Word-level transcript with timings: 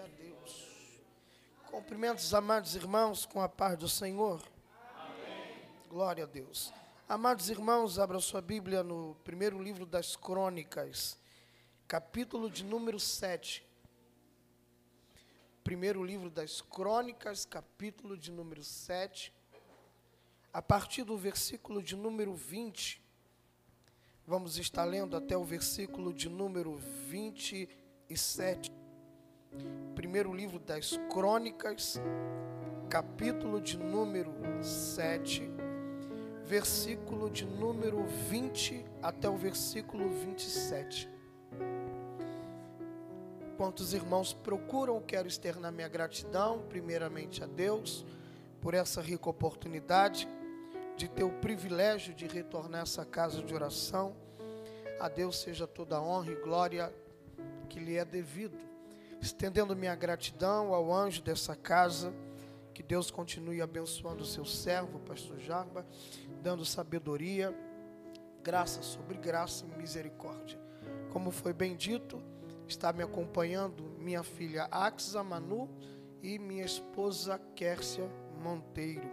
A 0.00 0.06
Deus. 0.06 0.66
Cumprimentos, 1.70 2.32
amados 2.32 2.74
irmãos, 2.74 3.26
com 3.26 3.42
a 3.42 3.48
paz 3.50 3.76
do 3.76 3.86
Senhor. 3.86 4.42
Amém. 4.96 5.58
Glória 5.90 6.24
a 6.24 6.26
Deus. 6.26 6.72
Amados 7.06 7.50
irmãos, 7.50 7.98
abra 7.98 8.18
sua 8.18 8.40
Bíblia 8.40 8.82
no 8.82 9.14
primeiro 9.24 9.62
livro 9.62 9.84
das 9.84 10.16
Crônicas, 10.16 11.18
capítulo 11.86 12.50
de 12.50 12.64
número 12.64 12.98
7. 12.98 13.62
Primeiro 15.62 16.02
livro 16.02 16.30
das 16.30 16.62
Crônicas, 16.62 17.44
capítulo 17.44 18.16
de 18.16 18.30
número 18.30 18.64
7. 18.64 19.34
A 20.50 20.62
partir 20.62 21.04
do 21.04 21.18
versículo 21.18 21.82
de 21.82 21.94
número 21.94 22.32
20, 22.32 23.02
vamos 24.26 24.56
estar 24.56 24.84
lendo 24.84 25.14
até 25.14 25.36
o 25.36 25.44
versículo 25.44 26.14
de 26.14 26.30
número 26.30 26.78
27 26.78 28.79
primeiro 30.00 30.32
livro 30.32 30.58
das 30.58 30.98
Crônicas, 31.12 32.00
capítulo 32.88 33.60
de 33.60 33.76
número 33.76 34.32
7, 34.62 35.48
versículo 36.44 37.28
de 37.28 37.44
número 37.44 38.04
20 38.28 38.84
até 39.02 39.28
o 39.28 39.36
versículo 39.36 40.08
27. 40.08 41.08
Quantos 43.56 43.92
irmãos 43.92 44.32
procuram, 44.32 45.00
quero 45.00 45.28
externar 45.28 45.70
minha 45.70 45.86
gratidão, 45.86 46.62
primeiramente 46.68 47.44
a 47.44 47.46
Deus, 47.46 48.06
por 48.60 48.74
essa 48.74 49.02
rica 49.02 49.28
oportunidade 49.28 50.26
de 50.96 51.08
ter 51.08 51.24
o 51.24 51.30
privilégio 51.30 52.14
de 52.14 52.26
retornar 52.26 52.80
a 52.80 52.82
essa 52.84 53.04
casa 53.04 53.42
de 53.42 53.54
oração. 53.54 54.16
A 54.98 55.08
Deus 55.08 55.40
seja 55.40 55.66
toda 55.66 55.96
a 55.96 56.02
honra 56.02 56.32
e 56.32 56.36
glória 56.36 56.92
que 57.68 57.78
lhe 57.78 57.96
é 57.96 58.04
devido 58.04 58.69
estendendo 59.20 59.76
minha 59.76 59.94
gratidão 59.94 60.72
ao 60.74 60.92
anjo 60.92 61.22
dessa 61.22 61.54
casa. 61.54 62.12
Que 62.74 62.82
Deus 62.82 63.10
continue 63.10 63.60
abençoando 63.60 64.22
o 64.22 64.26
seu 64.26 64.44
servo, 64.44 64.98
pastor 65.00 65.38
Jarba, 65.38 65.86
dando 66.42 66.64
sabedoria, 66.64 67.54
graça 68.42 68.82
sobre 68.82 69.18
graça 69.18 69.66
e 69.66 69.78
misericórdia. 69.78 70.58
Como 71.12 71.30
foi 71.30 71.52
bem 71.52 71.76
dito, 71.76 72.22
está 72.66 72.92
me 72.92 73.02
acompanhando 73.02 73.82
minha 73.98 74.22
filha 74.22 74.68
Axa 74.70 75.22
Manu 75.22 75.68
e 76.22 76.38
minha 76.38 76.64
esposa 76.64 77.38
Kércia 77.54 78.08
Monteiro. 78.42 79.10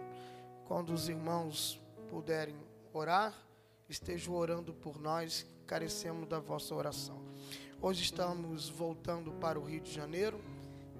Quando 0.64 0.92
os 0.92 1.08
irmãos 1.08 1.80
puderem 2.08 2.56
orar, 2.92 3.34
estejam 3.88 4.34
orando 4.34 4.72
por 4.72 4.98
nós, 4.98 5.46
carecemos 5.66 6.26
da 6.28 6.38
vossa 6.38 6.74
oração. 6.74 7.27
Hoje 7.80 8.02
estamos 8.02 8.68
voltando 8.68 9.30
para 9.34 9.56
o 9.56 9.62
Rio 9.62 9.80
de 9.80 9.92
Janeiro, 9.92 10.40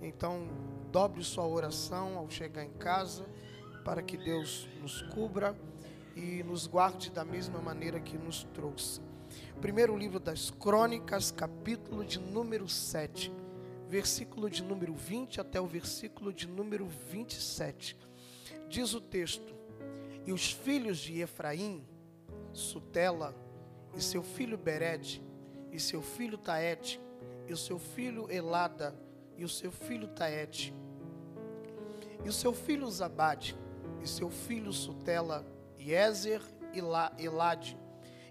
então 0.01 0.47
dobre 0.93 1.25
sua 1.25 1.45
oração 1.45 2.17
ao 2.17 2.31
chegar 2.31 2.65
em 2.65 2.71
casa, 2.71 3.27
para 3.85 4.01
que 4.01 4.17
Deus 4.17 4.69
nos 4.81 5.03
cubra 5.03 5.59
e 6.15 6.41
nos 6.45 6.69
guarde 6.69 7.11
da 7.11 7.25
mesma 7.25 7.61
maneira 7.61 7.99
que 7.99 8.17
nos 8.17 8.45
trouxe. 8.55 9.01
Primeiro 9.61 9.97
livro 9.97 10.21
das 10.21 10.51
Crônicas, 10.53 11.33
capítulo 11.33 12.05
de 12.05 12.21
número 12.21 12.69
7, 12.69 13.33
versículo 13.89 14.49
de 14.49 14.63
número 14.63 14.95
20 14.95 15.41
até 15.41 15.61
o 15.61 15.67
versículo 15.67 16.33
de 16.33 16.47
número 16.47 16.87
27. 16.87 17.97
Diz 18.69 18.95
o 18.95 19.01
texto: 19.01 19.53
E 20.25 20.33
os 20.33 20.53
filhos 20.53 20.99
de 20.99 21.23
Efraim, 21.23 21.85
Sutela, 22.53 23.35
e 23.97 24.01
seu 24.01 24.23
filho 24.23 24.57
Bered, 24.57 25.27
e 25.73 25.79
seu 25.81 26.03
filho 26.03 26.39
Taete, 26.39 27.01
e 27.47 27.53
o 27.53 27.57
seu 27.57 27.79
filho 27.79 28.31
Elada, 28.31 28.95
e 29.37 29.45
o 29.45 29.49
seu 29.49 29.71
filho 29.71 30.09
Taete, 30.09 30.75
e 32.25 32.29
o 32.29 32.33
seu 32.33 32.53
filho 32.53 32.91
Zabade, 32.91 33.57
e 34.03 34.07
seu 34.07 34.31
filho 34.31 34.73
Sutela, 34.73 35.47
e 35.79 35.93
Ezer 35.93 36.43
e 36.73 36.79
Elade, 37.25 37.79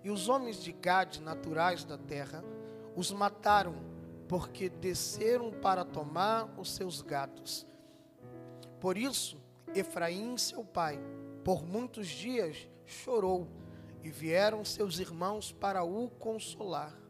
e 0.04 0.10
os 0.10 0.30
homens 0.30 0.62
de 0.62 0.72
Gade, 0.72 1.22
naturais 1.22 1.84
da 1.84 1.98
terra, 1.98 2.44
os 2.96 3.12
mataram, 3.12 3.76
porque 4.28 4.70
desceram 4.70 5.52
para 5.52 5.86
tomar 5.86 6.54
os 6.58 6.72
seus 6.72 7.02
gados. 7.02 7.66
Por 8.80 8.98
isso, 8.98 9.42
Efraim, 9.74 10.38
seu 10.38 10.64
pai, 10.64 11.00
por 11.44 11.66
muitos 11.66 12.08
dias 12.08 12.68
chorou, 12.86 13.48
e 14.04 14.10
vieram 14.10 14.64
seus 14.64 15.00
irmãos 15.00 15.52
para 15.52 15.84
o 15.84 16.10
consolar. 16.10 17.07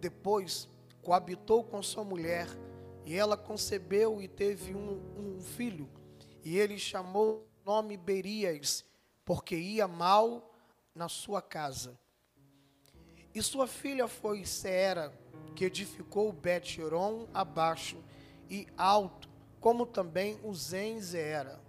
Depois 0.00 0.68
coabitou 1.02 1.62
com 1.62 1.82
sua 1.82 2.02
mulher, 2.02 2.48
e 3.04 3.14
ela 3.14 3.36
concebeu 3.36 4.20
e 4.22 4.28
teve 4.28 4.74
um, 4.74 5.00
um 5.16 5.40
filho, 5.40 5.88
e 6.44 6.58
ele 6.58 6.78
chamou 6.78 7.46
o 7.62 7.70
nome 7.70 7.96
Berias, 7.96 8.84
porque 9.24 9.56
ia 9.56 9.86
mal 9.86 10.54
na 10.94 11.08
sua 11.08 11.40
casa. 11.40 11.98
E 13.34 13.42
sua 13.42 13.66
filha 13.66 14.08
foi 14.08 14.44
Seera, 14.44 15.12
que 15.54 15.64
edificou 15.64 16.32
Bet-Horon 16.32 17.28
abaixo 17.32 18.02
e 18.48 18.66
alto, 18.76 19.28
como 19.60 19.86
também 19.86 20.38
o 20.42 20.54
Zenzeera. 20.54 21.60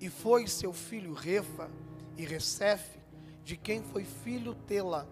E 0.00 0.08
foi 0.08 0.46
seu 0.46 0.72
filho 0.72 1.12
Refa 1.12 1.70
e 2.16 2.24
Recefe, 2.24 2.98
de 3.44 3.56
quem 3.56 3.82
foi 3.82 4.04
filho 4.04 4.54
Tela, 4.54 5.08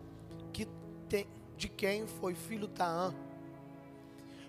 que 0.53 0.66
tem 1.09 1.26
de 1.62 1.69
quem 1.69 2.09
foi 2.09 2.34
filho 2.34 2.67
Taã, 2.67 3.15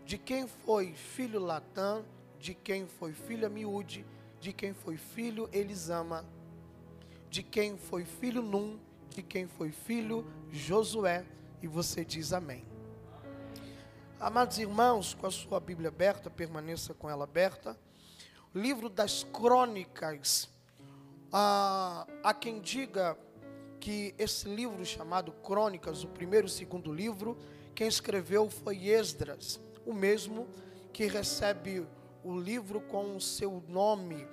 de 0.04 0.18
quem 0.18 0.48
foi 0.48 0.96
filho 0.96 1.40
Latã, 1.40 2.04
de 2.40 2.56
quem 2.56 2.88
foi 2.88 3.14
filho 3.14 3.46
Amiúde, 3.46 4.04
de 4.40 4.52
quem 4.52 4.74
foi 4.74 4.98
filho 4.98 5.48
Elisama, 5.54 6.26
de 7.30 7.44
quem 7.44 7.78
foi 7.78 8.04
filho 8.04 8.42
Num, 8.42 8.80
de 9.12 9.22
quem 9.22 9.48
foi 9.48 9.70
filho 9.70 10.26
Josué, 10.52 11.24
e 11.62 11.68
você 11.68 12.04
diz 12.04 12.34
amém. 12.34 12.66
Amados 14.20 14.58
irmãos, 14.58 15.14
com 15.14 15.28
a 15.28 15.32
sua 15.32 15.60
Bíblia 15.60 15.90
aberta, 15.90 16.32
permaneça 16.32 16.96
com 16.96 17.08
ela 17.08 17.26
aberta. 17.26 17.78
livro 18.56 18.90
das 18.90 19.24
crônicas. 19.24 20.50
Ah, 21.32 22.08
há 22.24 22.34
quem 22.34 22.60
diga 22.60 23.16
que 23.84 24.16
esse 24.18 24.48
livro 24.48 24.86
chamado 24.86 25.34
Crônicas, 25.34 26.06
o 26.06 26.08
primeiro 26.08 26.48
e 26.48 26.50
o 26.50 26.50
segundo 26.50 26.94
livro, 26.94 27.38
quem 27.76 27.86
escreveu 27.86 28.50
foi 28.50 28.88
Esdras, 28.88 29.60
o 29.86 29.94
mesmo 29.94 30.48
que 30.94 31.06
recebe 31.06 31.86
o 32.24 32.34
livro 32.40 32.80
com 32.80 33.18
o 33.18 33.20
seu 33.20 33.62
nome 33.68 34.26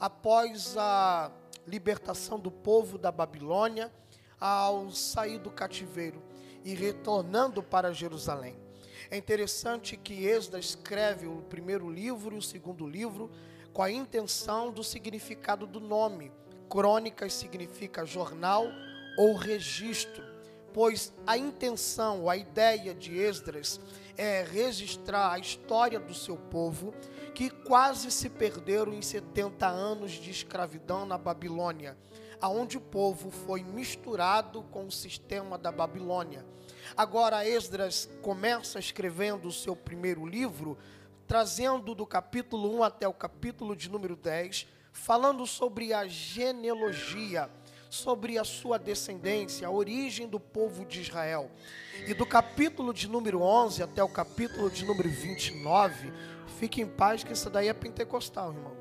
após 0.00 0.76
a 0.76 1.30
libertação 1.64 2.40
do 2.40 2.50
povo 2.50 2.98
da 2.98 3.12
Babilônia, 3.12 3.92
ao 4.40 4.90
sair 4.90 5.38
do 5.38 5.50
cativeiro 5.52 6.20
e 6.64 6.74
retornando 6.74 7.62
para 7.62 7.92
Jerusalém. 7.92 8.56
É 9.12 9.16
interessante 9.16 9.96
que 9.96 10.26
Esdras 10.26 10.70
escreve 10.70 11.28
o 11.28 11.36
primeiro 11.42 11.88
livro 11.88 12.34
e 12.34 12.38
o 12.38 12.42
segundo 12.42 12.84
livro 12.84 13.30
com 13.72 13.80
a 13.80 13.92
intenção 13.92 14.72
do 14.72 14.82
significado 14.82 15.68
do 15.68 15.78
nome. 15.78 16.32
Crônicas 16.68 17.32
significa 17.32 18.04
jornal 18.04 18.66
ou 19.16 19.34
registro, 19.34 20.22
pois 20.72 21.12
a 21.26 21.36
intenção, 21.36 22.28
a 22.28 22.36
ideia 22.36 22.94
de 22.94 23.18
Esdras 23.18 23.80
é 24.16 24.42
registrar 24.44 25.32
a 25.32 25.38
história 25.38 25.98
do 25.98 26.14
seu 26.14 26.36
povo 26.36 26.92
que 27.34 27.50
quase 27.50 28.10
se 28.10 28.28
perderam 28.28 28.92
em 28.92 29.02
70 29.02 29.66
anos 29.66 30.12
de 30.12 30.30
escravidão 30.30 31.06
na 31.06 31.16
Babilônia, 31.16 31.96
aonde 32.40 32.76
o 32.76 32.80
povo 32.80 33.30
foi 33.30 33.62
misturado 33.62 34.62
com 34.70 34.86
o 34.86 34.92
sistema 34.92 35.56
da 35.56 35.72
Babilônia. 35.72 36.44
Agora 36.96 37.46
Esdras 37.46 38.08
começa 38.22 38.78
escrevendo 38.78 39.48
o 39.48 39.52
seu 39.52 39.76
primeiro 39.76 40.26
livro, 40.26 40.76
trazendo 41.26 41.94
do 41.94 42.06
capítulo 42.06 42.76
1 42.78 42.82
até 42.82 43.06
o 43.06 43.12
capítulo 43.12 43.76
de 43.76 43.88
número 43.88 44.16
10, 44.16 44.66
falando 44.98 45.46
sobre 45.46 45.92
a 45.92 46.06
genealogia 46.06 47.50
sobre 47.90 48.38
a 48.38 48.44
sua 48.44 48.78
descendência, 48.78 49.66
a 49.66 49.70
origem 49.70 50.28
do 50.28 50.38
povo 50.38 50.84
de 50.84 51.00
Israel. 51.00 51.50
E 52.06 52.14
do 52.14 52.26
capítulo 52.26 52.92
de 52.92 53.08
número 53.08 53.40
11 53.40 53.82
até 53.82 54.02
o 54.02 54.08
capítulo 54.08 54.70
de 54.70 54.84
número 54.84 55.08
29, 55.08 56.12
fique 56.58 56.82
em 56.82 56.86
paz 56.86 57.24
que 57.24 57.32
isso 57.32 57.48
daí 57.48 57.68
é 57.68 57.72
pentecostal, 57.72 58.52
irmão. 58.52 58.76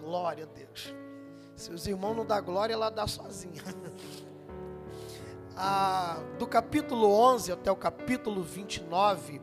Glória 0.00 0.44
a 0.44 0.46
Deus. 0.46 0.94
Se 1.56 1.70
os 1.70 1.86
irmãos 1.86 2.14
não 2.14 2.26
dão 2.26 2.42
glória, 2.42 2.74
ela 2.74 2.90
dá 2.90 3.06
sozinha. 3.06 3.62
Ah, 5.56 6.20
do 6.36 6.48
capítulo 6.48 7.08
11 7.08 7.52
até 7.52 7.70
o 7.70 7.76
capítulo 7.76 8.42
29, 8.42 9.40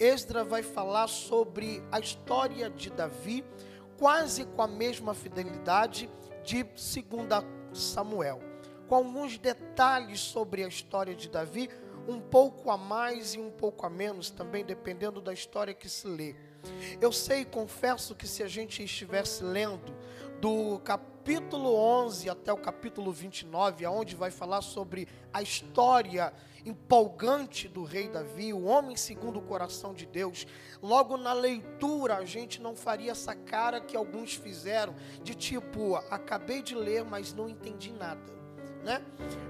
Esdra 0.00 0.42
vai 0.42 0.64
falar 0.64 1.06
sobre 1.06 1.80
a 1.92 2.00
história 2.00 2.68
de 2.68 2.90
Davi, 2.90 3.44
quase 3.98 4.44
com 4.44 4.62
a 4.62 4.68
mesma 4.68 5.14
fidelidade 5.14 6.10
de 6.42 6.62
2 6.62 6.74
Samuel, 7.72 8.40
com 8.86 8.94
alguns 8.94 9.38
detalhes 9.38 10.20
sobre 10.20 10.62
a 10.62 10.68
história 10.68 11.14
de 11.14 11.28
Davi, 11.28 11.68
um 12.06 12.20
pouco 12.20 12.70
a 12.70 12.76
mais 12.76 13.34
e 13.34 13.38
um 13.38 13.50
pouco 13.50 13.86
a 13.86 13.90
menos, 13.90 14.30
também 14.30 14.64
dependendo 14.64 15.20
da 15.20 15.32
história 15.32 15.72
que 15.72 15.88
se 15.88 16.06
lê. 16.06 16.34
Eu 17.00 17.12
sei, 17.12 17.44
confesso 17.44 18.14
que 18.14 18.26
se 18.26 18.42
a 18.42 18.48
gente 18.48 18.82
estivesse 18.82 19.42
lendo 19.42 19.94
do 20.40 20.78
capítulo 20.80 21.74
11 21.74 22.28
até 22.28 22.52
o 22.52 22.58
capítulo 22.58 23.10
29, 23.12 23.84
aonde 23.84 24.14
vai 24.14 24.30
falar 24.30 24.60
sobre 24.60 25.08
a 25.32 25.42
história 25.42 26.32
empolgante 26.64 27.68
do 27.68 27.84
rei 27.84 28.08
Davi, 28.08 28.52
o 28.52 28.64
homem 28.64 28.96
segundo 28.96 29.38
o 29.38 29.42
coração 29.42 29.92
de 29.92 30.06
Deus, 30.06 30.46
logo 30.82 31.16
na 31.16 31.32
leitura 31.32 32.16
a 32.16 32.24
gente 32.24 32.60
não 32.60 32.74
faria 32.74 33.12
essa 33.12 33.34
cara 33.34 33.80
que 33.80 33.96
alguns 33.96 34.34
fizeram, 34.34 34.94
de 35.22 35.34
tipo, 35.34 35.96
acabei 36.10 36.62
de 36.62 36.74
ler, 36.74 37.04
mas 37.04 37.32
não 37.34 37.48
entendi 37.48 37.92
nada. 37.92 38.32
Né? 38.82 39.02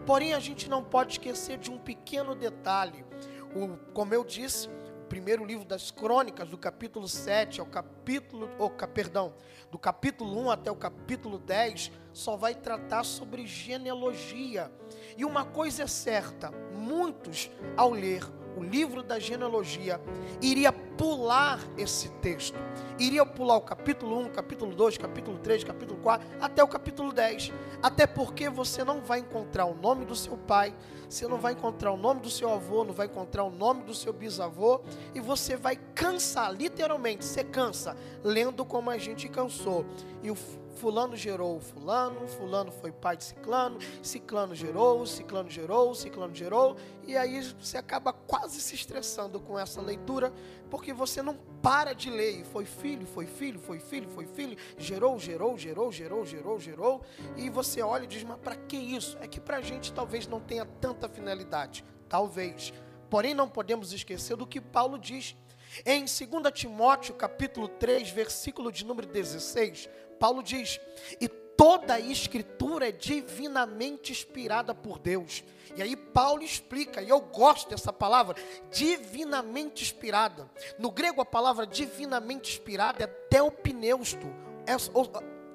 Porém, 0.07 0.33
a 0.33 0.39
gente 0.39 0.71
não 0.71 0.83
pode 0.83 1.13
esquecer 1.15 1.59
de 1.59 1.71
um 1.71 1.79
pequeno 1.79 2.35
detalhe. 2.35 3.05
O, 3.55 3.77
como 3.93 4.15
eu 4.15 4.25
disse, 4.25 4.69
primeiro 5.05 5.45
livro 5.45 5.65
das 5.65 5.91
crônicas, 5.91 6.49
do 6.49 6.59
capítulo 6.59 7.09
7 7.09 7.61
ao 7.61 7.67
capítulo, 7.67 8.51
oh, 8.59 8.71
perdão, 8.87 9.35
do 9.71 9.79
capítulo 9.79 10.39
1 10.47 10.51
até 10.51 10.71
o 10.71 10.77
capítulo 10.77 11.39
10, 11.39 11.93
só 12.13 12.37
vai 12.37 12.55
tratar 12.55 13.05
sobre 13.05 13.47
genealogia. 13.47 14.71
E 15.17 15.25
uma 15.25 15.45
coisa 15.45 15.85
é 15.85 15.87
certa: 15.87 16.51
muitos, 16.73 17.51
ao 17.77 17.91
ler 17.91 18.25
o 18.57 18.63
livro 18.63 19.03
da 19.03 19.19
genealogia, 19.19 20.01
iria 20.41 20.73
pular 20.73 21.61
esse 21.77 22.09
texto. 22.21 22.59
Iria 22.99 23.27
pular 23.27 23.57
o 23.57 23.61
capítulo 23.61 24.19
1, 24.21 24.29
capítulo 24.31 24.75
2, 24.75 24.99
capítulo 24.99 25.39
3, 25.39 25.65
capítulo 25.65 26.01
4, 26.01 26.27
até 26.41 26.63
o 26.63 26.69
capítulo 26.69 27.13
10. 27.13 27.53
Até 27.83 28.07
porque 28.07 28.49
você 28.49 28.85
não 28.85 29.01
vai 29.01 29.19
encontrar 29.19 29.65
o 29.65 29.75
nome 29.75 30.05
do 30.05 30.15
seu 30.15 30.37
pai, 30.37 30.75
você 31.09 31.27
não 31.27 31.39
vai 31.39 31.53
encontrar 31.55 31.93
o 31.93 31.97
nome 31.97 32.21
do 32.21 32.31
seu 32.31 32.53
avô, 32.53 32.85
não 32.85 32.95
vai 32.95 33.07
encontrar 33.07 33.45
o 33.45 33.51
nome 33.51 33.83
do 33.83 33.95
seu 33.95 34.13
bisavô, 34.13 34.81
e 35.15 35.21
você 35.21 35.57
vai 35.57 35.77
cansar, 35.95 36.53
literalmente, 36.53 37.25
você 37.25 37.43
cansa, 37.43 37.97
lendo 38.23 38.65
como 38.65 38.91
a 38.91 38.99
gente 38.99 39.29
cansou. 39.29 39.85
E 40.23 40.31
o 40.31 40.37
fulano 40.75 41.17
gerou 41.17 41.61
fulano, 41.61 42.27
fulano 42.29 42.71
foi 42.71 42.93
pai 42.93 43.17
de 43.17 43.25
ciclano, 43.25 43.79
ciclano 44.03 44.55
gerou, 44.55 45.07
ciclano 45.07 45.49
gerou, 45.49 45.95
ciclano 45.95 46.35
gerou, 46.35 46.77
e 47.07 47.17
aí 47.17 47.43
você 47.61 47.79
acaba 47.79 48.13
quase 48.13 48.61
se 48.61 48.75
estressando 48.75 49.41
com 49.41 49.59
essa 49.59 49.81
leitura, 49.81 50.33
porque 50.71 50.93
você 50.93 51.23
não 51.23 51.37
para 51.63 51.93
de 51.93 52.11
ler, 52.11 52.41
e 52.41 52.45
foi 52.45 52.65
filho, 52.65 53.07
foi 53.07 53.27
filho, 53.27 53.59
foi 53.59 53.79
filho, 53.79 54.09
foi 54.09 54.27
filho, 54.27 54.57
gerou, 54.77 55.19
gerou, 55.19 55.57
gerou, 55.57 55.93
gerou, 55.93 56.25
gerou, 56.25 56.61
gerou, 56.61 57.03
e 57.37 57.49
você 57.49 57.81
olha 57.81 58.05
e 58.05 58.09
diz, 58.09 58.23
mas 58.25 58.39
para 58.39 58.57
que 58.57 58.77
isso? 58.77 59.17
É 59.21 59.29
que 59.29 59.41
para 59.41 59.59
a 59.59 59.63
gente 59.63 59.93
talvez 59.93 60.27
não 60.27 60.41
tenha 60.41 60.67
tanta 60.67 61.09
finalidade, 61.09 61.85
talvez, 62.09 62.73
porém 63.09 63.35
não 63.35 63.49
podemos 63.49 63.93
esquecer 63.93 64.37
do 64.37 64.47
que 64.47 64.61
Paulo 64.61 64.99
diz, 64.99 65.37
em 65.85 66.05
2 66.05 66.19
Timóteo 66.53 67.15
capítulo 67.15 67.67
3, 67.67 68.11
versículo 68.11 68.71
de 68.71 68.85
número 68.85 69.09
16, 69.09 69.89
Paulo 70.19 70.43
diz: 70.43 70.81
e 71.21 71.29
toda 71.29 71.95
a 71.95 72.01
escritura 72.01 72.89
é 72.89 72.93
divinamente 72.93 74.13
inspirada 74.13 74.75
por 74.75 74.99
Deus. 74.99 75.45
E 75.77 75.83
aí 75.83 75.97
Paulo 75.97 76.43
explica, 76.43 77.03
e 77.03 77.09
eu 77.09 77.21
gosto 77.21 77.71
dessa 77.71 77.93
palavra, 77.93 78.37
divinamente 78.71 79.83
inspirada. 79.83 80.51
No 80.79 80.91
grego 80.91 81.21
a 81.21 81.25
palavra 81.25 81.67
divinamente 81.67 82.53
inspirada 82.53 83.05
é 83.05 83.07
teopneusto. 83.07 84.27
É, 84.67 84.75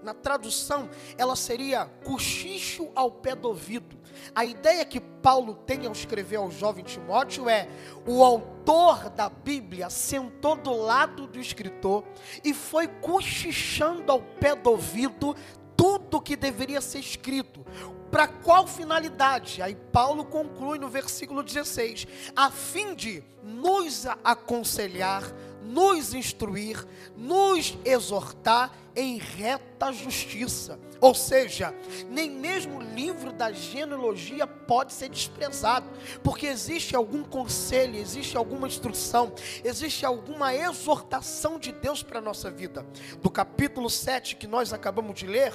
na 0.04 0.14
tradução, 0.14 0.90
ela 1.18 1.36
seria 1.36 1.86
cochicho 2.04 2.90
ao 2.96 3.12
pé 3.12 3.36
do 3.36 3.50
ouvido. 3.50 3.99
A 4.34 4.46
ideia 4.46 4.86
que 4.86 5.00
Paulo 5.00 5.54
tem 5.54 5.86
ao 5.86 5.92
escrever 5.92 6.38
ao 6.38 6.52
jovem 6.52 6.84
Timóteo 6.84 7.50
é: 7.50 7.68
o 8.06 8.24
autor 8.24 9.10
da 9.10 9.30
Bíblia 9.30 9.90
sentou 9.90 10.56
do 10.56 10.74
lado 10.74 11.28
do 11.28 11.40
escritor 11.40 12.04
e 12.44 12.54
foi 12.54 12.88
cochichando 12.88 14.12
ao 14.12 14.22
pé 14.22 14.56
do 14.56 14.72
ouvido 14.72 15.36
tudo 15.76 16.22
que 16.22 16.36
deveria 16.36 16.82
ser 16.82 17.00
escrito. 17.00 17.66
Para 18.12 18.28
qual 18.28 18.68
finalidade? 18.68 19.62
Aí 19.62 19.76
Paulo 19.76 20.26
conclui 20.26 20.80
no 20.80 20.90
versículo 20.90 21.44
16: 21.44 22.08
a 22.36 22.50
fim 22.50 22.96
de 22.96 23.24
nos 23.44 24.06
aconselhar, 24.24 25.24
nos 25.64 26.14
instruir, 26.14 26.86
nos 27.16 27.78
exortar 27.86 28.72
em 28.96 29.18
reta 29.18 29.92
justiça. 29.92 30.80
Ou 31.02 31.16
seja, 31.16 31.74
nem 32.10 32.30
mesmo 32.30 32.80
o 32.80 32.82
livro 32.82 33.32
da 33.32 33.52
genealogia 33.52 34.46
pode 34.46 34.92
ser 34.92 35.10
desprezado, 35.10 35.88
porque 36.22 36.46
existe 36.46 36.96
algum 36.96 37.24
conselho, 37.24 37.96
existe 37.96 38.36
alguma 38.36 38.68
instrução, 38.68 39.32
existe 39.64 40.06
alguma 40.06 40.54
exortação 40.54 41.58
de 41.58 41.72
Deus 41.72 42.04
para 42.04 42.20
a 42.20 42.22
nossa 42.22 42.52
vida. 42.52 42.86
Do 43.22 43.30
capítulo 43.30 43.90
7 43.90 44.36
que 44.36 44.48
nós 44.48 44.74
acabamos 44.74 45.18
de 45.18 45.26
ler, 45.26 45.54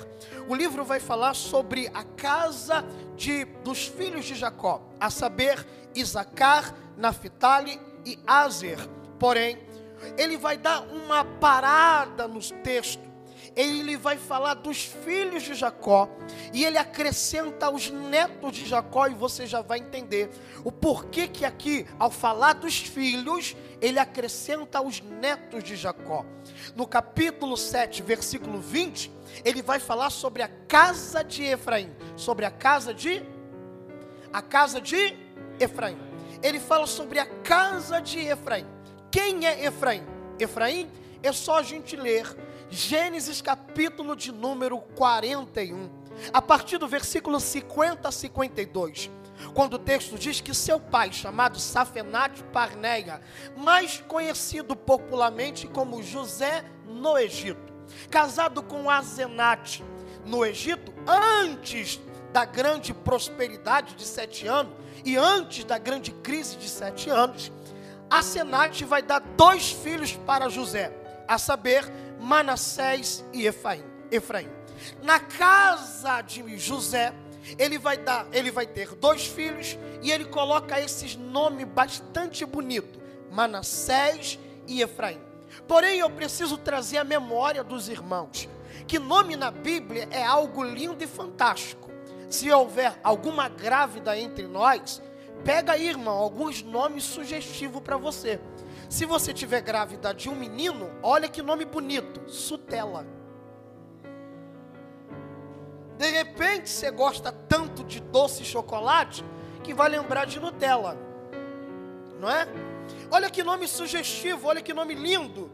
o 0.49 0.55
livro 0.55 0.85
vai 0.85 0.99
falar 0.99 1.35
sobre 1.35 1.91
a 1.93 2.03
casa 2.03 2.83
de, 3.17 3.45
dos 3.63 3.87
filhos 3.87 4.25
de 4.25 4.35
Jacó, 4.35 4.83
a 4.99 5.11
saber, 5.11 5.67
Isacar, 5.95 6.75
Naphtali 6.97 7.79
e 8.07 8.19
Azer. 8.27 8.79
Porém, 9.19 9.59
ele 10.17 10.37
vai 10.37 10.57
dar 10.57 10.81
uma 10.83 11.25
parada 11.25 12.29
nos 12.29 12.51
textos 12.51 13.15
ele 13.57 13.97
vai 13.97 14.17
falar 14.17 14.55
dos 14.55 14.85
filhos 14.85 15.43
de 15.43 15.55
Jacó 15.55 16.09
e 16.53 16.65
ele 16.65 16.79
acrescenta 16.79 17.71
os 17.71 17.91
netos 17.91 18.53
de 18.53 18.67
Jacó 18.67 19.07
e 19.07 19.15
você 19.15 19.47
já 19.47 19.63
vai 19.63 19.79
entender 19.79 20.31
o 20.65 20.73
porquê 20.73 21.29
que 21.29 21.45
aqui, 21.45 21.87
ao 21.99 22.11
falar 22.11 22.55
dos 22.55 22.79
filhos, 22.79 23.57
ele 23.81 23.99
acrescenta 23.99 24.81
os 24.83 25.01
netos 25.01 25.63
de 25.63 25.77
Jacó. 25.77 26.25
No 26.75 26.87
capítulo 26.87 27.57
7, 27.57 28.03
versículo 28.03 28.61
20, 28.61 29.11
ele 29.45 29.63
vai 29.63 29.79
falar 29.79 30.11
sobre 30.11 30.43
a 30.43 30.49
casa 30.49 31.23
de 31.23 31.45
Efraim, 31.45 31.95
sobre 32.17 32.45
a 32.45 32.51
casa 32.51 32.93
de 32.93 33.23
a 34.33 34.43
casa 34.43 34.81
de 34.81 35.17
Efraim. 35.61 35.97
Ele 36.43 36.59
fala 36.59 36.89
sobre 36.89 37.21
a 37.21 37.27
casa 37.27 38.01
de 38.01 38.19
Efraim. 38.19 38.74
Quem 39.15 39.47
é 39.47 39.65
Efraim? 39.67 40.03
Efraim 40.41 40.91
é 41.23 41.31
só 41.33 41.61
a 41.61 41.63
gente 41.63 41.95
ler 41.95 42.37
Gênesis 42.69 43.41
capítulo 43.41 44.17
de 44.17 44.33
número 44.33 44.81
41, 44.97 45.89
a 46.33 46.43
partir 46.43 46.79
do 46.79 46.89
versículo 46.89 47.39
50 47.39 48.09
a 48.09 48.11
52, 48.11 49.09
quando 49.55 49.75
o 49.75 49.79
texto 49.79 50.19
diz 50.19 50.41
que 50.41 50.53
seu 50.53 50.81
pai, 50.81 51.13
chamado 51.13 51.61
Safenate 51.61 52.43
Parneia, 52.53 53.21
mais 53.57 54.03
conhecido 54.09 54.75
popularmente 54.75 55.69
como 55.69 56.03
José 56.03 56.65
no 56.85 57.17
Egito, 57.17 57.73
casado 58.11 58.65
com 58.65 58.91
Azenate 58.91 59.85
no 60.27 60.45
Egito, 60.45 60.93
antes 61.07 62.01
da 62.33 62.45
grande 62.45 62.93
prosperidade 62.93 63.95
de 63.95 64.05
sete 64.05 64.49
anos 64.49 64.73
e 65.05 65.17
antes 65.17 65.63
da 65.63 65.79
grande 65.79 66.11
crise 66.11 66.57
de 66.57 66.69
sete 66.69 67.09
anos, 67.09 67.53
Asenate 68.15 68.85
vai 68.85 69.03
dar 69.03 69.19
dois 69.19 69.73
filhos 69.73 70.13
para 70.13 70.49
José, 70.49 70.93
a 71.27 71.37
saber, 71.37 71.85
Manassés 72.21 73.25
e 73.33 73.45
Efraim. 73.45 73.83
Efraim. 74.09 74.49
Na 75.03 75.19
casa 75.19 76.21
de 76.21 76.57
José, 76.57 77.13
ele 77.59 77.77
vai 77.77 77.97
dar, 77.97 78.27
ele 78.33 78.53
vai 78.53 78.67
ter 78.67 78.95
dois 78.95 79.27
filhos 79.27 79.77
e 80.01 80.13
ele 80.13 80.27
coloca 80.27 80.81
esses 80.81 81.17
nomes 81.17 81.67
bastante 81.67 82.45
bonitos, 82.47 83.01
Manassés 83.33 84.39
e 84.69 84.81
Efraim. 84.81 85.21
Porém, 85.67 85.99
eu 85.99 86.09
preciso 86.09 86.57
trazer 86.57 86.99
a 86.99 87.05
memória 87.05 87.65
dos 87.65 87.89
irmãos 87.89 88.49
que 88.87 88.99
nome 88.99 89.35
na 89.35 89.51
Bíblia 89.51 90.07
é 90.11 90.23
algo 90.23 90.63
lindo 90.63 91.03
e 91.03 91.07
fantástico. 91.07 91.91
Se 92.29 92.51
houver 92.51 92.99
alguma 93.03 93.49
grávida 93.49 94.17
entre 94.19 94.47
nós, 94.47 95.03
pega 95.45 95.73
aí, 95.73 95.89
irmão, 95.89 96.17
alguns 96.17 96.63
nomes 96.63 97.05
sugestivos 97.05 97.83
para 97.83 97.97
você. 97.97 98.41
Se 98.89 99.05
você 99.05 99.33
tiver 99.33 99.61
grávida 99.61 100.15
de 100.15 100.29
um 100.29 100.35
menino, 100.35 100.91
olha 101.03 101.29
que 101.29 101.43
nome 101.43 101.65
bonito, 101.65 102.29
Sutela. 102.31 103.07
De 105.99 106.11
repente 106.11 106.69
você 106.69 106.91
gosta 106.91 107.31
tanto 107.31 107.85
de 107.85 108.01
doce 108.01 108.43
e 108.43 108.47
chocolate 108.47 109.25
que 109.63 109.73
vai 109.73 109.89
lembrar 109.89 110.27
de 110.27 110.41
Nutella. 110.41 110.99
Não 112.21 112.29
é? 112.29 112.47
Olha 113.11 113.31
que 113.31 113.43
nome 113.43 113.69
sugestivo, 113.69 114.49
olha 114.49 114.61
que 114.61 114.75
nome 114.75 114.95
lindo. 114.95 115.51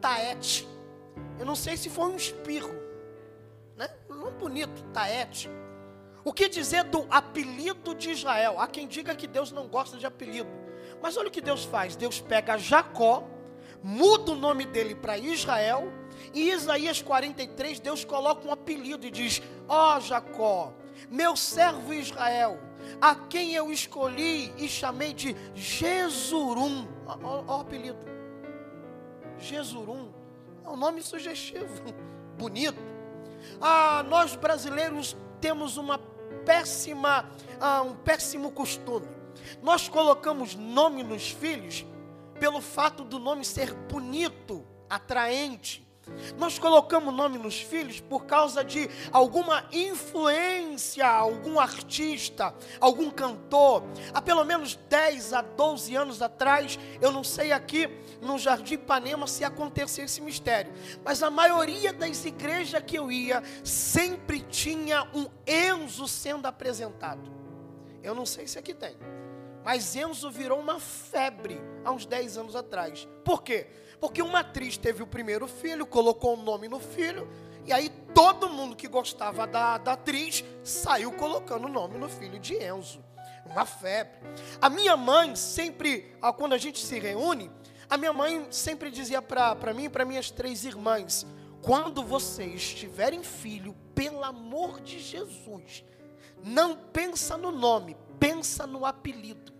Taete. 0.00 0.68
Eu 1.38 1.46
não 1.46 1.54
sei 1.54 1.76
se 1.76 1.88
foi 1.88 2.06
um 2.06 2.16
espirro. 2.16 2.74
Né? 3.76 3.88
Nome 4.08 4.32
bonito, 4.32 4.82
Taete. 4.92 5.48
O 6.24 6.32
que 6.32 6.48
dizer 6.48 6.84
do 6.84 7.06
apelido 7.10 7.94
de 7.94 8.10
Israel? 8.10 8.58
Há 8.58 8.66
quem 8.66 8.88
diga 8.88 9.14
que 9.14 9.26
Deus 9.26 9.52
não 9.52 9.68
gosta 9.68 9.98
de 9.98 10.06
apelido. 10.06 10.48
Mas 11.02 11.16
olha 11.18 11.28
o 11.28 11.30
que 11.30 11.42
Deus 11.42 11.64
faz: 11.64 11.96
Deus 11.96 12.18
pega 12.20 12.56
Jacó, 12.56 13.24
muda 13.82 14.32
o 14.32 14.36
nome 14.36 14.64
dele 14.64 14.94
para 14.94 15.18
Israel, 15.18 15.92
e 16.32 16.50
Isaías 16.50 17.02
43, 17.02 17.78
Deus 17.78 18.04
coloca 18.04 18.48
um 18.48 18.52
apelido 18.52 19.06
e 19.06 19.10
diz: 19.10 19.42
Ó 19.68 19.96
oh, 19.96 20.00
Jacó, 20.00 20.72
meu 21.10 21.36
servo 21.36 21.92
Israel, 21.92 22.58
a 23.00 23.14
quem 23.14 23.54
eu 23.54 23.70
escolhi 23.70 24.54
e 24.56 24.66
chamei 24.66 25.12
de 25.12 25.36
Jesurum. 25.54 26.88
Olha 27.06 27.44
o 27.46 27.60
apelido. 27.60 27.98
Jesurum. 29.38 30.10
É 30.64 30.68
um 30.70 30.76
nome 30.76 31.02
sugestivo, 31.02 31.82
bonito. 32.38 32.80
Ah, 33.60 34.02
nós 34.08 34.34
brasileiros 34.34 35.14
temos 35.38 35.76
uma 35.76 35.98
péssima, 36.44 37.28
ah, 37.60 37.82
um 37.82 37.94
péssimo 37.94 38.50
costume. 38.50 39.06
Nós 39.62 39.88
colocamos 39.88 40.54
nome 40.54 41.02
nos 41.02 41.30
filhos 41.30 41.84
pelo 42.38 42.60
fato 42.60 43.04
do 43.04 43.18
nome 43.18 43.44
ser 43.44 43.72
bonito, 43.72 44.64
atraente. 44.88 45.83
Nós 46.38 46.58
colocamos 46.58 47.14
nome 47.14 47.38
nos 47.38 47.60
filhos 47.60 48.00
por 48.00 48.26
causa 48.26 48.64
de 48.64 48.88
alguma 49.12 49.64
influência, 49.72 51.06
algum 51.06 51.58
artista, 51.58 52.54
algum 52.80 53.10
cantor. 53.10 53.82
Há 54.12 54.20
pelo 54.20 54.44
menos 54.44 54.76
10 54.88 55.32
a 55.32 55.42
12 55.42 55.94
anos 55.94 56.22
atrás, 56.22 56.78
eu 57.00 57.10
não 57.10 57.24
sei 57.24 57.52
aqui 57.52 57.88
no 58.20 58.38
Jardim 58.38 58.74
Ipanema 58.74 59.26
se 59.26 59.44
acontecia 59.44 60.04
esse 60.04 60.20
mistério, 60.20 60.72
mas 61.04 61.22
a 61.22 61.30
maioria 61.30 61.92
das 61.92 62.24
igrejas 62.24 62.82
que 62.82 62.98
eu 62.98 63.10
ia 63.10 63.42
sempre 63.62 64.40
tinha 64.40 65.08
um 65.14 65.26
Enzo 65.46 66.08
sendo 66.08 66.46
apresentado. 66.46 67.32
Eu 68.02 68.14
não 68.14 68.26
sei 68.26 68.46
se 68.46 68.58
aqui 68.58 68.74
tem, 68.74 68.96
mas 69.64 69.94
Enzo 69.96 70.30
virou 70.30 70.58
uma 70.58 70.78
febre 70.78 71.60
há 71.84 71.90
uns 71.90 72.04
10 72.06 72.38
anos 72.38 72.56
atrás. 72.56 73.08
Por 73.24 73.42
quê? 73.42 73.66
Porque 74.00 74.22
uma 74.22 74.40
atriz 74.40 74.76
teve 74.76 75.02
o 75.02 75.06
primeiro 75.06 75.46
filho, 75.46 75.86
colocou 75.86 76.34
o 76.34 76.42
nome 76.42 76.68
no 76.68 76.80
filho, 76.80 77.28
e 77.66 77.72
aí 77.72 77.88
todo 78.14 78.48
mundo 78.48 78.76
que 78.76 78.88
gostava 78.88 79.46
da, 79.46 79.78
da 79.78 79.92
atriz 79.92 80.44
saiu 80.62 81.12
colocando 81.12 81.66
o 81.66 81.70
nome 81.70 81.98
no 81.98 82.08
filho 82.08 82.38
de 82.38 82.54
Enzo. 82.54 83.02
Uma 83.46 83.64
febre. 83.64 84.18
A 84.60 84.68
minha 84.68 84.96
mãe 84.96 85.36
sempre, 85.36 86.14
quando 86.36 86.54
a 86.54 86.58
gente 86.58 86.84
se 86.84 86.98
reúne, 86.98 87.50
a 87.88 87.96
minha 87.96 88.12
mãe 88.12 88.46
sempre 88.50 88.90
dizia 88.90 89.22
para 89.22 89.74
mim 89.74 89.84
e 89.84 89.88
para 89.88 90.04
minhas 90.04 90.30
três 90.30 90.64
irmãs: 90.64 91.26
quando 91.62 92.02
vocês 92.02 92.74
tiverem 92.74 93.22
filho, 93.22 93.74
pelo 93.94 94.22
amor 94.24 94.80
de 94.80 94.98
Jesus, 94.98 95.84
não 96.42 96.76
pensa 96.76 97.36
no 97.36 97.50
nome, 97.50 97.96
pensa 98.18 98.66
no 98.66 98.84
apelido. 98.84 99.53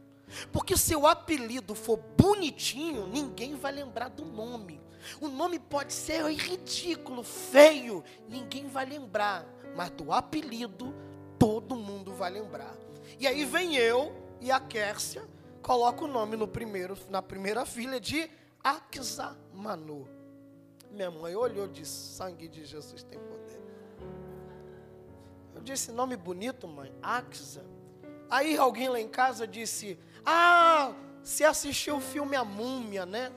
Porque 0.53 0.77
se 0.77 0.95
o 0.95 1.07
apelido 1.07 1.75
for 1.75 1.97
bonitinho, 1.97 3.07
ninguém 3.07 3.55
vai 3.55 3.73
lembrar 3.73 4.09
do 4.09 4.25
nome. 4.25 4.81
O 5.21 5.29
nome 5.29 5.59
pode 5.59 5.93
ser 5.93 6.25
ridículo, 6.27 7.23
feio, 7.23 8.03
ninguém 8.29 8.67
vai 8.67 8.87
lembrar. 8.87 9.47
Mas 9.77 9.91
do 9.91 10.13
apelido, 10.13 10.95
todo 11.39 11.77
mundo 11.77 12.13
vai 12.15 12.31
lembrar. 12.31 12.75
E 13.19 13.27
aí 13.27 13.45
vem 13.45 13.77
eu 13.77 14.15
e 14.41 14.51
a 14.51 14.61
Kércia, 14.61 15.23
coloca 15.63 16.05
o 16.05 16.09
nome 16.09 16.37
no 16.37 16.49
primeiro, 16.49 16.97
na 17.09 17.21
primeira 17.21 17.65
filha 17.67 18.01
de 18.01 18.31
Axamanu. 18.63 20.09
Minha 20.91 21.11
mãe 21.11 21.35
olhou 21.35 21.67
e 21.67 21.71
disse: 21.71 22.15
Sangue 22.15 22.49
de 22.49 22.65
Jesus 22.65 23.03
tem 23.03 23.19
poder. 23.19 23.61
Eu 25.55 25.63
disse: 25.63 25.91
Nome 25.93 26.17
bonito, 26.17 26.69
mãe, 26.69 26.93
Axa. 27.03 27.65
Aí 28.31 28.57
alguém 28.57 28.89
lá 28.89 29.01
em 29.01 29.09
casa 29.09 29.47
disse: 29.47 29.99
ah, 30.25 30.93
se 31.23 31.45
assistiu 31.45 31.97
o 31.97 32.01
filme 32.01 32.37
A 32.37 32.45
Múmia, 32.45 33.05
né? 33.05 33.31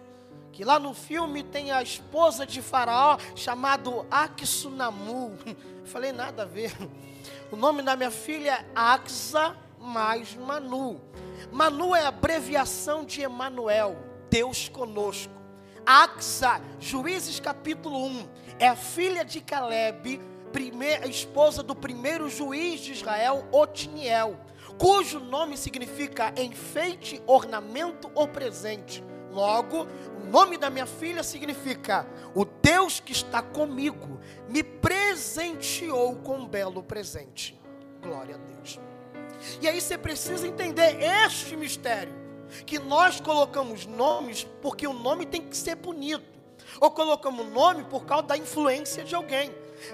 Que 0.51 0.63
lá 0.63 0.79
no 0.79 0.93
filme 0.93 1.43
tem 1.43 1.71
a 1.71 1.83
esposa 1.83 2.45
de 2.45 2.61
Faraó 2.61 3.17
chamado 3.35 4.05
Aksunamu. 4.09 5.37
Falei 5.85 6.11
nada 6.11 6.43
a 6.43 6.45
ver. 6.45 6.73
O 7.51 7.55
nome 7.55 7.81
da 7.81 7.95
minha 7.95 8.11
filha 8.11 8.51
é 8.51 8.65
Axa 8.75 9.55
mais 9.79 10.35
Manu. 10.35 10.99
Manu 11.51 11.95
é 11.95 12.05
abreviação 12.05 13.05
de 13.05 13.21
Emanuel, 13.21 13.95
Deus 14.29 14.67
conosco. 14.67 15.33
Axa, 15.85 16.59
Juízes 16.79 17.39
capítulo 17.39 18.05
1, 18.05 18.27
é 18.59 18.67
a 18.67 18.75
filha 18.75 19.23
de 19.23 19.39
Caleb, 19.39 20.19
primeira, 20.51 21.07
esposa 21.07 21.63
do 21.63 21.75
primeiro 21.75 22.29
juiz 22.29 22.81
de 22.81 22.91
Israel, 22.91 23.47
Otiniel 23.51 24.37
cujo 24.77 25.19
nome 25.19 25.57
significa 25.57 26.33
enfeite, 26.37 27.21
ornamento 27.25 28.09
ou 28.13 28.27
presente. 28.27 29.03
Logo, 29.31 29.87
o 30.19 30.25
nome 30.29 30.57
da 30.57 30.69
minha 30.69 30.85
filha 30.85 31.23
significa: 31.23 32.07
o 32.33 32.45
Deus 32.45 32.99
que 32.99 33.11
está 33.11 33.41
comigo 33.41 34.19
me 34.49 34.63
presenteou 34.63 36.15
com 36.17 36.37
um 36.37 36.47
belo 36.47 36.81
presente. 36.81 37.59
Glória 38.01 38.35
a 38.35 38.37
Deus. 38.37 38.79
E 39.61 39.67
aí 39.67 39.79
você 39.79 39.97
precisa 39.97 40.47
entender 40.47 40.97
este 41.01 41.55
mistério: 41.55 42.13
que 42.65 42.79
nós 42.79 43.19
colocamos 43.19 43.85
nomes 43.85 44.47
porque 44.61 44.87
o 44.87 44.93
nome 44.93 45.25
tem 45.25 45.41
que 45.41 45.55
ser 45.55 45.75
bonito, 45.75 46.39
ou 46.79 46.89
colocamos 46.89 47.45
nome 47.47 47.83
por 47.83 48.05
causa 48.05 48.27
da 48.27 48.37
influência 48.37 49.03
de 49.03 49.13
alguém. 49.13 49.51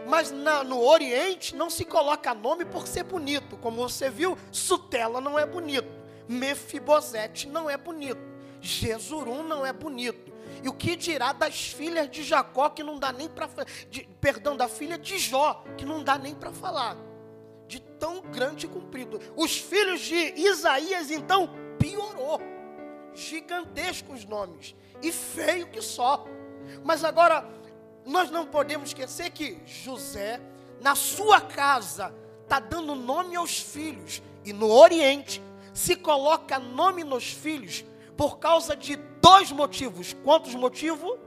Mas 0.08 0.32
na, 0.32 0.64
no 0.64 0.82
Oriente 0.82 1.56
não 1.56 1.70
se 1.70 1.86
coloca 1.86 2.34
nome 2.34 2.66
por 2.66 2.88
ser 2.88 3.04
bonito. 3.04 3.58
Como 3.58 3.78
você 3.78 4.10
viu, 4.10 4.38
Sutela 4.52 5.20
não 5.20 5.38
é 5.38 5.46
bonito. 5.46 5.90
Mefibosete 6.28 7.48
não 7.48 7.70
é 7.70 7.78
bonito. 7.78 8.22
Jesurum 8.62 9.44
não 9.44 9.66
é 9.66 9.74
bonito. 9.74 10.32
E 10.64 10.70
o 10.70 10.74
que 10.74 10.96
dirá 10.96 11.34
das 11.34 11.68
filhas 11.68 12.10
de 12.10 12.24
Jacó 12.24 12.70
que 12.70 12.84
não 12.84 12.98
dá 12.98 13.12
nem 13.12 13.28
para 13.28 13.50
perdão 14.22 14.56
da 14.56 14.68
filha 14.68 14.98
de 14.98 15.18
Jó 15.18 15.64
que 15.78 15.86
não 15.86 16.04
dá 16.04 16.18
nem 16.18 16.34
para 16.34 16.52
falar 16.52 16.96
de 17.68 17.80
tão 17.80 18.22
grande 18.22 18.66
e 18.66 18.70
comprido. 18.70 19.20
Os 19.36 19.58
filhos 19.58 20.02
de 20.02 20.16
Isaías 20.16 21.12
então 21.12 21.50
piorou. 21.80 22.40
Gigantescos 23.14 24.26
nomes 24.26 24.76
e 25.02 25.12
feio 25.12 25.68
que 25.68 25.82
só. 25.82 26.26
Mas 26.84 27.04
agora 27.04 27.48
nós 28.06 28.30
não 28.30 28.46
podemos 28.46 28.90
esquecer 28.90 29.30
que 29.32 29.60
José, 29.66 30.42
na 30.82 30.96
sua 30.96 31.40
casa, 31.40 32.14
está 32.44 32.60
dando 32.60 32.96
nome 32.96 33.36
aos 33.36 33.60
filhos. 33.60 34.22
E 34.46 34.52
no 34.52 34.70
Oriente, 34.70 35.42
se 35.74 35.96
coloca 35.96 36.60
nome 36.60 37.04
nos 37.04 37.32
filhos 37.32 37.86
por 38.18 38.38
causa 38.38 38.76
de 38.76 38.98
dois 39.22 39.52
motivos. 39.52 40.16
Quantos 40.24 40.54
motivos? 40.54 41.18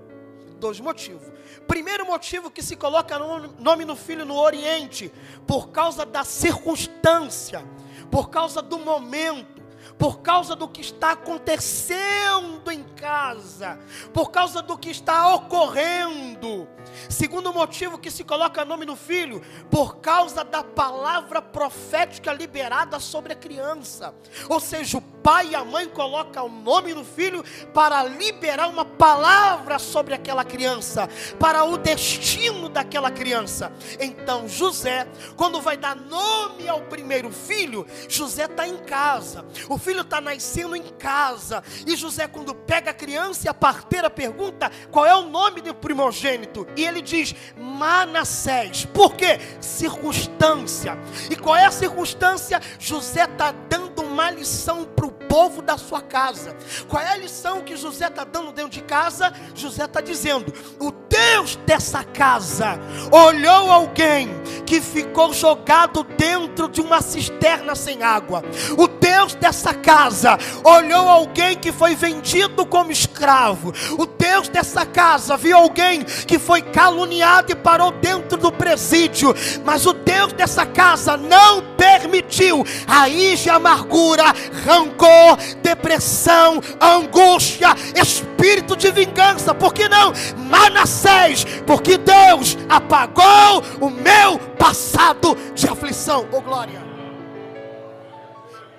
Dois 0.61 0.81
motivos. 0.81 1.27
Primeiro 1.67 2.07
motivo 2.07 2.51
que 2.51 2.63
se 2.63 2.77
coloca 2.77 3.19
nome 3.19 3.85
no 3.85 3.97
filho 3.97 4.25
no 4.25 4.37
Oriente, 4.37 5.13
por 5.47 5.71
causa 5.71 6.05
da 6.07 6.25
circunstância, 6.25 7.65
por 8.11 8.31
causa 8.31 8.63
do 8.63 8.79
momento 8.79 9.56
por 9.99 10.21
causa 10.21 10.55
do 10.55 10.69
que 10.69 10.81
está 10.81 11.13
acontecendo 11.13 12.71
em 12.71 12.83
casa, 12.83 13.79
por 14.13 14.31
causa 14.31 14.63
do 14.63 14.77
que 14.77 14.91
está 14.91 15.35
ocorrendo. 15.35 16.69
Segundo 17.09 17.53
motivo 17.53 17.99
que 17.99 18.11
se 18.11 18.25
coloca 18.25 18.65
nome 18.65 18.87
no 18.87 18.97
filho, 18.97 19.43
por 19.71 19.97
causa 19.97 20.45
da 20.45 20.63
palavra 20.63 21.43
profética 21.43 22.33
liberada 22.33 23.01
sobre 23.01 23.33
a 23.33 23.37
criança. 23.37 24.15
Ou 24.49 24.61
seja, 24.61 24.99
o 24.99 25.01
pai 25.01 25.49
e 25.51 25.55
a 25.55 25.65
mãe 25.65 25.89
colocam 25.89 26.47
o 26.47 26.49
nome 26.49 26.95
no 26.95 27.05
filho 27.05 27.45
para 27.75 28.03
liberar 28.05 28.69
uma 28.69 28.85
palavra 28.85 29.79
sobre 29.79 30.15
aquela 30.15 30.45
criança, 30.45 31.09
para 31.39 31.65
o 31.65 31.77
destino 31.77 32.69
daquela 32.69 33.11
criança. 33.11 33.73
Então, 33.99 34.49
José, 34.49 35.07
quando 35.37 35.61
vai 35.61 35.77
dar 35.77 35.97
nome 35.97 36.69
ao 36.69 36.83
primeiro 36.83 37.31
filho, 37.31 37.87
José 38.09 38.45
está 38.45 38.67
em 38.69 38.77
casa. 38.79 39.45
O 39.69 39.79
filho 39.87 40.01
está 40.01 40.21
nascendo 40.21 40.75
em 40.75 40.83
casa. 40.83 41.63
E 41.87 41.95
José, 41.95 42.27
quando 42.27 42.53
pega 42.53 42.91
a 42.91 42.95
criança 42.95 43.47
e 43.47 43.49
a 43.49 43.55
parteira 43.55 44.11
pergunta 44.11 44.69
qual 44.91 45.07
é 45.07 45.15
o 45.15 45.29
nome 45.29 45.61
do 45.61 45.73
primogênito, 45.73 46.67
e 46.77 46.85
ele 46.85 47.01
diz 47.01 47.35
Manassés. 47.57 48.85
Por 48.87 49.15
quê? 49.15 49.39
Circunstância. 49.61 50.99
E 51.31 51.37
qual 51.37 51.55
é 51.55 51.67
a 51.67 51.71
circunstância? 51.71 52.61
José 52.81 53.25
está 53.25 53.53
dando 53.53 54.03
uma 54.03 54.29
lição 54.29 54.85
para 54.85 55.07
o 55.07 55.16
povo 55.29 55.63
da 55.63 55.77
sua 55.77 56.01
casa. 56.01 56.57
Qual 56.89 57.03
é 57.03 57.11
a 57.11 57.17
lição 57.17 57.63
que 57.63 57.77
José 57.77 58.07
está 58.07 58.25
dando 58.25 58.53
dentro 58.53 58.71
de 58.71 58.83
casa? 58.83 59.33
José 59.55 59.85
está 59.85 60.01
dizendo: 60.01 60.53
o 60.81 60.91
Deus 60.91 61.57
dessa 61.67 62.03
casa 62.03 62.79
olhou 63.11 63.71
alguém 63.71 64.29
que 64.65 64.81
ficou 64.81 65.33
jogado 65.33 66.03
dentro 66.03 66.69
de 66.69 66.81
uma 66.81 67.01
cisterna 67.01 67.75
sem 67.75 68.03
água. 68.03 68.43
O 68.77 68.89
Deus 68.89 69.35
dessa 69.35 69.73
casa 69.73 70.39
olhou 70.65 71.09
alguém 71.09 71.57
que 71.57 71.73
foi 71.73 71.95
vendido 71.95 72.67
como 72.67 72.91
escravo. 72.91 73.73
O 73.99 74.07
Deus 74.07 74.49
dessa 74.49 74.85
casa 74.85 75.37
viu 75.37 75.57
alguém 75.57 76.03
que 76.03 76.39
foi 76.39 76.63
caluniado 76.63 77.53
e 77.53 77.55
parou 77.55 77.93
dentro 77.93 78.37
do 78.37 78.53
presídio. 78.53 79.35
Mas 79.65 79.87
o 79.87 79.93
Deus 79.93 80.33
dessa 80.33 80.67
casa 80.67 81.17
não 81.17 81.63
permitiu 81.77 82.65
raiz 82.87 83.41
de 83.41 83.51
amargura, 83.51 84.25
rancor, 84.65 85.16
depressão, 85.63 86.61
angústia, 86.81 87.69
espírito 87.95 88.77
de 88.77 88.91
vingança. 88.91 89.55
Por 89.55 89.73
que 89.73 89.89
não? 89.89 90.13
Manassés, 90.37 91.45
porque 91.67 91.99
Deus 91.99 92.57
apagou 92.69 93.63
o 93.81 93.91
meu 93.91 94.39
passado 94.59 95.35
de 95.55 95.69
aflição. 95.69 96.29
Oh 96.33 96.41
glória. 96.41 96.85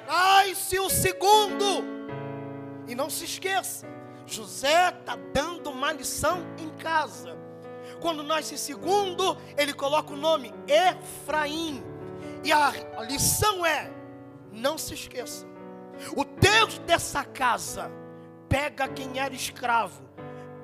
Nasce 0.07 0.79
o 0.79 0.89
segundo. 0.89 1.97
E 2.87 2.95
não 2.95 3.09
se 3.09 3.25
esqueça, 3.25 3.85
José 4.25 4.89
está 4.89 5.17
dando 5.33 5.69
uma 5.69 5.91
lição 5.91 6.45
em 6.57 6.69
casa. 6.69 7.37
Quando 7.99 8.23
nasce 8.23 8.57
segundo, 8.57 9.37
ele 9.57 9.73
coloca 9.73 10.13
o 10.13 10.17
nome 10.17 10.53
Efraim. 10.67 11.83
E 12.43 12.51
a 12.51 12.71
lição 13.09 13.65
é: 13.65 13.91
não 14.51 14.77
se 14.77 14.93
esqueça, 14.93 15.45
o 16.15 16.23
Deus 16.23 16.77
dessa 16.79 17.23
casa 17.23 17.91
pega 18.49 18.87
quem 18.87 19.19
era 19.19 19.33
escravo, 19.33 20.01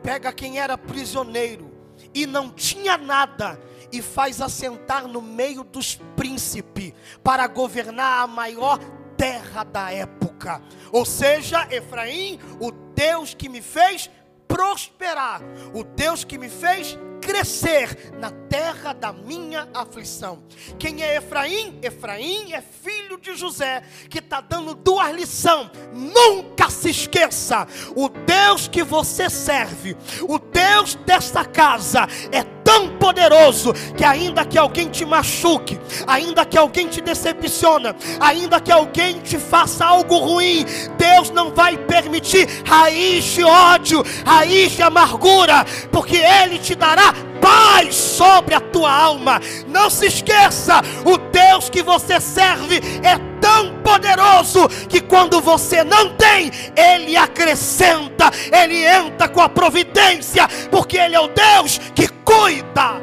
pega 0.01 0.31
quem 0.31 0.59
era 0.59 0.77
prisioneiro 0.77 1.71
e 2.13 2.25
não 2.25 2.49
tinha 2.49 2.97
nada 2.97 3.59
e 3.91 4.01
faz 4.01 4.41
assentar 4.41 5.07
no 5.07 5.21
meio 5.21 5.63
dos 5.63 5.95
príncipes 6.15 6.93
para 7.23 7.45
governar 7.47 8.23
a 8.23 8.27
maior 8.27 8.79
terra 9.15 9.63
da 9.63 9.91
época. 9.91 10.61
Ou 10.91 11.05
seja, 11.05 11.67
Efraim, 11.69 12.39
o 12.59 12.71
Deus 12.71 13.33
que 13.33 13.47
me 13.47 13.61
fez 13.61 14.09
prosperar, 14.47 15.41
o 15.73 15.83
Deus 15.83 16.23
que 16.23 16.37
me 16.37 16.49
fez 16.49 16.97
crescer 17.25 18.13
na 18.19 18.29
terra 18.29 18.93
da 18.93 19.11
minha 19.11 19.67
aflição. 19.73 20.43
Quem 20.77 21.03
é 21.03 21.17
Efraim? 21.17 21.79
Efraim 21.81 22.53
é 22.53 22.61
filho 22.61 23.17
de 23.17 23.35
José, 23.35 23.83
que 24.09 24.19
está 24.19 24.41
dando 24.41 24.75
duas 24.75 25.13
lições. 25.15 25.69
Nunca 25.93 26.69
se 26.69 26.89
esqueça: 26.89 27.67
o 27.95 28.09
Deus 28.09 28.67
que 28.67 28.83
você 28.83 29.29
serve, 29.29 29.95
o 30.27 30.37
Deus 30.37 30.95
desta 30.95 31.45
casa, 31.45 32.07
é 32.31 32.43
tão 32.63 32.89
poderoso 32.97 33.73
que 33.95 34.03
ainda 34.03 34.45
que 34.45 34.57
alguém 34.57 34.89
te 34.89 35.05
machuque, 35.05 35.79
ainda 36.07 36.45
que 36.45 36.57
alguém 36.57 36.87
te 36.87 37.01
decepciona, 37.01 37.95
ainda 38.19 38.59
que 38.59 38.71
alguém 38.71 39.19
te 39.19 39.37
faça 39.37 39.85
algo 39.85 40.17
ruim, 40.17 40.65
Deus 40.97 41.29
não 41.29 41.51
vai 41.51 41.77
permitir 41.77 42.47
raiz 42.65 43.23
de 43.25 43.43
ódio, 43.43 44.03
raiz 44.25 44.71
de 44.71 44.81
amargura, 44.81 45.65
porque 45.91 46.17
Ele 46.17 46.57
te 46.57 46.75
dará 46.75 47.13
paz 47.41 47.95
sobre 47.95 48.55
a 48.55 48.59
tua 48.61 48.91
alma. 48.91 49.41
Não 49.67 49.89
se 49.89 50.05
esqueça, 50.05 50.81
o 51.05 51.17
Deus 51.17 51.69
que 51.69 51.83
você 51.83 52.19
serve 52.21 52.81
é 53.03 53.32
tão 53.43 53.81
poderoso 53.81 54.69
que 54.87 55.01
quando 55.01 55.41
você 55.41 55.83
não 55.83 56.15
tem, 56.15 56.49
Ele 56.77 57.17
acrescenta, 57.17 58.31
Ele 58.49 58.85
entra 58.85 59.27
com 59.27 59.41
a 59.41 59.49
providência, 59.49 60.47
porque 60.71 60.97
Ele 60.97 61.13
é 61.15 61.19
o 61.19 61.27
Deus 61.27 61.77
que 61.93 62.07
cuida. 62.07 63.01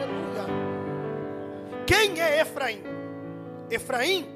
Aleluia. 0.00 0.44
Quem 1.86 2.20
é 2.20 2.40
Efraim? 2.40 2.82
Efraim, 3.70 4.26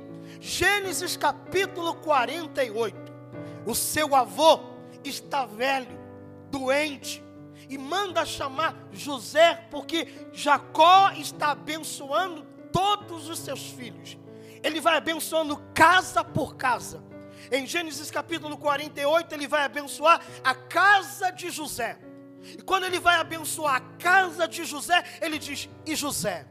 Gênesis 0.40 1.16
capítulo 1.16 1.95
48. 1.97 3.12
O 3.66 3.75
seu 3.75 4.14
avô 4.14 4.61
está 5.02 5.47
velho, 5.47 5.99
doente, 6.49 7.25
e 7.69 7.76
manda 7.76 8.25
chamar 8.25 8.76
José, 8.93 9.66
porque 9.69 10.07
Jacó 10.33 11.11
está 11.16 11.50
abençoando 11.50 12.47
todos 12.71 13.28
os 13.28 13.40
seus 13.40 13.71
filhos. 13.71 14.16
Ele 14.66 14.80
vai 14.80 14.96
abençoando 14.96 15.56
casa 15.73 16.25
por 16.25 16.56
casa. 16.56 17.00
Em 17.52 17.64
Gênesis 17.64 18.11
capítulo 18.11 18.58
48, 18.58 19.32
ele 19.32 19.46
vai 19.46 19.62
abençoar 19.62 20.20
a 20.42 20.54
casa 20.56 21.30
de 21.30 21.50
José. 21.50 21.96
E 22.42 22.62
quando 22.62 22.85
ele 22.85 22.99
vai 22.99 23.14
abençoar 23.16 23.76
a 23.76 23.80
casa 23.96 24.49
de 24.49 24.64
José, 24.64 25.04
ele 25.20 25.38
diz: 25.38 25.68
E 25.87 25.94
José 25.94 26.49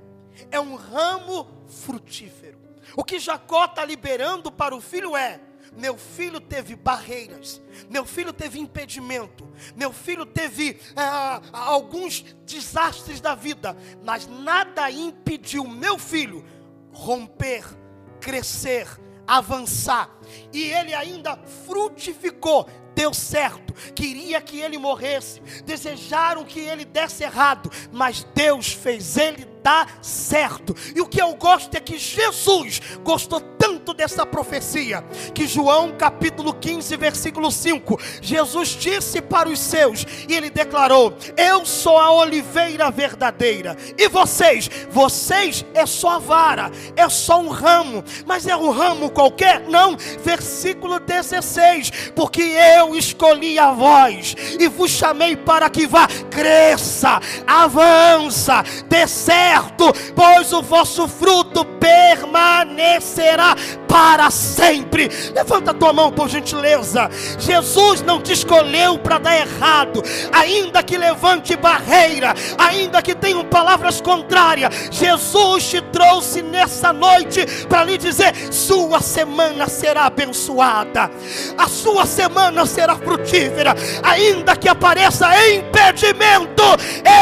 é 0.50 0.58
um 0.58 0.76
ramo 0.76 1.46
frutífero. 1.68 2.58
O 2.96 3.04
que 3.04 3.20
Jacó 3.20 3.66
está 3.66 3.84
liberando 3.84 4.50
para 4.50 4.74
o 4.74 4.80
filho 4.80 5.18
é: 5.18 5.42
meu 5.76 5.98
filho 5.98 6.40
teve 6.40 6.74
barreiras, 6.74 7.62
meu 7.90 8.06
filho 8.06 8.32
teve 8.32 8.58
impedimento, 8.60 9.46
meu 9.76 9.92
filho 9.92 10.26
teve 10.26 10.80
ah, 10.96 11.42
alguns 11.52 12.22
desastres 12.46 13.20
da 13.20 13.36
vida, 13.36 13.76
mas 14.02 14.26
nada 14.26 14.90
impediu 14.90 15.68
meu 15.68 16.00
filho 16.00 16.46
romper, 16.94 17.66
crescer, 18.26 18.88
avançar, 19.28 20.10
e 20.52 20.64
ele 20.64 20.96
ainda 20.96 21.38
frutificou, 21.68 22.68
deu 22.96 23.14
certo, 23.14 23.72
queria 23.94 24.42
que 24.42 24.60
ele 24.60 24.80
morresse, 24.80 25.40
desejaram 25.64 26.44
que 26.44 26.60
ele 26.60 26.84
desse 26.84 27.24
errado, 27.24 27.70
mas 27.92 28.26
Deus 28.34 28.74
fez 28.74 29.16
ele 29.16 29.46
dar 29.62 30.00
certo. 30.02 30.76
E 30.96 31.02
o 31.02 31.08
que 31.08 31.22
eu 31.22 31.36
gosto 31.36 31.76
é 31.76 31.80
que 31.80 32.00
Jesus 32.00 32.82
gostou 33.04 33.40
tanto 33.66 33.96
dessa 33.96 34.28
profecia, 34.28 35.04
que 35.34 35.48
João 35.48 35.92
capítulo 35.92 36.54
15, 36.54 36.96
versículo 36.98 37.52
5, 37.52 38.00
Jesus 38.22 38.70
disse 38.70 39.20
para 39.22 39.50
os 39.50 39.60
seus, 39.60 40.06
e 40.30 40.36
ele 40.36 40.52
declarou: 40.52 41.18
Eu 41.36 41.66
sou 41.66 41.98
a 41.98 42.12
oliveira 42.12 42.92
verdadeira, 42.92 43.76
e 43.98 44.08
vocês, 44.08 44.70
vocês 44.92 45.66
é 45.74 45.84
só 45.88 46.12
a 46.12 46.20
vara, 46.20 46.72
é 46.96 47.10
só 47.10 47.42
um 47.42 47.50
ramo, 47.50 48.04
mas 48.28 48.46
é 48.46 48.56
um 48.56 48.70
ramo 48.70 49.10
qualquer? 49.10 49.62
Não, 49.62 49.98
versículo 50.24 51.00
16, 51.00 52.12
porque 52.16 52.44
eu 52.44 52.96
escolhi 52.96 53.58
a 53.58 53.72
vós 53.72 54.36
e 54.60 54.68
vos 54.68 54.92
chamei 54.92 55.36
para 55.36 55.72
que 55.72 55.88
vá, 55.88 56.08
cresça, 56.30 57.20
avança, 57.48 58.64
dê 58.88 59.08
certo, 59.08 59.92
pois 60.16 60.54
o 60.54 60.62
vosso 60.62 61.08
fruto 61.08 61.66
permanecerá 61.66 63.55
para 63.88 64.30
sempre. 64.30 65.10
Levanta 65.34 65.72
a 65.72 65.74
tua 65.74 65.94
mão 65.94 66.12
por 66.12 66.30
gentileza. 66.30 67.10
Jesus 67.40 68.02
não 68.02 68.22
te 68.22 68.34
escolheu 68.34 68.98
para 69.00 69.18
dar 69.18 69.38
errado, 69.38 70.04
ainda 70.32 70.84
que 70.84 70.98
levante 70.98 71.56
barreira, 71.56 72.34
ainda 72.58 73.02
que 73.02 73.16
tenham 73.16 73.46
palavras 73.46 74.02
contrárias. 74.02 74.90
Jesus 74.92 75.70
te 75.70 75.82
trouxe 75.82 76.42
nessa 76.42 76.92
noite 76.92 77.46
para 77.68 77.84
lhe 77.84 77.98
dizer: 77.98 78.34
sua 78.52 79.00
semana 79.02 79.68
será 79.68 80.06
abençoada, 80.06 81.10
a 81.58 81.68
sua 81.68 82.06
semana 82.06 82.66
será 82.66 82.96
frutífera, 82.96 83.76
ainda 84.04 84.56
que 84.56 84.70
apareça 84.70 85.28
impedimento, 85.54 86.64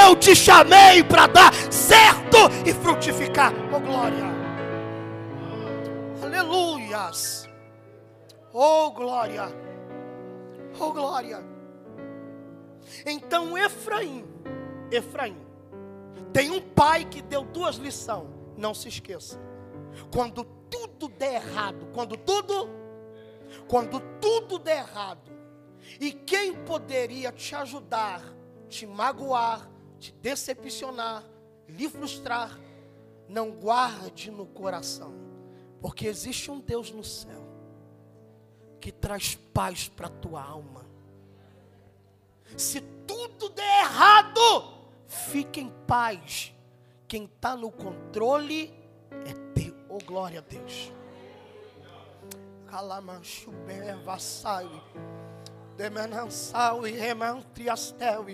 eu 0.02 0.16
te 0.16 0.36
chamei 0.36 1.04
para 1.04 1.28
dar 1.28 1.54
certo 1.70 2.38
e 2.66 2.74
frutificar. 2.74 3.54
Oh 3.72 3.80
glória. 3.80 4.33
Aleluias. 6.34 7.48
Oh 8.52 8.90
glória. 8.90 9.46
Oh 10.80 10.92
glória. 10.92 11.46
Então 13.06 13.56
Efraim, 13.56 14.26
Efraim, 14.92 15.38
tem 16.34 16.50
um 16.50 16.60
pai 16.60 17.06
que 17.06 17.22
deu 17.22 17.44
duas 17.44 17.76
lições. 17.76 18.28
Não 18.58 18.74
se 18.74 18.88
esqueça. 18.88 19.40
Quando 20.12 20.44
tudo 20.44 21.08
der 21.08 21.36
errado, 21.36 21.88
quando 21.94 22.18
tudo, 22.18 22.68
quando 23.68 24.00
tudo 24.20 24.58
der 24.58 24.80
errado, 24.80 25.32
e 26.00 26.12
quem 26.12 26.56
poderia 26.66 27.32
te 27.32 27.54
ajudar, 27.54 28.24
te 28.68 28.88
magoar, 28.88 29.70
te 30.00 30.12
decepcionar, 30.14 31.24
lhe 31.68 31.88
frustrar, 31.88 32.60
não 33.30 33.52
guarde 33.52 34.32
no 34.32 34.48
coração, 34.48 35.14
porque 35.84 36.08
existe 36.08 36.50
um 36.50 36.62
Deus 36.62 36.92
no 36.92 37.04
céu 37.04 37.44
que 38.80 38.90
traz 38.90 39.36
paz 39.54 39.90
para 39.90 40.08
a 40.08 40.10
tua 40.10 40.42
alma. 40.42 40.86
Se 42.56 42.80
tudo 43.06 43.50
der 43.50 43.82
errado, 43.82 44.40
fique 45.06 45.60
em 45.60 45.70
paz. 45.86 46.54
Quem 47.06 47.26
está 47.26 47.58
controle 47.70 48.74
é 49.12 49.34
Deus. 49.54 49.76
Oh, 49.90 49.98
glória 49.98 50.40
a 50.40 50.42
Deus. 50.42 50.90
Calamanchubé, 52.68 53.94
vassai, 54.06 54.70
demenansau 55.76 56.88
e 56.88 56.92
remantriastel. 56.92 58.26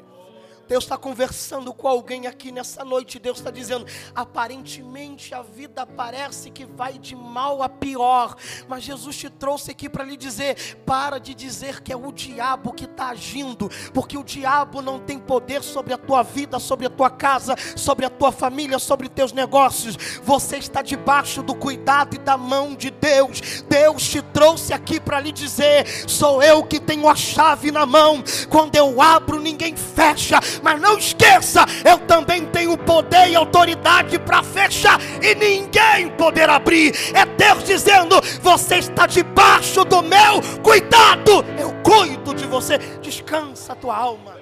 Deus 0.70 0.84
está 0.84 0.96
conversando 0.96 1.74
com 1.74 1.88
alguém 1.88 2.28
aqui 2.28 2.52
nessa 2.52 2.86
noite. 2.86 3.18
Deus 3.18 3.40
está 3.40 3.50
dizendo: 3.50 3.88
aparentemente 4.14 5.34
a 5.34 5.42
vida 5.42 5.84
parece 5.84 6.52
que 6.52 6.64
vai 6.64 7.00
de 7.00 7.16
mal 7.16 7.64
a 7.64 7.68
pior, 7.68 8.36
mas 8.68 8.84
Jesus 8.84 9.18
te 9.18 9.32
trouxe 9.32 9.72
aqui 9.72 9.90
para 9.90 10.04
lhe 10.04 10.16
dizer: 10.16 10.78
para 10.86 11.20
de 11.20 11.34
dizer 11.34 11.82
que 11.82 11.92
é 11.92 11.98
o 11.98 12.12
diabo 12.12 12.72
que 12.72 12.86
está 12.86 13.08
agindo, 13.08 13.68
porque 13.96 14.16
o 14.16 14.24
diabo 14.24 14.80
não 14.80 15.00
tem 15.00 15.18
poder 15.18 15.64
sobre 15.64 15.92
a 15.92 15.98
tua 15.98 16.22
vida, 16.22 16.60
sobre 16.60 16.86
a 16.86 16.90
tua 16.92 17.10
casa, 17.10 17.56
sobre 17.76 18.06
a 18.06 18.10
tua 18.10 18.32
família, 18.32 18.78
sobre 18.78 19.10
teus 19.10 19.32
negócios. 19.32 19.98
Você 20.22 20.58
está 20.58 20.84
debaixo 20.84 21.42
do 21.42 21.56
cuidado 21.56 22.16
e 22.16 22.20
da 22.20 22.38
mão 22.38 22.76
de 22.76 22.92
Deus. 22.92 23.64
Deus 23.68 24.08
te 24.08 24.22
trouxe 24.22 24.72
aqui 24.72 25.00
para 25.00 25.20
lhe 25.20 25.32
dizer: 25.32 25.88
sou 26.08 26.44
eu 26.44 26.64
que 26.64 26.80
tenho 26.80 27.10
a 27.10 27.16
chave 27.16 27.72
na 27.72 27.88
mão. 27.88 28.24
Quando 28.52 28.76
eu 28.76 29.02
abro, 29.02 29.40
ninguém 29.42 29.76
fecha 29.76 30.40
Mas 30.62 30.80
não 30.80 30.98
esqueça, 30.98 31.65
eu 31.86 31.98
também 32.00 32.45
tenho 32.45 32.78
poder 32.78 33.30
e 33.30 33.36
autoridade 33.36 34.19
para 34.19 34.43
fechar 34.43 35.00
e 35.22 35.36
ninguém 35.36 36.10
poder 36.17 36.50
abrir. 36.50 36.93
É 37.13 37.26
Deus 37.26 37.63
dizendo: 37.63 38.15
você 38.41 38.78
está 38.78 39.06
debaixo 39.06 39.84
do 39.86 40.02
meu 40.02 40.41
cuidado. 40.63 41.43
Eu 41.58 41.74
cuido 41.84 42.34
de 42.34 42.45
você. 42.45 42.78
Descansa 43.02 43.74
a 43.74 43.76
tua 43.76 43.95
alma. 43.95 44.38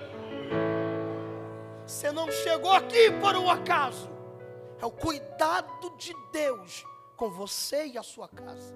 Você 1.86 2.12
não 2.12 2.32
chegou 2.32 2.72
aqui 2.72 3.12
por 3.22 3.36
um 3.36 3.50
acaso. 3.50 4.10
É 4.82 4.86
o 4.86 4.92
cuidado 4.92 5.92
de 5.98 6.14
Deus 6.32 6.86
com 7.16 7.30
você 7.30 7.88
e 7.88 7.98
a 7.98 8.04
sua 8.04 8.28
casa. 8.28 8.76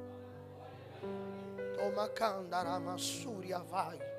Toma 1.78 2.08
candaramassúria 2.10 3.60
vai. 3.60 4.11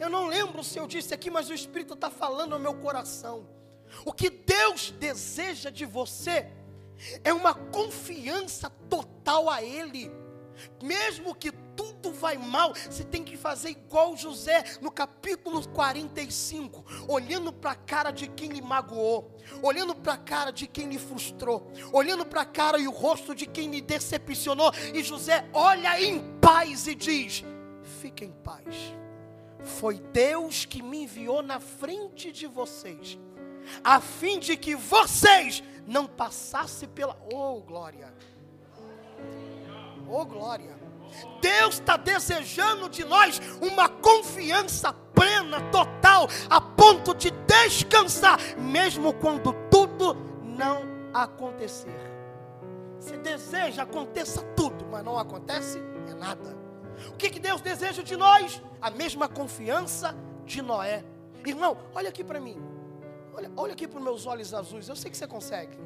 Eu 0.00 0.08
não 0.08 0.26
lembro 0.26 0.62
se 0.62 0.78
eu 0.78 0.86
disse 0.86 1.14
aqui, 1.14 1.30
mas 1.30 1.48
o 1.48 1.54
Espírito 1.54 1.94
está 1.94 2.10
falando 2.10 2.52
ao 2.52 2.58
meu 2.58 2.74
coração. 2.74 3.46
O 4.04 4.12
que 4.12 4.30
Deus 4.30 4.90
deseja 4.92 5.70
de 5.70 5.84
você 5.84 6.46
é 7.24 7.32
uma 7.32 7.54
confiança 7.54 8.70
total 8.88 9.48
a 9.48 9.62
Ele. 9.62 10.10
Mesmo 10.82 11.34
que 11.34 11.52
tudo 11.74 12.12
vai 12.12 12.36
mal, 12.36 12.74
você 12.74 13.02
tem 13.02 13.24
que 13.24 13.36
fazer 13.36 13.70
igual 13.70 14.16
José 14.16 14.62
no 14.82 14.90
capítulo 14.90 15.66
45, 15.68 16.84
olhando 17.08 17.52
para 17.52 17.70
a 17.70 17.74
cara 17.74 18.10
de 18.10 18.26
quem 18.28 18.50
lhe 18.50 18.60
magoou, 18.60 19.34
olhando 19.62 19.94
para 19.94 20.14
a 20.14 20.18
cara 20.18 20.50
de 20.50 20.66
quem 20.66 20.88
lhe 20.88 20.98
frustrou, 20.98 21.70
olhando 21.92 22.26
para 22.26 22.42
a 22.42 22.46
cara 22.46 22.78
e 22.78 22.86
o 22.86 22.90
rosto 22.90 23.34
de 23.34 23.46
quem 23.46 23.70
lhe 23.70 23.80
decepcionou, 23.80 24.72
e 24.92 25.02
José 25.02 25.48
olha 25.54 26.00
em 26.00 26.38
paz 26.40 26.86
e 26.86 26.94
diz: 26.94 27.44
Fique 28.00 28.24
em 28.24 28.32
paz. 28.32 29.00
Foi 29.64 29.98
Deus 30.12 30.64
que 30.64 30.82
me 30.82 31.04
enviou 31.04 31.42
na 31.42 31.60
frente 31.60 32.32
de 32.32 32.46
vocês, 32.46 33.18
a 33.84 34.00
fim 34.00 34.38
de 34.38 34.56
que 34.56 34.74
vocês 34.74 35.62
não 35.86 36.06
passassem 36.06 36.88
pela. 36.88 37.16
Oh, 37.32 37.60
glória! 37.60 38.12
Oh, 40.08 40.24
glória! 40.24 40.78
Deus 41.40 41.74
está 41.74 41.96
desejando 41.96 42.88
de 42.88 43.04
nós 43.04 43.40
uma 43.60 43.88
confiança 43.88 44.92
plena, 44.92 45.60
total, 45.70 46.28
a 46.48 46.60
ponto 46.60 47.14
de 47.14 47.30
descansar, 47.30 48.38
mesmo 48.56 49.12
quando 49.14 49.52
tudo 49.70 50.14
não 50.42 50.82
acontecer. 51.12 51.98
Se 52.98 53.16
deseja, 53.16 53.82
aconteça 53.82 54.42
tudo, 54.54 54.86
mas 54.90 55.04
não 55.04 55.18
acontece, 55.18 55.78
é 56.08 56.14
nada. 56.14 56.59
O 57.08 57.16
que, 57.16 57.30
que 57.30 57.40
Deus 57.40 57.60
deseja 57.60 58.02
de 58.02 58.16
nós? 58.16 58.62
A 58.80 58.90
mesma 58.90 59.28
confiança 59.28 60.14
de 60.44 60.62
Noé. 60.62 61.04
Irmão, 61.44 61.76
olha 61.94 62.08
aqui 62.08 62.22
para 62.22 62.40
mim. 62.40 62.60
Olha, 63.32 63.50
olha 63.56 63.72
aqui 63.72 63.86
para 63.86 63.98
os 63.98 64.04
meus 64.04 64.26
olhos 64.26 64.52
azuis. 64.52 64.88
Eu 64.88 64.96
sei 64.96 65.10
que 65.10 65.16
você 65.16 65.26
consegue. 65.26 65.78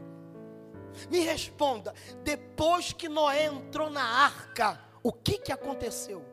Me 1.11 1.21
responda. 1.21 1.95
Depois 2.23 2.93
que 2.93 3.09
Noé 3.09 3.47
entrou 3.47 3.91
na 3.91 4.03
arca, 4.03 4.81
o 5.03 5.13
que, 5.13 5.39
que 5.39 5.53
aconteceu? 5.53 6.25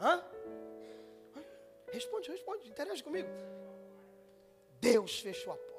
Hã? 0.00 0.22
Responde, 1.92 2.30
responde, 2.30 2.68
interage 2.68 3.02
comigo. 3.02 3.28
Deus 4.80 5.18
fechou 5.18 5.52
a 5.52 5.56
porta. 5.56 5.70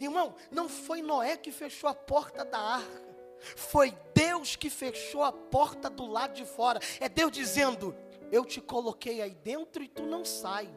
Irmão, 0.00 0.34
não 0.50 0.68
foi 0.68 1.00
Noé 1.00 1.36
que 1.36 1.50
fechou 1.50 1.88
a 1.88 1.94
porta 1.94 2.44
da 2.44 2.58
arca. 2.58 3.05
Foi 3.40 3.96
Deus 4.14 4.56
que 4.56 4.70
fechou 4.70 5.22
a 5.22 5.32
porta 5.32 5.88
do 5.88 6.06
lado 6.06 6.34
de 6.34 6.44
fora. 6.44 6.80
É 7.00 7.08
Deus 7.08 7.30
dizendo: 7.32 7.94
Eu 8.30 8.44
te 8.44 8.60
coloquei 8.60 9.20
aí 9.20 9.34
dentro 9.34 9.82
e 9.82 9.88
tu 9.88 10.02
não 10.02 10.24
sai. 10.24 10.68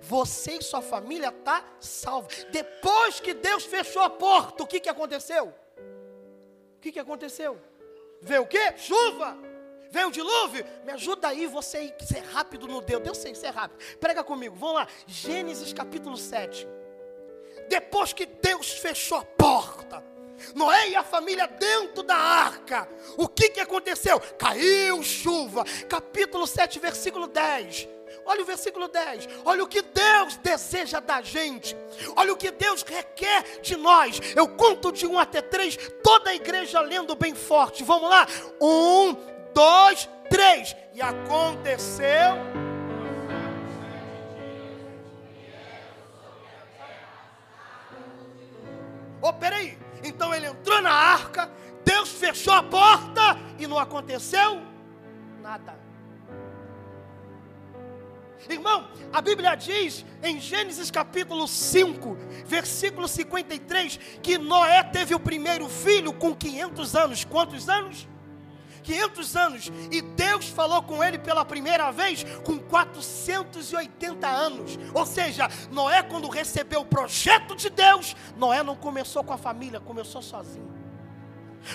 Você 0.00 0.58
e 0.58 0.62
sua 0.62 0.80
família 0.80 1.28
está 1.28 1.64
salvo. 1.80 2.28
Depois 2.50 3.20
que 3.20 3.34
Deus 3.34 3.64
fechou 3.64 4.02
a 4.02 4.10
porta, 4.10 4.62
o 4.62 4.66
que, 4.66 4.80
que 4.80 4.88
aconteceu? 4.88 5.54
O 6.76 6.80
que, 6.80 6.92
que 6.92 7.00
aconteceu? 7.00 7.60
Veio 8.20 8.42
o 8.42 8.46
quê? 8.46 8.76
Chuva. 8.76 9.36
Veio 9.90 10.08
o 10.08 10.10
dilúvio? 10.10 10.64
Me 10.84 10.92
ajuda 10.92 11.28
aí, 11.28 11.46
você 11.46 11.94
ser 12.00 12.20
rápido 12.20 12.66
no 12.66 12.80
Deus. 12.80 13.02
Deus 13.02 13.18
sei 13.18 13.34
ser 13.34 13.50
rápido. 13.50 13.78
Prega 13.98 14.24
comigo, 14.24 14.56
vamos 14.56 14.76
lá. 14.76 14.88
Gênesis 15.06 15.72
capítulo 15.72 16.16
7. 16.16 16.66
Depois 17.68 18.12
que 18.12 18.24
Deus 18.24 18.72
fechou 18.72 19.18
a 19.18 19.24
porta, 19.24 20.02
Noé 20.54 20.90
e 20.90 20.96
a 20.96 21.02
família 21.02 21.46
dentro 21.46 22.02
da 22.02 22.16
arca. 22.16 22.88
O 23.16 23.28
que, 23.28 23.50
que 23.50 23.60
aconteceu? 23.60 24.20
Caiu 24.38 25.02
chuva. 25.02 25.64
Capítulo 25.88 26.46
7, 26.46 26.78
versículo 26.78 27.26
10. 27.26 27.88
Olha 28.24 28.42
o 28.42 28.44
versículo 28.46 28.88
10. 28.88 29.28
Olha 29.44 29.64
o 29.64 29.68
que 29.68 29.82
Deus 29.82 30.36
deseja 30.36 31.00
da 31.00 31.20
gente. 31.22 31.76
Olha 32.14 32.32
o 32.32 32.36
que 32.36 32.50
Deus 32.50 32.82
requer 32.82 33.60
de 33.60 33.76
nós. 33.76 34.20
Eu 34.36 34.48
conto 34.48 34.92
de 34.92 35.06
1 35.06 35.18
até 35.18 35.40
3, 35.40 35.76
toda 36.02 36.30
a 36.30 36.34
igreja 36.34 36.80
lendo 36.80 37.16
bem 37.16 37.34
forte. 37.34 37.82
Vamos 37.82 38.08
lá? 38.08 38.26
1, 38.60 39.16
2, 39.52 40.08
3. 40.30 40.76
E 40.94 41.02
aconteceu. 41.02 42.36
Oh, 49.20 49.32
peraí. 49.32 49.81
Então 50.02 50.34
ele 50.34 50.46
entrou 50.46 50.80
na 50.82 50.92
arca, 50.92 51.50
Deus 51.84 52.08
fechou 52.08 52.52
a 52.52 52.62
porta 52.62 53.38
e 53.58 53.66
não 53.66 53.78
aconteceu 53.78 54.62
nada. 55.40 55.82
Irmão, 58.48 58.88
a 59.12 59.20
Bíblia 59.20 59.54
diz 59.54 60.04
em 60.22 60.40
Gênesis 60.40 60.90
capítulo 60.90 61.46
5, 61.46 62.16
versículo 62.44 63.06
53, 63.06 63.98
que 64.22 64.36
Noé 64.36 64.82
teve 64.82 65.14
o 65.14 65.20
primeiro 65.20 65.68
filho 65.68 66.12
com 66.12 66.34
500 66.34 66.96
anos. 66.96 67.24
Quantos 67.24 67.68
anos? 67.68 68.08
500 68.82 69.36
anos. 69.36 69.72
E 69.90 70.02
Deus 70.02 70.48
falou 70.48 70.82
com 70.82 71.02
ele 71.02 71.18
pela 71.18 71.44
primeira 71.44 71.90
vez 71.90 72.24
com 72.44 72.58
480 72.58 74.26
anos. 74.26 74.78
Ou 74.94 75.06
seja, 75.06 75.48
Noé, 75.70 76.02
quando 76.02 76.28
recebeu 76.28 76.80
o 76.80 76.86
projeto 76.86 77.54
de 77.54 77.70
Deus, 77.70 78.16
Noé 78.36 78.62
não 78.62 78.76
começou 78.76 79.24
com 79.24 79.32
a 79.32 79.38
família, 79.38 79.80
começou 79.80 80.22
sozinho. 80.22 80.82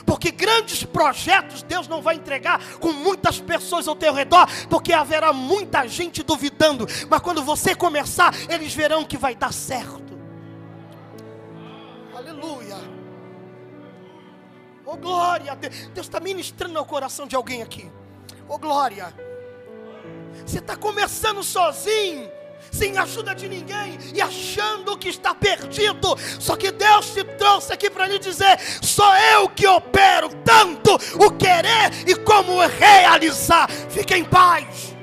Porque 0.06 0.32
grandes 0.32 0.84
projetos 0.84 1.64
Deus 1.64 1.88
não 1.88 2.02
vai 2.02 2.16
entregar 2.16 2.62
com 2.80 2.92
muitas 2.92 3.40
pessoas 3.40 3.88
ao 3.88 3.96
teu 3.96 4.14
redor, 4.14 4.48
porque 4.70 4.94
haverá 4.94 5.32
muita 5.32 5.88
gente 5.88 6.24
duvidando. 6.24 6.86
Mas 7.10 7.22
quando 7.22 7.42
você 7.42 7.74
começar, 7.74 8.34
eles 8.50 8.74
verão 8.74 9.06
que 9.06 9.18
vai 9.18 9.36
dar 9.36 9.54
certo. 9.54 10.07
Oh 14.90 14.96
glória, 14.96 15.54
Deus 15.54 16.08
está 16.08 16.18
ministrando 16.18 16.74
no 16.74 16.86
coração 16.86 17.28
de 17.28 17.36
alguém 17.36 17.62
aqui. 17.62 17.92
Oh 18.48 18.58
glória. 18.58 19.14
Você 20.46 20.60
está 20.60 20.78
começando 20.78 21.44
sozinho 21.44 22.32
sem 22.72 22.98
ajuda 22.98 23.36
de 23.36 23.50
ninguém 23.50 23.98
e 24.16 24.22
achando 24.22 24.98
que 24.98 25.10
está 25.10 25.36
perdido. 25.36 26.18
Só 26.40 26.56
que 26.56 26.72
Deus 26.72 27.10
te 27.10 27.22
trouxe 27.22 27.74
aqui 27.74 27.90
para 27.90 28.08
lhe 28.08 28.18
dizer: 28.18 28.58
sou 28.82 29.14
eu 29.34 29.50
que 29.50 29.68
opero 29.68 30.30
tanto 30.46 30.96
o 31.22 31.32
querer 31.32 31.92
e 32.08 32.16
como 32.16 32.66
realizar. 32.66 33.70
Fique 33.90 34.16
em 34.16 34.24
paz. 34.24 34.96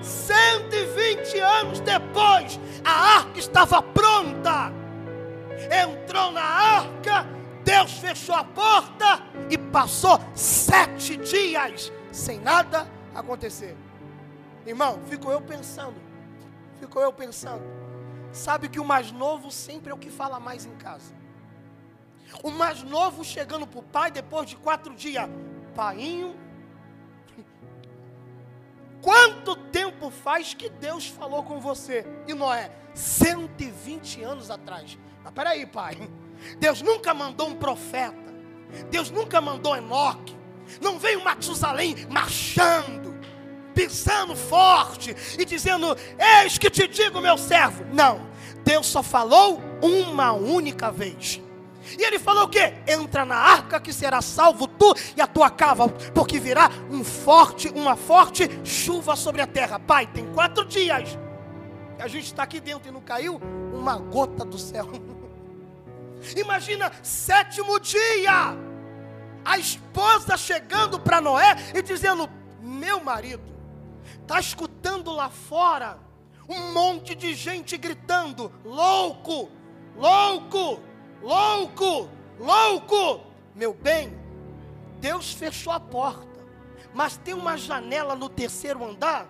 120 0.00 1.38
anos 1.40 1.80
depois, 1.80 2.58
a 2.82 3.18
arca 3.18 3.38
estava 3.38 3.82
pronta. 3.82 4.72
Entrou 5.70 6.32
na 6.32 6.42
arca, 6.42 7.35
Deus 7.66 7.94
fechou 7.94 8.36
a 8.36 8.44
porta 8.44 9.20
e 9.50 9.58
passou 9.58 10.20
sete 10.36 11.16
dias 11.16 11.92
sem 12.12 12.38
nada 12.38 12.88
acontecer. 13.12 13.76
Irmão, 14.64 15.00
fico 15.06 15.28
eu 15.32 15.40
pensando. 15.40 16.00
Fico 16.78 17.00
eu 17.00 17.12
pensando. 17.12 17.64
Sabe 18.30 18.68
que 18.68 18.78
o 18.78 18.84
mais 18.84 19.10
novo 19.10 19.50
sempre 19.50 19.90
é 19.90 19.94
o 19.94 19.98
que 19.98 20.10
fala 20.10 20.38
mais 20.38 20.64
em 20.64 20.76
casa. 20.76 21.12
O 22.40 22.52
mais 22.52 22.84
novo 22.84 23.24
chegando 23.24 23.66
para 23.66 23.80
o 23.80 23.82
pai 23.82 24.12
depois 24.12 24.48
de 24.48 24.54
quatro 24.54 24.94
dias. 24.94 25.28
Painho, 25.74 26.36
quanto 29.02 29.56
tempo 29.56 30.08
faz 30.08 30.54
que 30.54 30.68
Deus 30.68 31.08
falou 31.08 31.42
com 31.42 31.58
você? 31.58 32.06
E 32.28 32.32
Noé, 32.32 32.70
120 32.94 34.22
anos 34.22 34.52
atrás. 34.52 34.96
Mas 35.24 35.32
peraí, 35.32 35.66
pai. 35.66 35.96
Deus 36.58 36.82
nunca 36.82 37.12
mandou 37.14 37.48
um 37.48 37.54
profeta. 37.54 38.34
Deus 38.90 39.10
nunca 39.10 39.40
mandou 39.40 39.76
Enoque. 39.76 40.36
Não 40.80 40.98
veio 40.98 41.22
Matusalém 41.22 41.94
marchando 42.10 43.16
pisando 43.76 44.34
forte 44.34 45.14
e 45.38 45.44
dizendo: 45.44 45.94
Eis 46.42 46.56
que 46.56 46.70
te 46.70 46.88
digo, 46.88 47.20
meu 47.20 47.36
servo. 47.36 47.84
Não, 47.92 48.26
Deus 48.64 48.86
só 48.86 49.02
falou 49.02 49.60
uma 49.82 50.32
única 50.32 50.90
vez. 50.90 51.42
E 51.96 52.02
ele 52.02 52.18
falou 52.18 52.44
o 52.44 52.48
quê? 52.48 52.74
Entra 52.88 53.24
na 53.24 53.36
arca 53.36 53.78
que 53.78 53.92
será 53.92 54.20
salvo 54.20 54.66
tu 54.66 54.92
e 55.16 55.20
a 55.20 55.26
tua 55.26 55.48
casa, 55.50 55.86
porque 56.12 56.40
virá 56.40 56.68
um 56.90 57.04
forte, 57.04 57.68
uma 57.68 57.94
forte 57.94 58.48
chuva 58.64 59.14
sobre 59.14 59.40
a 59.40 59.46
terra. 59.46 59.78
Pai, 59.78 60.06
tem 60.06 60.26
quatro 60.32 60.64
dias. 60.64 61.16
A 62.00 62.08
gente 62.08 62.24
está 62.24 62.42
aqui 62.42 62.58
dentro 62.58 62.88
e 62.88 62.92
não 62.92 63.00
caiu 63.00 63.40
uma 63.72 63.96
gota 63.96 64.44
do 64.44 64.58
céu. 64.58 64.88
Imagina, 66.34 66.90
sétimo 67.02 67.78
dia, 67.78 68.56
a 69.44 69.58
esposa 69.58 70.36
chegando 70.36 70.98
para 70.98 71.20
Noé 71.20 71.56
e 71.74 71.82
dizendo: 71.82 72.28
Meu 72.60 73.02
marido, 73.02 73.44
está 74.22 74.40
escutando 74.40 75.12
lá 75.12 75.30
fora 75.30 75.98
um 76.48 76.72
monte 76.72 77.14
de 77.14 77.34
gente 77.34 77.76
gritando: 77.76 78.52
Louco, 78.64 79.50
louco, 79.96 80.80
louco, 81.22 82.08
louco. 82.38 83.20
Meu 83.54 83.72
bem, 83.72 84.12
Deus 85.00 85.32
fechou 85.32 85.72
a 85.72 85.80
porta, 85.80 86.44
mas 86.92 87.16
tem 87.16 87.34
uma 87.34 87.56
janela 87.56 88.14
no 88.14 88.28
terceiro 88.28 88.84
andar 88.84 89.28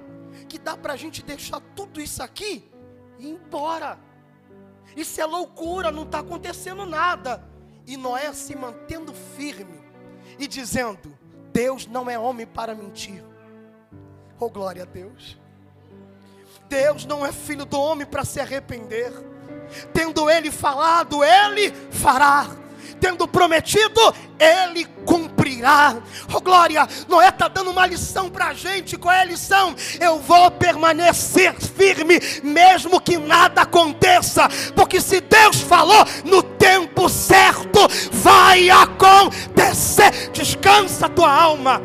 que 0.49 0.59
dá 0.59 0.77
para 0.77 0.93
a 0.93 0.97
gente 0.97 1.23
deixar 1.23 1.61
tudo 1.75 2.01
isso 2.01 2.23
aqui 2.23 2.71
e 3.19 3.27
ir 3.27 3.31
embora. 3.31 3.99
Isso 4.97 5.21
é 5.21 5.27
loucura, 5.27 5.93
não 5.93 6.05
está 6.05 6.21
acontecendo 6.21 6.87
nada. 6.87 7.45
E 7.87 7.97
Noé 7.97 8.33
se 8.33 8.57
mantendo 8.57 9.13
firme 9.13 9.79
e 10.39 10.49
dizendo: 10.49 11.17
Deus 11.53 11.87
não 11.87 12.11
é 12.11 12.19
homem 12.19 12.47
para 12.47 12.75
mentir. 12.75 13.23
Oh, 14.41 14.49
glória 14.49 14.83
a 14.83 14.87
Deus. 14.87 15.39
Deus 16.69 17.05
não 17.05 17.25
é 17.25 17.31
filho 17.31 17.65
do 17.65 17.79
homem 17.79 18.07
para 18.07 18.25
se 18.25 18.41
arrepender. 18.41 19.13
Tendo 19.93 20.29
ele 20.31 20.51
falado, 20.51 21.23
ele 21.23 21.71
fará. 21.91 22.47
Tendo 23.01 23.27
prometido, 23.29 24.01
ele 24.39 24.85
cumprirá. 25.05 25.97
Oh 26.33 26.41
glória, 26.41 26.87
Noé 27.09 27.29
está 27.29 27.49
dando 27.49 27.71
uma 27.71 27.87
lição 27.87 28.29
para 28.29 28.49
a 28.49 28.55
gente. 28.55 28.97
Qual 28.97 29.15
é 29.15 29.21
a 29.21 29.25
lição? 29.25 29.75
Eu 30.01 30.19
vou 30.19 30.51
permanecer 30.51 31.55
firme, 31.55 32.21
mesmo 32.43 33.01
que 33.01 33.17
nada 33.17 33.63
aconteça. 33.63 34.49
Porque 34.75 35.01
se 35.01 35.21
Deus 35.21 35.61
falou 35.61 36.05
no 36.25 36.43
tempo 36.43 37.09
certo, 37.09 37.81
vai 38.13 38.71
acontecer. 38.71 40.31
Descansa 40.33 41.09
tua 41.09 41.33
alma. 41.33 41.81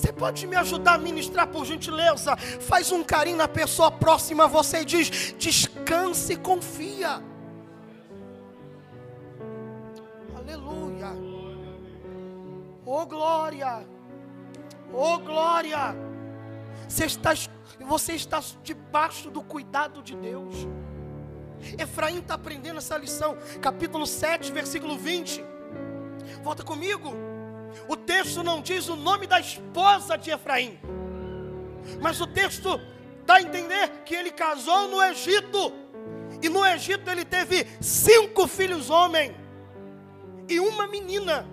Você 0.00 0.14
pode 0.14 0.46
me 0.46 0.56
ajudar 0.56 0.94
a 0.94 0.98
ministrar 0.98 1.46
por 1.46 1.66
gentileza? 1.66 2.34
Faz 2.34 2.90
um 2.90 3.04
carinho 3.04 3.36
na 3.36 3.46
pessoa 3.46 3.90
próxima 3.90 4.44
a 4.44 4.46
você 4.46 4.80
e 4.80 4.84
diz: 4.86 5.34
descanse 5.38 6.32
e 6.32 6.36
confia. 6.38 7.22
Aleluia. 10.34 11.10
Oh 12.86 13.04
glória. 13.04 13.86
Oh 14.90 15.18
glória. 15.18 15.94
Você 16.88 17.04
está, 17.04 17.34
você 17.78 18.14
está 18.14 18.42
debaixo 18.62 19.30
do 19.30 19.42
cuidado 19.42 20.02
de 20.02 20.16
Deus. 20.16 20.66
Efraim 21.78 22.20
está 22.20 22.34
aprendendo 22.34 22.78
essa 22.78 22.96
lição. 22.96 23.36
Capítulo 23.60 24.06
7, 24.06 24.50
versículo 24.50 24.96
20. 24.96 25.44
Volta 26.42 26.64
comigo. 26.64 27.29
O 27.88 27.96
texto 27.96 28.42
não 28.42 28.60
diz 28.60 28.88
o 28.88 28.96
nome 28.96 29.26
da 29.26 29.40
esposa 29.40 30.16
de 30.16 30.30
Efraim, 30.30 30.78
mas 32.00 32.20
o 32.20 32.26
texto 32.26 32.80
dá 33.24 33.34
a 33.34 33.42
entender 33.42 33.88
que 34.04 34.14
ele 34.14 34.30
casou 34.30 34.88
no 34.88 35.02
Egito, 35.02 35.72
e 36.42 36.48
no 36.48 36.64
Egito 36.64 37.10
ele 37.10 37.24
teve 37.24 37.66
cinco 37.80 38.46
filhos 38.46 38.90
homens 38.90 39.34
e 40.48 40.58
uma 40.58 40.86
menina. 40.86 41.46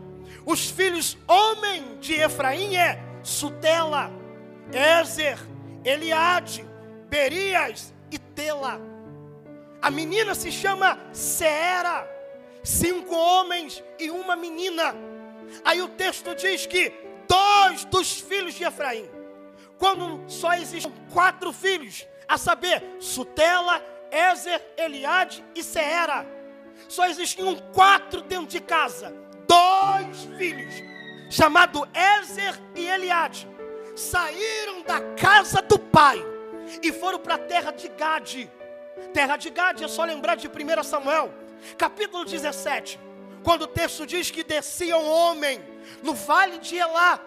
Os 0.45 0.69
filhos 0.69 1.17
homem 1.27 1.97
de 1.99 2.13
Efraim 2.13 2.75
é 2.75 2.99
Sutela, 3.21 4.11
Ezer, 4.71 5.37
Eliade, 5.83 6.65
Berias 7.09 7.93
e 8.11 8.17
Tela. 8.17 8.79
A 9.81 9.91
menina 9.91 10.33
se 10.33 10.51
chama 10.51 10.99
Seera. 11.11 12.07
Cinco 12.63 13.15
homens 13.15 13.83
e 13.99 14.09
uma 14.09 14.35
menina. 14.35 14.95
Aí 15.63 15.81
o 15.81 15.87
texto 15.89 16.35
diz 16.35 16.65
que 16.65 16.91
dois 17.27 17.85
dos 17.85 18.19
filhos 18.19 18.53
de 18.53 18.63
Efraim, 18.63 19.09
quando 19.77 20.23
só 20.29 20.53
existem 20.53 20.93
quatro 21.11 21.51
filhos, 21.51 22.07
a 22.27 22.37
saber, 22.37 22.83
Sutela, 22.99 23.81
Ezer, 24.11 24.61
Eliade 24.77 25.43
e 25.55 25.63
Seera, 25.63 26.25
só 26.87 27.07
existiam 27.07 27.55
quatro 27.73 28.21
dentro 28.21 28.47
de 28.47 28.59
casa, 28.59 29.13
dois 29.47 30.25
filhos, 30.37 30.73
chamado 31.29 31.87
Ezer 31.93 32.59
e 32.75 32.87
Eliade, 32.87 33.47
saíram 33.95 34.81
da 34.83 35.01
casa 35.15 35.61
do 35.61 35.79
pai 35.79 36.23
e 36.83 36.91
foram 36.91 37.19
para 37.19 37.35
a 37.35 37.39
terra 37.39 37.71
de 37.71 37.87
Gade. 37.89 38.51
Terra 39.13 39.37
de 39.37 39.49
Gade 39.49 39.83
é 39.83 39.87
só 39.87 40.03
lembrar 40.03 40.35
de 40.35 40.47
1 40.47 40.83
Samuel, 40.83 41.33
capítulo 41.77 42.25
17 42.25 43.06
quando 43.43 43.63
o 43.63 43.67
texto 43.67 44.05
diz 44.05 44.31
que 44.31 44.43
descia 44.43 44.97
um 44.97 45.09
homem 45.09 45.61
no 46.03 46.13
vale 46.13 46.57
de 46.59 46.75
Elá, 46.75 47.19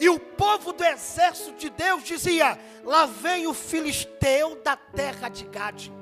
e 0.00 0.08
o 0.08 0.18
povo 0.18 0.72
do 0.72 0.84
exército 0.84 1.52
de 1.52 1.70
Deus 1.70 2.02
dizia: 2.02 2.58
Lá 2.84 3.06
vem 3.06 3.46
o 3.46 3.54
filisteu 3.54 4.60
da 4.62 4.76
terra 4.76 5.28
de 5.28 5.44
Gade. 5.44 5.92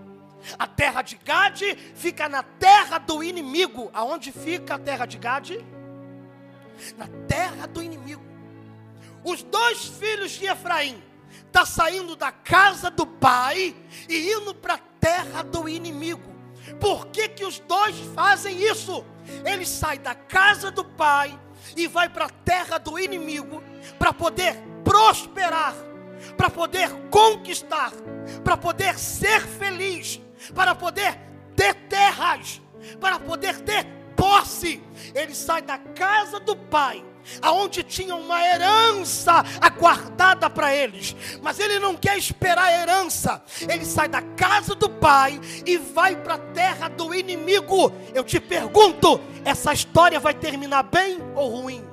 A 0.59 0.67
terra 0.67 1.03
de 1.03 1.17
Gade 1.17 1.77
fica 1.95 2.29
na 2.29 2.43
terra 2.43 2.99
do 2.99 3.23
inimigo. 3.23 3.91
Aonde 3.93 4.33
fica 4.33 4.77
a 4.77 4.79
terra 4.79 5.05
de 5.05 5.19
Gade? 5.19 5.65
Na 6.97 7.07
terra 7.29 7.67
do 7.67 7.83
inimigo. 7.83 8.23
Os 9.23 9.43
dois 9.43 9.85
filhos 9.85 10.31
de 10.33 10.47
Efraim 10.47 11.03
tá 11.53 11.67
saindo 11.67 12.17
da 12.17 12.33
casa 12.33 12.91
do 12.91 13.07
pai 13.07 13.77
e 14.09 14.33
indo 14.33 14.55
para 14.55 14.75
a 14.75 14.79
terra 14.79 15.43
do 15.43 15.69
inimigo. 15.69 16.31
Por 16.81 17.09
que, 17.09 17.29
que 17.29 17.45
os 17.45 17.59
dois 17.59 17.97
fazem 18.15 18.63
isso? 18.63 19.05
Ele 19.45 19.67
sai 19.67 19.99
da 19.99 20.15
casa 20.15 20.71
do 20.71 20.85
pai 20.85 21.39
e 21.77 21.87
vai 21.87 22.09
para 22.09 22.27
a 22.27 22.31
terra 22.31 22.79
do 22.79 22.99
inimigo 22.99 23.63
para 23.99 24.13
poder 24.13 24.57
prosperar, 24.85 25.75
para 26.37 26.51
poder 26.51 26.91
conquistar, 27.11 27.93
para 28.45 28.57
poder 28.57 28.99
ser 28.99 29.41
feliz, 29.41 30.21
para 30.55 30.75
poder 30.75 31.19
ter 31.55 31.75
terras, 31.75 32.61
para 33.01 33.19
poder 33.19 33.61
ter 33.61 33.87
posse. 34.17 34.83
Ele 35.15 35.35
sai 35.35 35.63
da 35.63 35.79
casa 35.79 36.41
do 36.41 36.57
pai 36.57 37.05
aonde 37.43 37.83
tinha 37.83 38.15
uma 38.15 38.45
herança 38.45 39.45
aguardada 39.61 40.49
para 40.49 40.75
eles, 40.75 41.15
mas 41.43 41.59
ele 41.59 41.79
não 41.79 41.97
quer 41.97 42.17
esperar 42.17 42.65
a 42.65 42.73
herança, 42.73 43.43
ele 43.69 43.85
sai 43.85 44.09
da 44.09 44.23
casa 44.23 44.75
do 44.75 44.89
pai 44.89 45.41
e 45.67 45.77
vai 45.77 46.17
para 46.17 46.35
a 46.35 46.39
terra 46.39 46.89
do 46.89 47.15
inimigo. 47.15 47.93
Eu 48.15 48.25
te 48.25 48.41
pergunto: 48.41 49.21
essa 49.45 49.73
história 49.73 50.19
vai 50.21 50.35
terminar 50.35 50.85
bem 50.85 51.19
ou 51.35 51.49
ruim? 51.49 51.91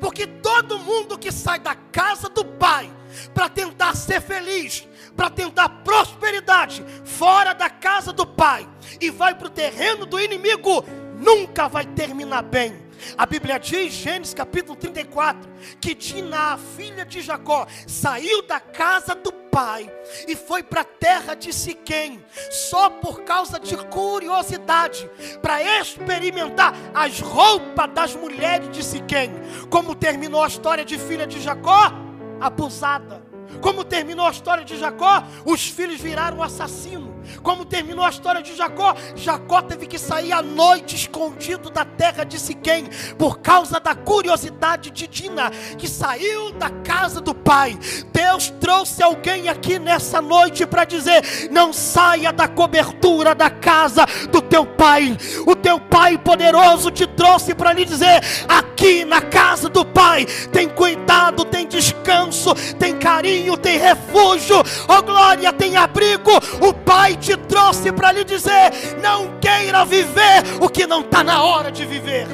Porque 0.00 0.26
todo 0.26 0.78
mundo 0.78 1.18
que 1.18 1.32
sai 1.32 1.58
da 1.58 1.74
casa 1.74 2.28
do 2.28 2.44
pai 2.44 2.90
para 3.34 3.48
tentar 3.48 3.96
ser 3.96 4.20
feliz, 4.20 4.86
para 5.16 5.28
tentar 5.28 5.68
prosperidade, 5.68 6.84
fora 7.04 7.52
da 7.52 7.68
casa 7.68 8.12
do 8.12 8.26
pai, 8.26 8.68
e 9.00 9.10
vai 9.10 9.34
para 9.34 9.48
o 9.48 9.50
terreno 9.50 10.06
do 10.06 10.20
inimigo, 10.20 10.84
nunca 11.18 11.68
vai 11.68 11.84
terminar 11.84 12.42
bem. 12.42 12.81
A 13.16 13.26
Bíblia 13.26 13.58
diz, 13.58 13.92
Gênesis 13.92 14.34
capítulo 14.34 14.76
34, 14.76 15.50
que 15.80 15.94
Dina, 15.94 16.54
a 16.54 16.58
filha 16.58 17.04
de 17.04 17.20
Jacó, 17.20 17.66
saiu 17.86 18.42
da 18.42 18.60
casa 18.60 19.14
do 19.14 19.32
pai 19.32 19.92
e 20.26 20.34
foi 20.34 20.62
para 20.62 20.80
a 20.80 20.84
terra 20.84 21.34
de 21.34 21.52
Siquém, 21.52 22.24
só 22.50 22.88
por 22.88 23.22
causa 23.22 23.60
de 23.60 23.76
curiosidade, 23.88 25.08
para 25.42 25.62
experimentar 25.80 26.74
as 26.94 27.20
roupas 27.20 27.90
das 27.92 28.16
mulheres 28.16 28.70
de 28.70 28.82
Siquém. 28.82 29.30
Como 29.68 29.94
terminou 29.94 30.42
a 30.42 30.48
história 30.48 30.84
de 30.84 30.98
filha 30.98 31.26
de 31.26 31.40
Jacó? 31.40 31.92
Abusada. 32.40 33.22
Como 33.60 33.84
terminou 33.84 34.26
a 34.26 34.30
história 34.30 34.64
de 34.64 34.78
Jacó? 34.78 35.22
Os 35.44 35.68
filhos 35.68 36.00
viraram 36.00 36.42
assassinos. 36.42 37.11
Como 37.42 37.64
terminou 37.64 38.04
a 38.04 38.10
história 38.10 38.42
de 38.42 38.54
Jacó? 38.54 38.94
Jacó 39.14 39.62
teve 39.62 39.86
que 39.86 39.98
sair 39.98 40.32
à 40.32 40.42
noite 40.42 40.96
escondido 40.96 41.70
da 41.70 41.84
terra 41.84 42.24
de 42.24 42.38
Siquém 42.38 42.88
por 43.18 43.38
causa 43.40 43.78
da 43.78 43.94
curiosidade 43.94 44.90
de 44.90 45.06
Dina, 45.06 45.50
que 45.78 45.88
saiu 45.88 46.52
da 46.52 46.70
casa 46.70 47.20
do 47.20 47.34
pai. 47.34 47.78
Deus 48.12 48.50
trouxe 48.60 49.02
alguém 49.02 49.48
aqui 49.48 49.78
nessa 49.78 50.20
noite 50.20 50.66
para 50.66 50.84
dizer: 50.84 51.50
não 51.50 51.72
saia 51.72 52.32
da 52.32 52.48
cobertura 52.48 53.34
da 53.34 53.50
casa 53.50 54.04
do 54.30 54.40
teu 54.40 54.64
pai. 54.66 55.16
O 55.46 55.54
teu 55.54 55.78
pai 55.78 56.18
poderoso 56.18 56.90
te 56.90 57.06
trouxe 57.06 57.54
para 57.54 57.72
lhe 57.72 57.84
dizer: 57.84 58.20
aqui 58.48 59.04
na 59.04 59.20
casa 59.20 59.68
do 59.68 59.84
Pai 59.84 60.26
tem 60.50 60.68
cuidado, 60.68 61.44
tem 61.44 61.66
descanso, 61.66 62.54
tem 62.78 62.96
carinho, 62.96 63.56
tem 63.56 63.78
refúgio. 63.78 64.56
Oh 64.88 65.02
glória, 65.02 65.52
tem 65.52 65.76
abrigo. 65.76 66.30
O 66.60 66.72
Pai 66.72 67.16
te 67.22 67.36
trouxe 67.36 67.92
para 67.92 68.12
lhe 68.12 68.24
dizer: 68.24 68.98
não 69.00 69.38
queira 69.38 69.84
viver 69.84 70.42
o 70.60 70.68
que 70.68 70.86
não 70.86 71.00
está 71.00 71.22
na 71.22 71.42
hora 71.42 71.70
de 71.70 71.86
viver. 71.86 72.26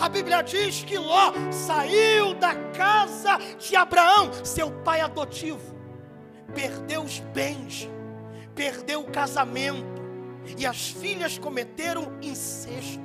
A 0.00 0.08
Bíblia 0.08 0.42
diz 0.42 0.84
que 0.84 0.96
Ló 0.96 1.32
saiu 1.50 2.34
da 2.34 2.54
casa 2.72 3.38
de 3.58 3.76
Abraão, 3.76 4.30
seu 4.44 4.70
pai 4.70 5.00
adotivo, 5.00 5.76
perdeu 6.54 7.02
os 7.02 7.18
bens, 7.18 7.88
perdeu 8.54 9.00
o 9.00 9.10
casamento, 9.10 10.02
e 10.56 10.64
as 10.64 10.88
filhas 10.88 11.38
cometeram 11.38 12.12
incesto. 12.22 13.02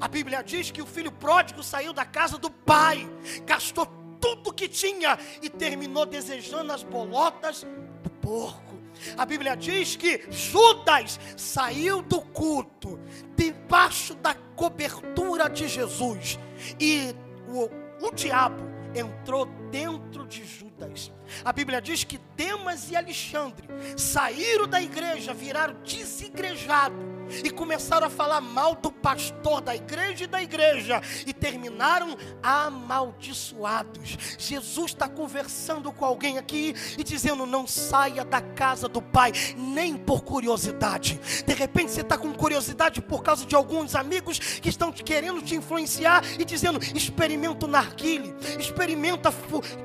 A 0.00 0.08
Bíblia 0.08 0.42
diz 0.42 0.70
que 0.70 0.80
o 0.80 0.86
filho 0.86 1.12
pródigo 1.12 1.62
saiu 1.62 1.92
da 1.92 2.06
casa 2.06 2.38
do 2.38 2.50
pai, 2.50 3.08
gastou 3.44 3.86
tudo 4.20 4.52
que 4.52 4.66
tinha 4.68 5.18
e 5.42 5.50
terminou 5.50 6.06
desejando 6.06 6.72
as 6.72 6.82
bolotas 6.82 7.66
do 8.02 8.10
porco. 8.10 8.73
A 9.16 9.24
Bíblia 9.24 9.56
diz 9.56 9.96
que 9.96 10.22
Judas 10.30 11.18
saiu 11.36 12.02
do 12.02 12.20
culto 12.20 13.00
debaixo 13.36 14.14
da 14.14 14.34
cobertura 14.34 15.48
de 15.48 15.68
Jesus 15.68 16.38
e 16.80 17.14
o, 17.48 17.68
o 18.06 18.10
diabo 18.12 18.62
entrou 18.94 19.46
dentro 19.70 20.26
de 20.26 20.44
Judas. 20.44 21.12
A 21.44 21.52
Bíblia 21.52 21.80
diz 21.80 22.04
que 22.04 22.18
Demas 22.36 22.90
e 22.90 22.96
Alexandre 22.96 23.68
saíram 23.96 24.68
da 24.68 24.80
igreja, 24.80 25.34
viraram 25.34 25.74
desigrejados 25.82 27.13
e 27.44 27.50
começaram 27.50 28.06
a 28.06 28.10
falar 28.10 28.40
mal 28.40 28.74
do 28.74 28.90
pastor 28.90 29.60
da 29.60 29.74
igreja 29.74 30.24
e 30.24 30.26
da 30.26 30.42
igreja 30.42 31.00
e 31.26 31.32
terminaram 31.32 32.16
amaldiçoados. 32.42 34.16
Jesus 34.38 34.92
está 34.92 35.08
conversando 35.08 35.92
com 35.92 36.04
alguém 36.04 36.38
aqui 36.38 36.74
e 36.98 37.04
dizendo: 37.04 37.46
não 37.46 37.66
saia 37.66 38.24
da 38.24 38.40
casa 38.40 38.88
do 38.88 39.02
Pai, 39.02 39.32
nem 39.56 39.96
por 39.96 40.22
curiosidade. 40.22 41.20
De 41.46 41.54
repente 41.54 41.92
você 41.92 42.00
está 42.00 42.16
com 42.16 42.32
curiosidade 42.32 43.00
por 43.00 43.22
causa 43.22 43.44
de 43.44 43.54
alguns 43.54 43.94
amigos 43.94 44.38
que 44.38 44.68
estão 44.68 44.92
querendo 44.92 45.42
te 45.42 45.54
influenciar 45.54 46.22
e 46.38 46.44
dizendo: 46.44 46.80
experimenta 46.94 47.66
o 47.66 47.68
narguile, 47.68 48.34
experimenta 48.58 49.32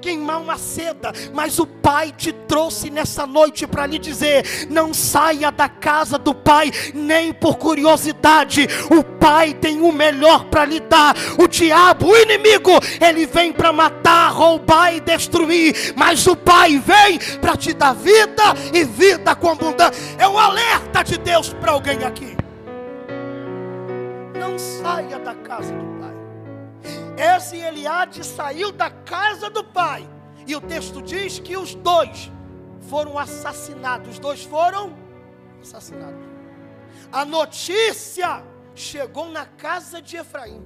queimar 0.02 0.42
uma 0.42 0.58
seda, 0.58 1.12
mas 1.34 1.60
o 1.60 1.68
Pai 1.68 2.12
te 2.12 2.32
trouxe 2.32 2.90
nessa 2.90 3.26
noite 3.26 3.66
para 3.68 3.86
lhe 3.86 4.00
dizer: 4.00 4.68
não 4.70 4.94
saia 4.94 5.52
da 5.52 5.70
casa 5.70 6.18
do 6.18 6.34
Pai, 6.34 6.72
nem 6.94 7.29
por 7.34 7.58
curiosidade. 7.58 8.68
O 8.90 9.04
Pai 9.04 9.54
tem 9.54 9.82
o 9.82 9.92
melhor 9.92 10.46
para 10.46 10.66
lhe 10.66 10.80
dar. 10.80 11.16
O 11.38 11.48
diabo, 11.48 12.08
o 12.08 12.18
inimigo, 12.18 12.72
ele 13.00 13.26
vem 13.26 13.52
para 13.52 13.72
matar, 13.72 14.32
roubar 14.32 14.94
e 14.94 15.00
destruir. 15.00 15.94
Mas 15.96 16.26
o 16.28 16.36
Pai 16.36 16.78
vem 16.80 17.20
para 17.40 17.56
te 17.56 17.74
dar 17.74 17.94
vida 17.94 18.44
e 18.74 18.84
vida 18.84 19.36
com 19.36 19.50
abundância. 19.50 20.02
É 20.18 20.28
um 20.28 20.38
alerta 20.38 21.04
de 21.04 21.18
Deus 21.18 21.54
para 21.54 21.72
alguém 21.72 22.04
aqui. 22.04 22.36
Não 24.38 24.58
saia 24.58 25.20
da 25.20 25.36
casa 25.36 25.74
do 25.74 25.86
Pai. 26.00 27.36
Esse 27.36 27.58
Eliade 27.58 28.26
saiu 28.26 28.72
da 28.72 28.90
casa 28.90 29.50
do 29.50 29.64
Pai. 29.64 30.08
E 30.48 30.56
o 30.56 30.62
texto 30.62 31.02
diz 31.02 31.40
que 31.40 31.56
os 31.58 31.76
dois 31.76 32.32
foram 32.90 33.20
assassinados. 33.20 34.10
Os 34.10 34.20
dois 34.20 34.44
foram 34.44 34.96
assassinados 35.62 36.29
a 37.12 37.26
notícia 37.26 38.44
chegou 38.76 39.30
na 39.30 39.46
casa 39.46 40.02
de 40.02 40.18
Efraim. 40.18 40.64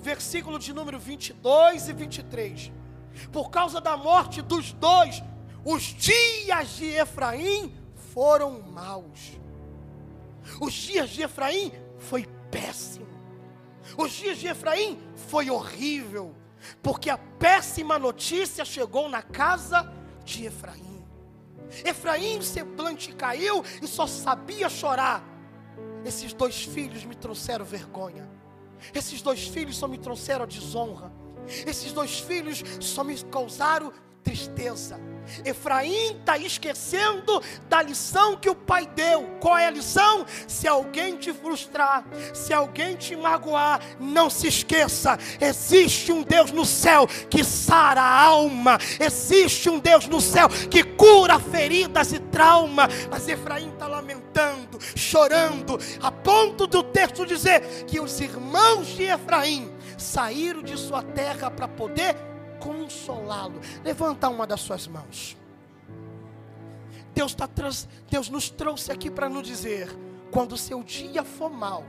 Versículo 0.00 0.58
de 0.58 0.72
número 0.72 0.98
22 0.98 1.88
e 1.88 1.92
23. 1.92 2.72
Por 3.32 3.50
causa 3.50 3.80
da 3.80 3.96
morte 3.96 4.42
dos 4.42 4.72
dois, 4.72 5.22
os 5.64 5.82
dias 5.82 6.70
de 6.70 6.86
Efraim 6.86 7.74
foram 8.12 8.60
maus. 8.62 9.32
Os 10.60 10.72
dias 10.72 11.10
de 11.10 11.22
Efraim 11.22 11.72
foi 11.98 12.26
péssimo. 12.50 13.06
Os 13.96 14.12
dias 14.12 14.38
de 14.38 14.48
Efraim 14.48 14.98
foi 15.14 15.50
horrível, 15.50 16.34
porque 16.82 17.08
a 17.08 17.16
péssima 17.18 17.98
notícia 17.98 18.64
chegou 18.64 19.08
na 19.08 19.22
casa 19.22 19.92
de 20.24 20.46
Efraim. 20.46 21.04
Efraim, 21.84 22.42
semblante 22.42 23.12
caiu 23.14 23.64
e 23.82 23.86
só 23.86 24.06
sabia 24.06 24.68
chorar 24.68 25.35
esses 26.06 26.32
dois 26.32 26.64
filhos 26.64 27.04
me 27.04 27.14
trouxeram 27.14 27.64
vergonha. 27.64 28.28
Esses 28.94 29.22
dois 29.22 29.46
filhos 29.46 29.76
só 29.76 29.88
me 29.88 29.98
trouxeram 29.98 30.46
desonra. 30.46 31.12
Esses 31.66 31.92
dois 31.92 32.20
filhos 32.20 32.62
só 32.80 33.02
me 33.04 33.16
causaram 33.24 33.92
tristeza. 34.22 34.98
Efraim 35.44 36.16
está 36.18 36.38
esquecendo 36.38 37.42
da 37.68 37.82
lição 37.82 38.36
que 38.36 38.48
o 38.48 38.54
pai 38.54 38.86
deu. 38.86 39.22
Qual 39.40 39.56
é 39.56 39.66
a 39.66 39.70
lição? 39.70 40.24
Se 40.46 40.66
alguém 40.66 41.16
te 41.16 41.32
frustrar, 41.32 42.04
se 42.32 42.52
alguém 42.52 42.96
te 42.96 43.16
magoar, 43.16 43.80
não 43.98 44.28
se 44.30 44.48
esqueça: 44.48 45.18
existe 45.40 46.12
um 46.12 46.22
Deus 46.22 46.50
no 46.50 46.64
céu 46.64 47.06
que 47.28 47.44
sara 47.44 48.00
a 48.00 48.22
alma, 48.22 48.78
existe 49.00 49.68
um 49.68 49.78
Deus 49.78 50.06
no 50.06 50.20
céu 50.20 50.48
que 50.48 50.82
cura 50.82 51.38
feridas 51.38 52.12
e 52.12 52.18
trauma. 52.18 52.88
Mas 53.10 53.28
Efraim 53.28 53.70
está 53.70 53.86
lamentando, 53.86 54.78
chorando, 54.94 55.78
a 56.02 56.10
ponto 56.10 56.66
do 56.66 56.82
texto 56.82 57.26
dizer 57.26 57.60
que 57.86 58.00
os 58.00 58.20
irmãos 58.20 58.88
de 58.88 59.04
Efraim 59.04 59.70
saíram 59.96 60.62
de 60.62 60.76
sua 60.76 61.02
terra 61.02 61.50
para 61.50 61.68
poder 61.68 62.35
consolá-lo. 62.66 63.60
Levanta 63.84 64.28
uma 64.28 64.46
das 64.46 64.60
suas 64.60 64.88
mãos. 64.88 65.36
Deus, 67.14 67.34
tá 67.34 67.46
trans, 67.46 67.88
Deus 68.10 68.28
nos 68.28 68.50
trouxe 68.50 68.90
aqui 68.90 69.10
para 69.10 69.28
nos 69.28 69.46
dizer: 69.46 69.88
quando 70.30 70.52
o 70.52 70.58
seu 70.58 70.82
dia 70.82 71.22
for 71.22 71.50
mal, 71.50 71.84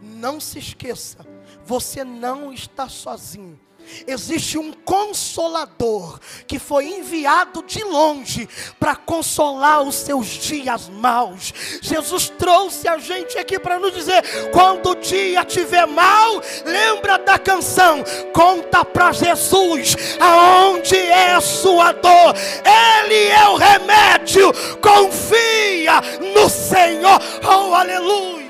não 0.00 0.40
se 0.40 0.58
esqueça, 0.58 1.24
você 1.64 2.02
não 2.02 2.52
está 2.52 2.88
sozinho. 2.88 3.60
Existe 4.06 4.58
um 4.58 4.72
consolador 4.72 6.18
que 6.46 6.58
foi 6.58 6.86
enviado 6.86 7.62
de 7.62 7.82
longe 7.84 8.48
para 8.78 8.96
consolar 8.96 9.82
os 9.82 9.94
seus 9.94 10.26
dias 10.26 10.88
maus. 10.88 11.52
Jesus 11.80 12.28
trouxe 12.30 12.88
a 12.88 12.98
gente 12.98 13.38
aqui 13.38 13.58
para 13.58 13.78
nos 13.78 13.94
dizer: 13.94 14.22
quando 14.50 14.90
o 14.90 14.94
dia 14.94 15.44
tiver 15.44 15.86
mal, 15.86 16.40
lembra 16.64 17.18
da 17.18 17.38
canção, 17.38 18.04
conta 18.32 18.84
para 18.84 19.12
Jesus 19.12 19.96
aonde 20.20 20.96
é 20.96 21.32
a 21.32 21.40
sua 21.40 21.92
dor. 21.92 22.34
Ele 22.64 23.28
é 23.28 23.48
o 23.48 23.56
remédio. 23.56 24.52
Confia 24.80 26.00
no 26.34 26.48
Senhor. 26.48 27.20
Oh, 27.44 27.74
aleluia. 27.74 28.44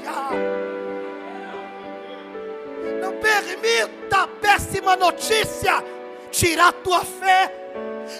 Não 3.01 3.12
permita 3.20 4.04
a 4.22 4.29
péssima 4.29 4.96
notícia 4.96 5.83
tirar 6.31 6.72
tua 6.72 7.05
fé. 7.05 7.53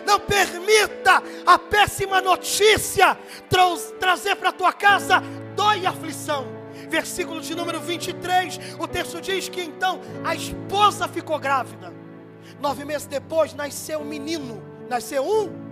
Não 0.07 0.19
permita 0.19 1.23
a 1.45 1.59
péssima 1.59 2.21
notícia 2.21 3.19
tra 3.49 3.63
trazer 3.99 4.37
para 4.37 4.53
tua 4.53 4.73
casa 4.73 5.21
dor 5.55 5.77
e 5.77 5.87
aflição. 5.87 6.47
Versículo 6.89 7.41
de 7.41 7.55
número 7.55 7.81
23, 7.81 8.77
o 8.79 8.87
texto 8.87 9.21
diz 9.21 9.49
que 9.49 9.63
então 9.63 10.01
a 10.25 10.35
esposa 10.35 11.09
ficou 11.09 11.39
grávida. 11.39 11.93
Nove 12.61 12.85
meses 12.85 13.07
depois 13.07 13.55
nasceu 13.55 14.01
um 14.01 14.05
menino, 14.05 14.63
nasceu 14.89 15.25
um. 15.25 15.65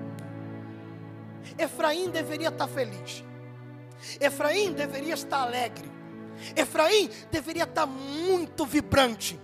Efraim 1.58 2.10
deveria 2.10 2.48
estar 2.48 2.66
feliz. 2.66 3.24
Efraim 4.20 4.72
deveria 4.72 5.14
estar 5.14 5.42
alegre. 5.42 5.90
Efraim 6.56 7.10
deveria 7.30 7.64
estar 7.64 7.86
muito 7.86 8.64
vibrante. 8.64 9.38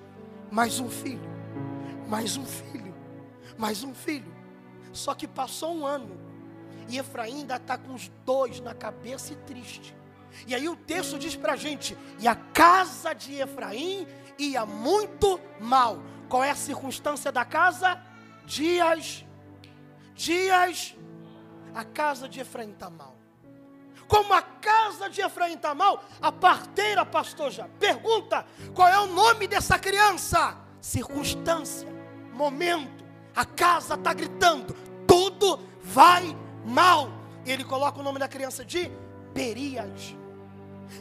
Mais 0.50 0.80
um 0.80 0.88
filho, 0.88 1.28
mais 2.08 2.36
um 2.36 2.44
filho, 2.44 2.94
mais 3.58 3.84
um 3.84 3.94
filho. 3.94 4.32
Só 4.92 5.14
que 5.14 5.28
passou 5.28 5.74
um 5.74 5.86
ano 5.86 6.18
e 6.88 6.98
Efraim 6.98 7.40
ainda 7.40 7.56
está 7.56 7.76
com 7.76 7.92
os 7.92 8.10
dois 8.24 8.60
na 8.60 8.74
cabeça 8.74 9.34
e 9.34 9.36
triste. 9.36 9.94
E 10.46 10.54
aí 10.54 10.68
o 10.68 10.76
texto 10.76 11.18
diz 11.18 11.36
para 11.36 11.52
a 11.52 11.56
gente: 11.56 11.96
e 12.18 12.26
a 12.26 12.34
casa 12.34 13.12
de 13.12 13.34
Efraim 13.34 14.06
ia 14.38 14.64
muito 14.64 15.38
mal. 15.60 16.02
Qual 16.28 16.42
é 16.42 16.50
a 16.50 16.56
circunstância 16.56 17.30
da 17.30 17.44
casa? 17.44 18.00
Dias, 18.46 19.24
dias, 20.14 20.96
a 21.74 21.84
casa 21.84 22.28
de 22.28 22.40
Efraim 22.40 22.70
está 22.70 22.88
mal 22.88 23.17
como 24.08 24.32
a 24.32 24.40
casa 24.40 25.10
de 25.10 25.20
Efraim 25.20 25.54
está 25.54 25.74
mal, 25.74 26.02
a 26.20 26.32
parteira, 26.32 27.04
pastor 27.04 27.50
já, 27.50 27.68
pergunta: 27.78 28.44
qual 28.74 28.88
é 28.88 28.98
o 28.98 29.06
nome 29.06 29.46
dessa 29.46 29.78
criança? 29.78 30.56
Circunstância, 30.80 31.86
momento, 32.32 33.04
a 33.36 33.44
casa 33.44 33.94
está 33.94 34.14
gritando, 34.14 34.74
tudo 35.06 35.60
vai 35.82 36.34
mal. 36.64 37.10
Ele 37.44 37.64
coloca 37.64 38.00
o 38.00 38.02
nome 38.02 38.18
da 38.18 38.26
criança 38.26 38.64
de 38.64 38.90
Berias, 39.34 40.16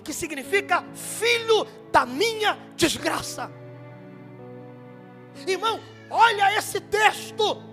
que 0.04 0.14
significa 0.14 0.84
filho 0.94 1.66
da 1.92 2.06
minha 2.06 2.58
desgraça. 2.76 3.50
Irmão, 5.48 5.80
olha 6.10 6.58
esse 6.58 6.80
texto. 6.82 7.64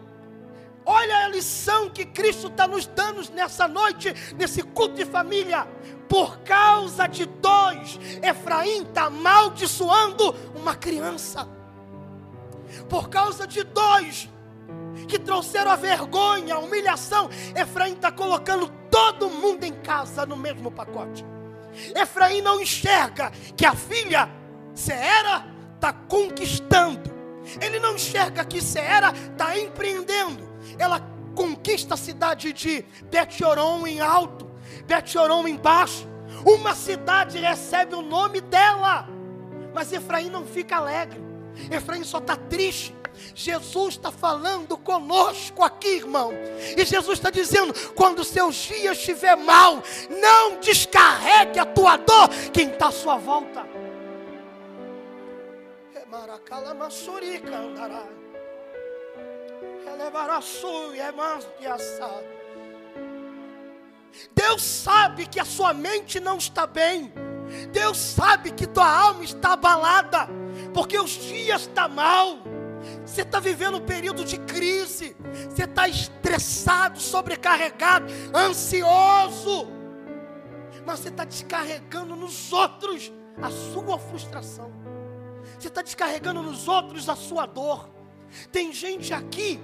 Olha 0.87 1.25
a 1.25 1.29
lição 1.29 1.89
que 1.89 2.05
Cristo 2.05 2.49
está 2.49 2.69
nos 2.69 2.87
dando 2.87 3.23
nessa 3.33 3.67
noite, 3.67 4.15
nesse 4.37 4.63
culto 4.63 4.95
de 4.95 5.05
família. 5.05 5.67
Por 6.09 6.39
causa 6.41 7.07
de 7.07 7.25
dois, 7.25 7.99
Efraim 8.23 8.83
está 8.83 9.05
amaldiçoando 9.05 10.35
uma 10.55 10.75
criança. 10.75 11.49
Por 12.89 13.09
causa 13.09 13.47
de 13.47 13.63
dois, 13.65 14.29
que 15.09 15.19
trouxeram 15.19 15.71
a 15.71 15.77
vergonha, 15.77 16.55
a 16.55 16.59
humilhação, 16.59 17.31
Efraim 17.55 17.95
está 17.95 18.13
colocando 18.13 18.69
todo 18.91 19.31
mundo 19.31 19.65
em 19.65 19.73
casa 19.73 20.27
no 20.27 20.37
mesmo 20.37 20.71
pacote. 20.71 21.25
Efraim 21.95 22.41
não 22.41 22.61
enxerga 22.61 23.33
que 23.57 23.67
a 23.67 23.75
filha 23.75 24.31
Seera 24.75 25.47
está 25.75 25.93
conquistando. 25.93 27.13
Ele 27.61 27.79
não 27.79 27.95
enxerga 27.95 28.45
que 28.45 28.61
Seera 28.61 29.13
está 29.13 29.59
empreendendo. 29.59 30.54
Ela 30.79 31.01
conquista 31.35 31.95
a 31.95 31.97
cidade 31.97 32.53
de 32.53 32.85
Bet-Oron 33.05 33.87
em 33.87 34.01
alto, 34.01 34.51
Bet-Oron 34.87 35.47
em 35.49 35.57
baixo. 35.57 36.07
Uma 36.45 36.75
cidade 36.75 37.39
recebe 37.39 37.95
o 37.95 38.03
nome 38.03 38.41
dela. 38.41 39.09
Mas 39.75 39.93
Efraim 39.93 40.31
não 40.31 40.45
fica 40.47 40.77
alegre. 40.77 41.21
Efraim 41.71 42.05
só 42.05 42.19
está 42.19 42.37
triste. 42.37 42.95
Jesus 43.35 43.95
está 43.95 44.11
falando 44.11 44.77
conosco 44.77 45.63
aqui, 45.63 45.97
irmão. 45.97 46.33
E 46.77 46.85
Jesus 46.85 47.19
está 47.19 47.31
dizendo: 47.31 47.73
quando 47.95 48.25
seus 48.25 48.57
dias 48.57 48.99
estiver 48.99 49.37
mal, 49.37 49.83
não 50.11 50.59
descarregue 50.59 51.59
a 51.59 51.65
tua 51.65 51.97
dor, 51.97 52.29
quem 52.53 52.71
está 52.71 52.89
à 52.89 52.93
sua 52.93 53.17
volta. 53.17 53.65
Deus 64.35 64.63
sabe 64.63 65.27
que 65.27 65.41
a 65.41 65.45
sua 65.45 65.73
mente 65.73 66.21
não 66.21 66.39
está 66.39 66.67
bem. 66.67 67.13
Deus 67.73 67.97
sabe 67.97 68.51
que 68.51 68.67
tua 68.67 68.89
alma 68.89 69.25
está 69.25 69.53
abalada, 69.53 70.29
porque 70.73 70.99
os 70.99 71.11
dias 71.11 71.63
estão 71.63 71.75
tá 71.75 71.89
mal. 71.89 72.39
Você 73.05 73.23
está 73.23 73.41
vivendo 73.41 73.79
um 73.79 73.85
período 73.85 74.25
de 74.25 74.39
crise, 74.39 75.17
você 75.49 75.65
está 75.65 75.89
estressado, 75.89 77.01
sobrecarregado, 77.01 78.07
ansioso, 78.35 79.69
mas 80.85 81.01
você 81.01 81.09
está 81.09 81.25
descarregando 81.25 82.15
nos 82.15 82.53
outros 82.53 83.11
a 83.41 83.51
sua 83.51 83.99
frustração, 83.99 84.71
você 85.59 85.69
está 85.69 85.81
descarregando 85.81 86.43
nos 86.43 86.69
outros 86.69 87.09
a 87.09 87.17
sua 87.17 87.47
dor. 87.47 87.89
Tem 88.53 88.73
gente 88.73 89.15
aqui 89.15 89.61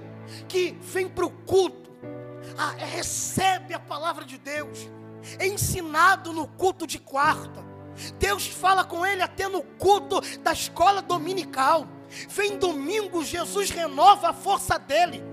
que 0.47 0.77
vem 0.81 1.07
para 1.07 1.25
o 1.25 1.29
culto, 1.29 1.91
ah, 2.57 2.73
recebe 2.77 3.73
a 3.73 3.79
palavra 3.79 4.25
de 4.25 4.37
Deus, 4.37 4.89
é 5.39 5.47
ensinado 5.47 6.33
no 6.33 6.47
culto 6.47 6.85
de 6.87 6.99
quarta. 6.99 7.63
Deus 8.17 8.47
fala 8.47 8.83
com 8.83 9.05
ele 9.05 9.21
até 9.21 9.47
no 9.47 9.61
culto 9.61 10.21
da 10.39 10.51
escola 10.51 11.01
dominical. 11.01 11.87
Vem 12.29 12.57
domingo, 12.57 13.23
Jesus 13.23 13.69
renova 13.69 14.29
a 14.29 14.33
força 14.33 14.79
dele. 14.79 15.23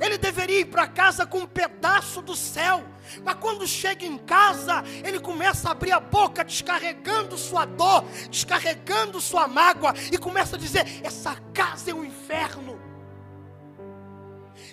Ele 0.00 0.18
deveria 0.18 0.60
ir 0.60 0.66
para 0.66 0.86
casa 0.86 1.26
com 1.26 1.40
um 1.40 1.46
pedaço 1.46 2.22
do 2.22 2.34
céu, 2.34 2.82
mas 3.22 3.36
quando 3.36 3.66
chega 3.66 4.04
em 4.04 4.18
casa, 4.18 4.82
ele 5.04 5.20
começa 5.20 5.68
a 5.68 5.72
abrir 5.72 5.92
a 5.92 6.00
boca, 6.00 6.44
descarregando 6.44 7.36
sua 7.36 7.64
dor, 7.64 8.04
descarregando 8.30 9.20
sua 9.20 9.46
mágoa, 9.46 9.94
e 10.10 10.18
começa 10.18 10.56
a 10.56 10.58
dizer: 10.58 11.00
Essa 11.04 11.36
casa 11.52 11.90
é 11.90 11.94
um 11.94 12.04
inferno. 12.04 12.75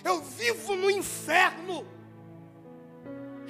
Eu 0.04 0.20
vivo 0.20 0.76
no 0.76 0.90
inferno. 0.90 1.86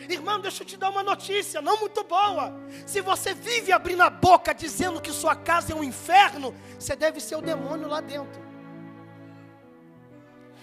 Irmão, 0.08 0.40
deixa 0.40 0.62
eu 0.62 0.66
te 0.66 0.76
dar 0.76 0.90
uma 0.90 1.02
notícia, 1.02 1.62
não 1.62 1.80
muito 1.80 2.04
boa. 2.04 2.54
Se 2.86 3.00
você 3.00 3.34
vive 3.34 3.72
abrindo 3.72 4.02
a 4.02 4.10
boca 4.10 4.54
dizendo 4.54 5.00
que 5.00 5.12
sua 5.12 5.34
casa 5.34 5.72
é 5.72 5.76
um 5.76 5.82
inferno, 5.82 6.54
você 6.78 6.94
deve 6.94 7.20
ser 7.20 7.36
o 7.36 7.42
demônio 7.42 7.88
lá 7.88 8.00
dentro. 8.00 8.42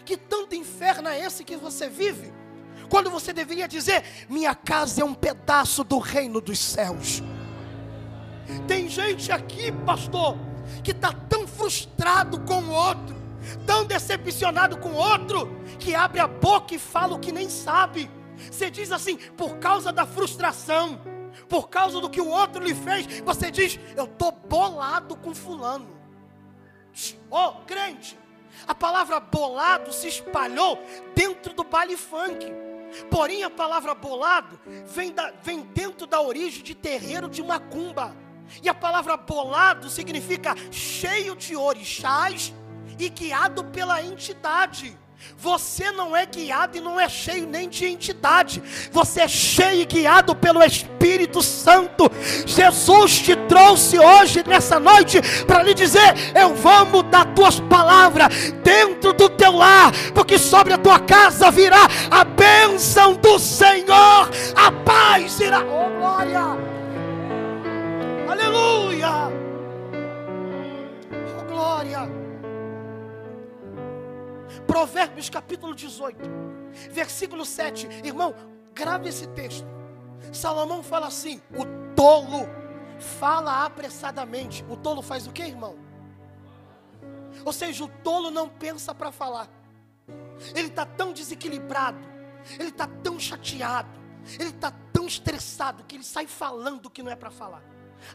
Que 0.05 0.15
tanto 0.17 0.55
inferno 0.55 1.09
é 1.09 1.19
esse 1.19 1.43
que 1.43 1.55
você 1.55 1.89
vive? 1.89 2.33
Quando 2.89 3.09
você 3.09 3.31
deveria 3.31 3.67
dizer: 3.67 4.03
Minha 4.29 4.53
casa 4.53 5.01
é 5.01 5.05
um 5.05 5.13
pedaço 5.13 5.83
do 5.83 5.97
reino 5.97 6.41
dos 6.41 6.59
céus. 6.59 7.21
Tem 8.67 8.89
gente 8.89 9.31
aqui, 9.31 9.71
pastor, 9.71 10.37
que 10.83 10.91
está 10.91 11.13
tão 11.13 11.47
frustrado 11.47 12.39
com 12.41 12.61
o 12.61 12.71
outro, 12.71 13.20
tão 13.65 13.85
decepcionado 13.85 14.77
com 14.77 14.93
outro, 14.93 15.59
que 15.79 15.95
abre 15.95 16.19
a 16.19 16.27
boca 16.27 16.75
e 16.75 16.79
fala 16.79 17.15
o 17.15 17.19
que 17.19 17.31
nem 17.31 17.49
sabe. 17.49 18.09
Você 18.49 18.69
diz 18.69 18.91
assim, 18.91 19.17
por 19.17 19.57
causa 19.57 19.91
da 19.91 20.05
frustração, 20.05 20.99
por 21.47 21.69
causa 21.69 21.99
do 21.99 22.09
que 22.09 22.21
o 22.21 22.27
outro 22.27 22.63
lhe 22.63 22.73
fez, 22.73 23.19
você 23.21 23.51
diz, 23.51 23.79
eu 23.95 24.05
estou 24.05 24.31
bolado 24.31 25.15
com 25.15 25.33
fulano. 25.33 25.87
Oh, 27.29 27.53
crente, 27.65 28.17
a 28.67 28.75
palavra 28.75 29.19
bolado 29.19 29.93
se 29.93 30.07
espalhou 30.07 30.77
dentro 31.15 31.53
do 31.53 31.63
baile 31.63 31.97
funk. 31.97 32.45
Porém, 33.09 33.43
a 33.43 33.49
palavra 33.49 33.95
bolado 33.95 34.59
vem, 34.85 35.13
da, 35.13 35.31
vem 35.41 35.61
dentro 35.61 36.05
da 36.05 36.21
origem 36.21 36.61
de 36.61 36.75
terreiro 36.75 37.29
de 37.29 37.41
macumba. 37.41 38.15
E 38.61 38.67
a 38.67 38.73
palavra 38.73 39.15
bolado 39.15 39.89
significa 39.89 40.55
cheio 40.69 41.35
de 41.35 41.55
orixás 41.55 42.53
e 43.01 43.09
guiado 43.09 43.63
pela 43.65 44.01
entidade. 44.01 44.97
Você 45.37 45.91
não 45.91 46.15
é 46.15 46.25
guiado 46.25 46.77
e 46.77 46.81
não 46.81 46.99
é 46.99 47.07
cheio 47.07 47.47
nem 47.47 47.69
de 47.69 47.85
entidade. 47.85 48.61
Você 48.91 49.21
é 49.21 49.27
cheio 49.27 49.81
e 49.81 49.85
guiado 49.85 50.35
pelo 50.35 50.63
Espírito 50.63 51.41
Santo. 51.43 52.11
Jesus 52.45 53.19
te 53.19 53.35
trouxe 53.47 53.99
hoje, 53.99 54.43
nessa 54.47 54.79
noite, 54.79 55.19
para 55.45 55.63
lhe 55.63 55.73
dizer: 55.73 56.13
Eu 56.35 56.55
vou 56.55 56.85
mudar 56.87 57.25
tuas 57.33 57.59
palavras 57.59 58.51
dentro 58.63 59.13
do 59.13 59.29
teu 59.29 59.51
lar, 59.51 59.91
porque 60.13 60.37
sobre 60.39 60.73
a 60.73 60.77
tua 60.77 60.99
casa 60.99 61.51
virá 61.51 61.87
a 62.09 62.23
bênção 62.23 63.13
do 63.13 63.37
Senhor, 63.37 64.29
a 64.55 64.71
paz 64.83 65.39
irá. 65.39 65.59
Oh, 65.59 65.99
glória! 65.99 66.57
Aleluia! 68.27 69.31
Oh, 71.39 71.43
glória! 71.51 72.20
Provérbios 74.68 75.30
capítulo 75.30 75.76
18, 75.76 76.18
versículo 76.91 77.45
7. 77.45 77.88
Irmão, 78.03 78.36
grave 78.74 79.09
esse 79.09 79.28
texto. 79.28 79.68
Salomão 80.32 80.84
fala 80.84 81.07
assim: 81.07 81.41
o 81.51 81.93
tolo 81.95 82.47
fala 82.99 83.66
apressadamente. 83.66 84.66
O 84.70 84.76
tolo 84.78 85.01
faz 85.01 85.28
o 85.28 85.32
que, 85.32 85.41
irmão? 85.41 85.76
Ou 87.45 87.53
seja, 87.53 87.84
o 87.84 87.88
tolo 87.88 88.30
não 88.30 88.47
pensa 88.47 88.93
para 88.93 89.12
falar. 89.12 89.49
Ele 90.55 90.68
está 90.68 90.86
tão 90.86 91.14
desequilibrado, 91.14 91.99
ele 92.59 92.70
está 92.70 92.88
tão 92.88 93.20
chateado, 93.20 93.89
ele 94.39 94.49
está 94.49 94.72
tão 94.91 95.05
estressado 95.05 95.84
que 95.84 95.95
ele 95.95 96.03
sai 96.03 96.28
falando 96.28 96.88
o 96.88 96.89
que 96.89 97.03
não 97.03 97.12
é 97.12 97.16
para 97.16 97.32
falar. 97.32 97.64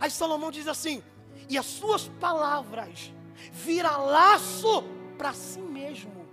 Aí 0.01 0.11
Salomão 0.11 0.51
diz 0.51 0.67
assim: 0.67 1.03
e 1.49 1.57
as 1.57 1.67
suas 1.67 2.09
palavras 2.21 3.13
vira 3.53 3.97
laço 3.97 4.83
para 5.17 5.33
si 5.33 5.61
mesmo. 5.61 6.26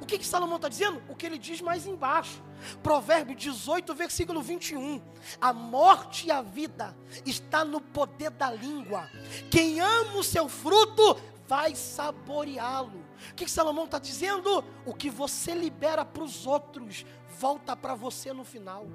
O 0.00 0.06
que, 0.06 0.18
que 0.18 0.26
Salomão 0.26 0.56
está 0.56 0.68
dizendo? 0.68 1.02
O 1.08 1.14
que 1.14 1.26
ele 1.26 1.38
diz 1.38 1.60
mais 1.60 1.86
embaixo. 1.86 2.42
Provérbio 2.82 3.34
18, 3.34 3.94
versículo 3.94 4.42
21. 4.42 5.00
A 5.40 5.52
morte 5.52 6.26
e 6.26 6.30
a 6.30 6.42
vida 6.42 6.96
está 7.24 7.64
no 7.64 7.80
poder 7.80 8.30
da 8.30 8.50
língua. 8.50 9.08
Quem 9.50 9.80
ama 9.80 10.16
o 10.16 10.24
seu 10.24 10.48
fruto 10.48 11.16
vai 11.46 11.74
saboreá-lo. 11.74 13.04
O 13.30 13.34
que, 13.34 13.44
que 13.44 13.50
Salomão 13.50 13.84
está 13.84 13.98
dizendo? 13.98 14.64
O 14.84 14.94
que 14.94 15.08
você 15.10 15.54
libera 15.54 16.04
para 16.04 16.22
os 16.22 16.46
outros 16.46 17.06
volta 17.34 17.76
para 17.76 17.94
você 17.94 18.32
no 18.32 18.44
final. 18.44 18.86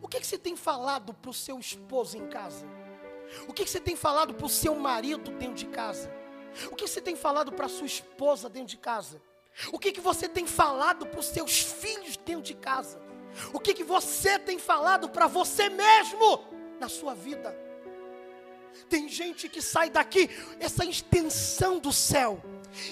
O 0.00 0.08
que, 0.08 0.20
que 0.20 0.26
você 0.26 0.38
tem 0.38 0.56
falado 0.56 1.14
para 1.14 1.30
o 1.30 1.34
seu 1.34 1.58
esposo 1.58 2.16
em 2.16 2.28
casa? 2.28 2.66
O 3.48 3.52
que, 3.52 3.64
que 3.64 3.70
você 3.70 3.80
tem 3.80 3.96
falado 3.96 4.34
para 4.34 4.46
o 4.46 4.48
seu 4.48 4.74
marido 4.74 5.30
dentro 5.32 5.54
de 5.54 5.66
casa? 5.66 6.12
O 6.70 6.76
que 6.76 6.86
você 6.86 7.00
tem 7.00 7.16
falado 7.16 7.52
para 7.52 7.68
sua 7.68 7.86
esposa 7.86 8.48
dentro 8.48 8.68
de 8.68 8.76
casa? 8.76 9.20
O 9.72 9.78
que, 9.78 9.92
que 9.92 10.00
você 10.00 10.28
tem 10.28 10.46
falado 10.46 11.06
para 11.06 11.20
os 11.20 11.26
seus 11.26 11.60
filhos 11.60 12.16
dentro 12.16 12.42
de 12.42 12.54
casa? 12.54 13.00
O 13.52 13.60
que, 13.60 13.74
que 13.74 13.84
você 13.84 14.38
tem 14.38 14.58
falado 14.58 15.08
para 15.08 15.26
você 15.26 15.68
mesmo 15.68 16.44
na 16.78 16.88
sua 16.88 17.14
vida? 17.14 17.56
Tem 18.88 19.08
gente 19.08 19.48
que 19.48 19.60
sai 19.60 19.90
daqui, 19.90 20.30
essa 20.58 20.84
extensão 20.84 21.78
do 21.78 21.92
céu, 21.92 22.42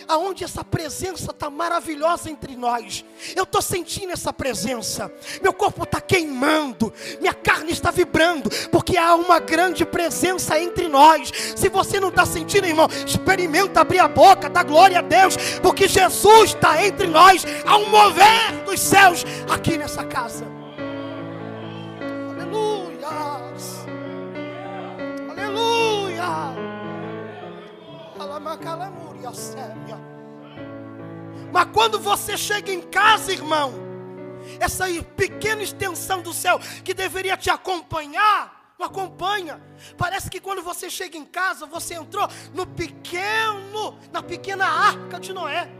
aonde 0.07 0.45
essa 0.45 0.65
presença 0.65 1.31
está 1.31 1.51
maravilhosa 1.51 2.31
entre 2.31 2.57
nós. 2.57 3.05
Eu 3.35 3.45
estou 3.45 3.63
sentindo 3.63 4.13
essa 4.13 4.33
presença, 4.33 5.13
meu 5.43 5.53
corpo 5.53 5.85
está 5.85 6.01
queimando, 6.01 6.93
minha 7.21 7.35
carne 7.35 7.73
está 7.73 7.91
vibrando, 7.91 8.51
porque 8.71 8.97
há 8.97 9.15
uma 9.15 9.39
grande 9.39 9.85
presença 9.85 10.59
entre 10.59 10.89
nós. 10.89 11.31
Se 11.57 11.69
você 11.69 12.01
não 12.01 12.09
está 12.09 12.25
sentindo, 12.27 12.67
irmão, 12.67 12.89
experimenta 13.07 13.81
abrir 13.81 13.99
a 14.01 14.09
boca, 14.09 14.49
dá 14.49 14.63
glória 14.63 14.99
a 14.99 15.03
Deus, 15.03 15.37
porque 15.63 15.89
Jesus 15.89 16.51
está 16.51 16.85
entre 16.85 17.07
nós, 17.07 17.45
há 17.65 17.77
um 17.77 17.89
mover 17.91 18.65
dos 18.65 18.81
céus 18.81 19.25
aqui 19.49 19.77
nessa 19.77 20.05
casa. 20.05 20.47
Aleluia, 22.31 23.09
aleluia. 28.69 29.10
Mas 31.53 31.67
quando 31.73 31.99
você 31.99 32.37
chega 32.37 32.73
em 32.73 32.81
casa, 32.81 33.33
irmão, 33.33 33.75
essa 34.59 34.87
pequena 35.17 35.63
extensão 35.63 36.23
do 36.23 36.33
céu 36.33 36.59
que 36.85 36.95
deveria 36.95 37.37
te 37.37 37.51
acompanhar, 37.51 38.75
não 38.79 38.87
acompanha. 38.87 39.61
Parece 39.99 40.31
que 40.31 40.41
quando 40.41 40.63
você 40.63 40.89
chega 40.89 41.17
em 41.17 41.25
casa, 41.25 41.67
você 41.67 41.95
entrou 41.95 42.27
no 42.55 42.67
pequeno, 42.67 43.99
na 44.13 44.23
pequena 44.23 44.67
arca 44.67 45.21
de 45.21 45.33
Noé. 45.33 45.71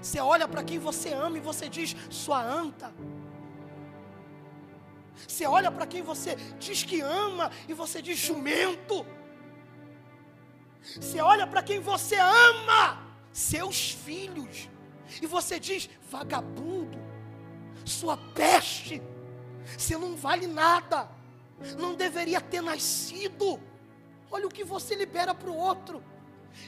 Você 0.00 0.20
olha 0.20 0.46
para 0.46 0.62
quem 0.62 0.78
você 0.78 1.12
ama 1.12 1.38
e 1.38 1.40
você 1.40 1.68
diz, 1.68 1.96
sua 2.08 2.40
anta. 2.40 2.92
Você 5.26 5.46
olha 5.46 5.70
para 5.70 5.86
quem 5.86 6.02
você 6.02 6.36
diz 6.58 6.84
que 6.84 7.00
ama 7.00 7.50
e 7.68 7.74
você 7.74 8.00
diz 8.00 8.18
jumento. 8.18 9.04
Você 10.82 11.20
olha 11.20 11.46
para 11.46 11.62
quem 11.62 11.80
você 11.80 12.16
ama, 12.16 12.98
seus 13.32 13.90
filhos, 13.90 14.68
e 15.20 15.26
você 15.26 15.58
diz: 15.58 15.88
vagabundo, 16.10 16.98
sua 17.84 18.16
peste, 18.16 19.02
você 19.76 19.96
não 19.96 20.16
vale 20.16 20.46
nada, 20.46 21.08
não 21.78 21.94
deveria 21.94 22.40
ter 22.40 22.60
nascido. 22.60 23.60
Olha 24.30 24.46
o 24.46 24.50
que 24.50 24.64
você 24.64 24.94
libera 24.94 25.34
para 25.34 25.50
o 25.50 25.56
outro 25.56 26.02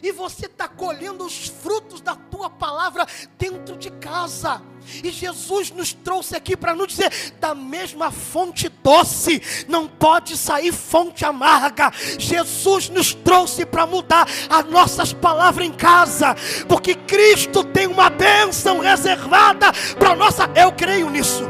e 0.03 0.13
você 0.13 0.47
está 0.47 0.69
colhendo 0.69 1.25
os 1.25 1.49
frutos 1.49 2.01
da 2.01 2.15
tua 2.15 2.49
palavra 2.49 3.07
dentro 3.39 3.77
de 3.77 3.91
casa. 3.91 4.63
E 5.03 5.11
Jesus 5.11 5.71
nos 5.71 5.93
trouxe 5.93 6.37
aqui 6.37 6.57
para 6.57 6.75
nos 6.75 6.89
dizer: 6.89 7.11
da 7.39 7.55
mesma 7.55 8.11
fonte 8.11 8.69
doce 8.69 9.41
não 9.69 9.87
pode 9.87 10.37
sair 10.37 10.73
fonte 10.73 11.25
amarga. 11.25 11.93
Jesus 12.19 12.89
nos 12.89 13.15
trouxe 13.15 13.65
para 13.65 13.87
mudar 13.87 14.27
as 14.49 14.65
nossas 14.67 15.13
palavras 15.13 15.67
em 15.67 15.73
casa, 15.73 16.35
porque 16.69 16.95
Cristo 16.95 17.63
tem 17.63 17.87
uma 17.87 18.11
bênção 18.11 18.81
reservada 18.81 19.73
para 19.99 20.17
nossa. 20.17 20.51
Eu 20.55 20.73
creio 20.73 21.09
nisso. 21.09 21.45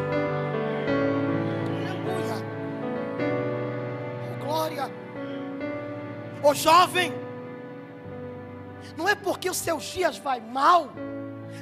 Aleluia. 1.67 2.45
Glória. 4.41 4.91
Ô 6.43 6.55
jovem 6.55 7.13
não 8.97 9.09
é 9.09 9.15
porque 9.15 9.49
os 9.49 9.57
seus 9.57 9.85
dias 9.85 10.19
vai 10.19 10.41
mal 10.41 10.91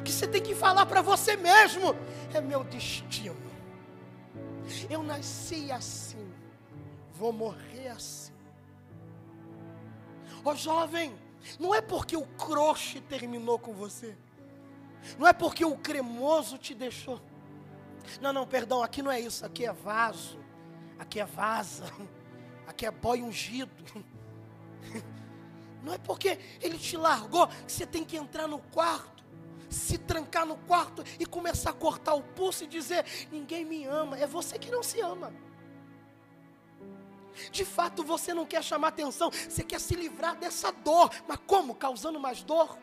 que 0.05 0.13
você 0.13 0.27
tem 0.27 0.43
que 0.43 0.55
falar 0.55 0.87
para 0.87 1.03
você 1.03 1.37
mesmo: 1.37 1.95
é 2.35 2.41
meu 2.41 2.65
destino. 2.65 3.37
Eu 4.91 5.03
nasci 5.03 5.71
assim, 5.73 6.33
vou 7.13 7.33
morrer 7.33 7.89
assim. 7.89 8.33
Ô 10.45 10.55
jovem, 10.55 11.17
não 11.59 11.75
é 11.75 11.81
porque 11.81 12.17
o 12.17 12.27
croche 12.27 13.01
terminou 13.01 13.59
com 13.59 13.73
você. 13.73 14.17
Não 15.19 15.27
é 15.27 15.33
porque 15.33 15.65
o 15.65 15.77
cremoso 15.77 16.59
te 16.59 16.75
deixou. 16.75 17.21
Não, 18.21 18.33
não, 18.33 18.47
perdão, 18.47 18.83
aqui 18.83 19.03
não 19.03 19.11
é 19.11 19.21
isso. 19.21 19.45
Aqui 19.45 19.65
é 19.65 19.73
vaso. 19.73 20.39
Aqui 20.99 21.21
é 21.21 21.25
vaza. 21.25 21.85
Aqui 22.67 22.85
é 22.85 22.91
boy 22.91 23.23
ungido. 23.23 24.05
Não 25.83 25.95
é 25.95 25.99
porque 25.99 26.39
ele 26.61 26.79
te 26.79 26.97
largou 26.97 27.47
que 27.47 27.73
você 27.73 27.87
tem 27.87 28.05
que 28.05 28.17
entrar 28.17 28.47
no 28.49 28.59
quarto, 28.59 29.18
se 29.69 29.99
trancar 29.99 30.47
no 30.47 30.57
quarto 30.57 31.03
e 31.19 31.27
começar 31.27 31.71
a 31.71 31.75
cortar 31.75 32.15
o 32.15 32.23
pulso 32.23 32.65
e 32.65 32.67
dizer: 32.67 33.05
ninguém 33.31 33.65
me 33.65 33.85
ama. 33.85 34.19
É 34.19 34.27
você 34.27 34.59
que 34.59 34.71
não 34.71 34.83
se 34.83 35.01
ama. 35.01 35.33
De 37.53 37.65
fato, 37.65 38.03
você 38.03 38.35
não 38.35 38.45
quer 38.45 38.63
chamar 38.65 38.89
atenção, 38.89 39.31
você 39.31 39.63
quer 39.63 39.81
se 39.81 39.95
livrar 39.95 40.37
dessa 40.37 40.73
dor. 40.73 41.11
Mas 41.27 41.39
como? 41.47 41.75
Causando 41.75 42.19
mais 42.19 42.43
dor? 42.43 42.77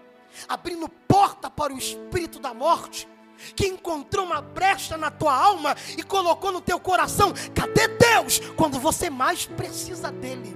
Abrindo 0.48 0.88
porta 0.90 1.50
para 1.50 1.74
o 1.74 1.78
espírito 1.78 2.40
da 2.40 2.54
morte? 2.54 3.08
Que 3.54 3.68
encontrou 3.68 4.26
uma 4.26 4.42
brecha 4.42 4.98
na 4.98 5.12
tua 5.12 5.36
alma 5.36 5.76
e 5.98 6.04
colocou 6.04 6.52
no 6.52 6.62
teu 6.62 6.80
coração: 6.80 7.34
cadê 7.54 7.88
Deus 7.90 8.40
quando 8.56 8.80
você 8.80 9.10
mais 9.10 9.46
precisa 9.46 10.12
dele? 10.12 10.56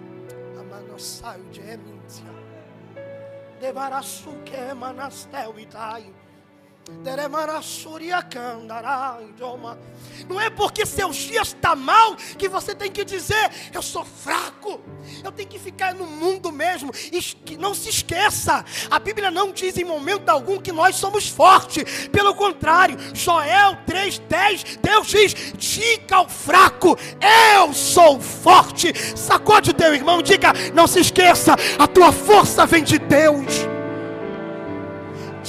Não 10.28 10.40
é 10.40 10.50
porque 10.50 10.86
seus 10.86 11.16
dias 11.16 11.50
estão 11.50 11.72
tá 11.72 11.76
mal 11.76 12.16
que 12.16 12.50
você 12.50 12.76
tem 12.76 12.92
que 12.92 13.06
dizer, 13.06 13.50
eu 13.74 13.82
sou 13.82 14.04
fraco, 14.04 14.82
eu 15.24 15.32
tenho 15.32 15.48
que 15.48 15.58
ficar 15.58 15.94
no 15.94 16.06
mundo 16.06 16.52
mesmo. 16.52 16.92
Não 17.58 17.74
se 17.74 17.90
esqueça, 17.90 18.66
a 18.92 19.00
Bíblia 19.00 19.32
não 19.32 19.52
diz 19.52 19.78
em 19.78 19.84
momento 19.84 20.30
algum 20.30 20.60
que 20.60 20.72
nós 20.72 20.96
somos 20.96 21.30
fortes, 21.30 22.08
pelo 22.10 22.36
contrário, 22.36 22.98
Joel 23.14 23.78
3,10, 23.88 24.80
Deus 24.82 25.08
diz: 25.08 25.34
diga 25.58 26.18
ao 26.18 26.28
fraco, 26.30 26.98
eu 27.56 27.74
sou 27.74 28.20
forte. 28.20 28.94
Sacode 29.18 29.72
o 29.72 29.74
teu 29.74 29.94
irmão, 29.94 30.22
diga, 30.22 30.54
não 30.74 30.88
se 30.88 31.00
esqueça, 31.00 31.56
a 31.78 31.88
tua 31.88 32.12
força 32.12 32.66
vem 32.66 32.84
de 32.84 33.00
Deus 33.00 33.68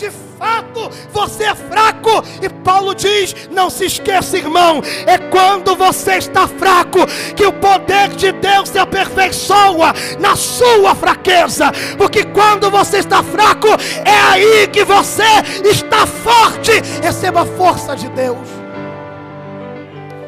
de 0.00 0.29
fato 0.40 0.90
você 1.12 1.44
é 1.44 1.54
fraco. 1.54 2.24
E 2.40 2.48
Paulo 2.48 2.94
diz: 2.94 3.48
não 3.50 3.68
se 3.68 3.84
esqueça, 3.84 4.38
irmão, 4.38 4.80
é 5.06 5.18
quando 5.18 5.76
você 5.76 6.14
está 6.14 6.48
fraco 6.48 7.00
que 7.36 7.44
o 7.44 7.52
poder 7.52 8.08
de 8.16 8.32
Deus 8.32 8.70
se 8.70 8.78
aperfeiçoa 8.78 9.92
na 10.18 10.34
sua 10.34 10.94
fraqueza. 10.94 11.70
Porque 11.98 12.24
quando 12.24 12.70
você 12.70 12.98
está 12.98 13.22
fraco, 13.22 13.68
é 14.04 14.20
aí 14.30 14.66
que 14.68 14.82
você 14.82 15.22
está 15.64 16.06
forte. 16.06 16.72
Receba 17.02 17.42
a 17.42 17.46
força 17.46 17.94
de 17.94 18.08
Deus, 18.08 18.48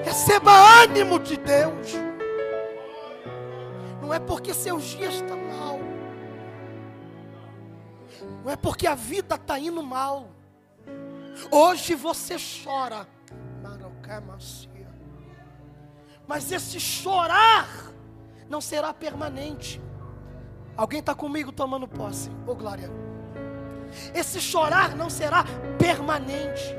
receba 0.04 0.52
ânimo 0.82 1.18
de 1.18 1.38
Deus. 1.38 1.96
Não 4.02 4.12
é 4.12 4.18
porque 4.18 4.52
seus 4.52 4.82
dias 4.82 5.14
estão 5.14 5.38
mal 5.38 5.71
não 8.44 8.50
é 8.50 8.56
porque 8.56 8.86
a 8.86 8.94
vida 8.94 9.36
está 9.36 9.58
indo 9.58 9.82
mal. 9.82 10.28
Hoje 11.50 11.94
você 11.94 12.36
chora. 12.62 13.06
Mas 16.26 16.50
esse 16.50 16.80
chorar 16.80 17.68
não 18.48 18.60
será 18.60 18.92
permanente. 18.92 19.80
Alguém 20.76 21.00
está 21.00 21.14
comigo 21.14 21.52
tomando 21.52 21.86
posse? 21.86 22.30
Ô 22.46 22.52
oh, 22.52 22.54
glória. 22.54 22.90
Esse 24.14 24.40
chorar 24.40 24.96
não 24.96 25.10
será 25.10 25.44
permanente. 25.78 26.76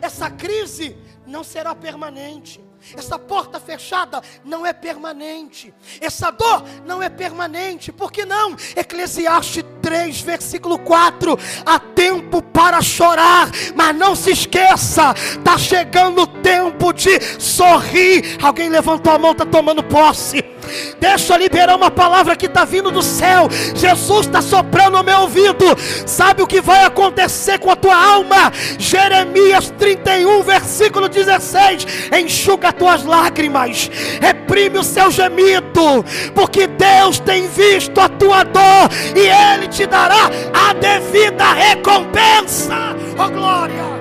Essa 0.00 0.30
crise 0.30 0.96
não 1.26 1.42
será 1.42 1.74
permanente. 1.74 2.60
Essa 2.96 3.18
porta 3.18 3.58
fechada 3.58 4.22
não 4.44 4.66
é 4.66 4.72
permanente. 4.72 5.72
Essa 6.00 6.30
dor 6.30 6.64
não 6.84 7.02
é 7.02 7.08
permanente. 7.08 7.92
Por 7.92 8.10
que 8.10 8.24
não? 8.24 8.56
Eclesiastes 8.76 9.64
3, 9.80 10.20
versículo 10.20 10.78
4. 10.78 11.38
Há 11.64 11.78
tempo 11.78 12.42
para 12.42 12.80
chorar, 12.80 13.50
mas 13.74 13.96
não 13.96 14.14
se 14.14 14.30
esqueça, 14.30 15.14
está 15.16 15.56
chegando 15.58 16.22
o 16.22 16.26
tempo 16.26 16.92
de 16.92 17.18
sorrir. 17.40 18.38
Alguém 18.42 18.68
levantou 18.68 19.12
a 19.12 19.18
mão, 19.18 19.32
está 19.32 19.46
tomando 19.46 19.82
posse. 19.82 20.51
Deixa 20.98 21.34
eu 21.34 21.38
liberar 21.38 21.76
uma 21.76 21.90
palavra 21.90 22.36
que 22.36 22.46
está 22.46 22.64
vindo 22.64 22.90
do 22.90 23.02
céu. 23.02 23.48
Jesus 23.74 24.26
está 24.26 24.40
soprando 24.40 24.98
no 24.98 25.04
meu 25.04 25.20
ouvido. 25.20 25.64
Sabe 26.06 26.42
o 26.42 26.46
que 26.46 26.60
vai 26.60 26.84
acontecer 26.84 27.58
com 27.58 27.70
a 27.70 27.76
tua 27.76 27.96
alma? 27.96 28.52
Jeremias 28.78 29.72
31, 29.78 30.42
versículo 30.42 31.08
16: 31.08 31.86
Enxuga 32.18 32.68
as 32.68 32.74
tuas 32.74 33.04
lágrimas, 33.04 33.90
reprime 34.20 34.78
o 34.78 34.84
seu 34.84 35.10
gemido, 35.10 36.04
porque 36.34 36.66
Deus 36.66 37.18
tem 37.18 37.48
visto 37.48 38.00
a 38.00 38.08
tua 38.08 38.44
dor 38.44 38.88
e 39.16 39.20
Ele 39.20 39.68
te 39.68 39.86
dará 39.86 40.30
a 40.52 40.72
devida 40.72 41.52
recompensa. 41.52 42.74
Oh 43.18 43.28
glória! 43.28 43.91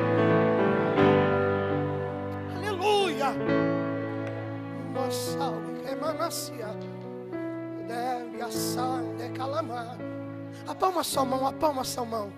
Apalma 10.68 11.04
sua 11.04 11.24
mão, 11.24 11.46
apalma 11.48 11.84
sua 11.84 12.06
mão. 12.06 12.34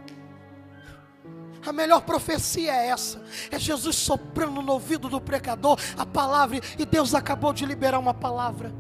A 1.66 1.72
melhor 1.72 2.02
profecia 2.02 2.74
é 2.74 2.88
essa: 2.88 3.24
é 3.50 3.58
Jesus 3.58 3.96
soprando 3.96 4.62
no 4.62 4.74
ouvido 4.74 5.08
do 5.08 5.22
precador 5.22 5.80
a 5.98 6.06
palavra, 6.06 6.60
e 6.78 6.86
Deus 6.86 7.16
acabou 7.16 7.54
de 7.54 7.66
liberar 7.66 8.00
uma 8.00 8.14
palavra. 8.14 8.74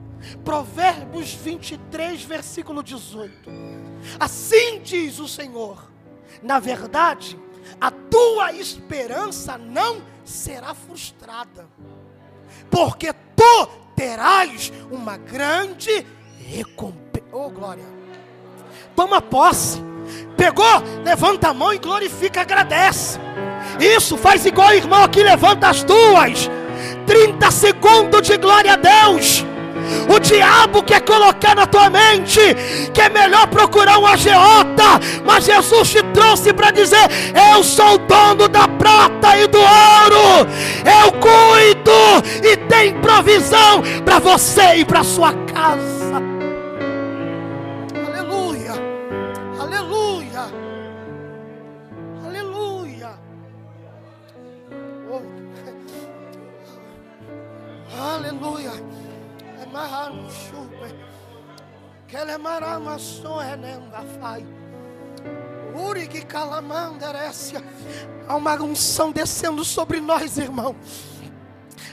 Provérbios 0.43 1.33
23, 1.33 2.23
versículo 2.23 2.83
18. 2.83 3.49
Assim 4.19 4.81
diz 4.81 5.19
o 5.19 5.27
Senhor: 5.27 5.89
na 6.41 6.59
verdade, 6.59 7.39
a 7.79 7.89
tua 7.89 8.51
esperança 8.51 9.57
não 9.57 10.01
será 10.25 10.73
frustrada, 10.73 11.67
porque 12.69 13.13
tu 13.35 13.82
terás 13.95 14.71
uma 14.91 15.17
grande 15.17 16.05
recompensa. 16.47 17.25
Oh, 17.31 17.49
glória! 17.49 17.85
Toma 18.95 19.21
posse 19.21 19.81
Pegou? 20.37 20.83
Levanta 21.03 21.49
a 21.49 21.53
mão 21.53 21.73
e 21.73 21.77
glorifica, 21.79 22.41
agradece. 22.41 23.19
Isso, 23.79 24.17
faz 24.17 24.45
igual 24.45 24.73
irmão 24.73 25.03
aqui, 25.03 25.23
levanta 25.23 25.69
as 25.69 25.83
duas. 25.83 26.49
30 27.05 27.51
segundos 27.51 28.27
de 28.27 28.37
glória 28.37 28.73
a 28.73 28.75
Deus. 28.75 29.45
O 30.13 30.19
diabo 30.19 30.83
quer 30.83 31.01
colocar 31.01 31.55
na 31.55 31.65
tua 31.65 31.89
mente 31.89 32.39
que 32.93 33.01
é 33.01 33.09
melhor 33.09 33.47
procurar 33.47 33.97
um 33.99 34.05
agiota, 34.05 34.99
mas 35.25 35.45
Jesus 35.45 35.89
te 35.89 36.03
trouxe 36.13 36.53
para 36.53 36.71
dizer: 36.71 37.09
Eu 37.53 37.63
sou 37.63 37.95
o 37.95 37.97
dono 37.97 38.47
da 38.47 38.67
prata 38.67 39.37
e 39.37 39.47
do 39.47 39.59
ouro, 39.59 40.47
eu 40.85 41.11
cuido 41.13 41.91
e 42.43 42.57
tem 42.57 42.93
provisão 42.99 43.81
para 44.03 44.19
você 44.19 44.75
e 44.77 44.85
para 44.85 45.03
sua 45.03 45.33
casa. 45.33 46.03
Aleluia. 57.95 59.02
É 59.73 59.75
Mahanuchupe. 59.75 60.95
Kelemaramason 62.07 63.37
renenda 63.39 64.03
fai. 64.21 64.45
Urig 65.75 66.23
calamanderécia. 66.25 67.59
Há 68.27 68.35
uma 68.35 68.53
unção 68.61 69.11
descendo 69.11 69.65
sobre 69.65 69.99
nós, 69.99 70.37
irmão. 70.37 70.75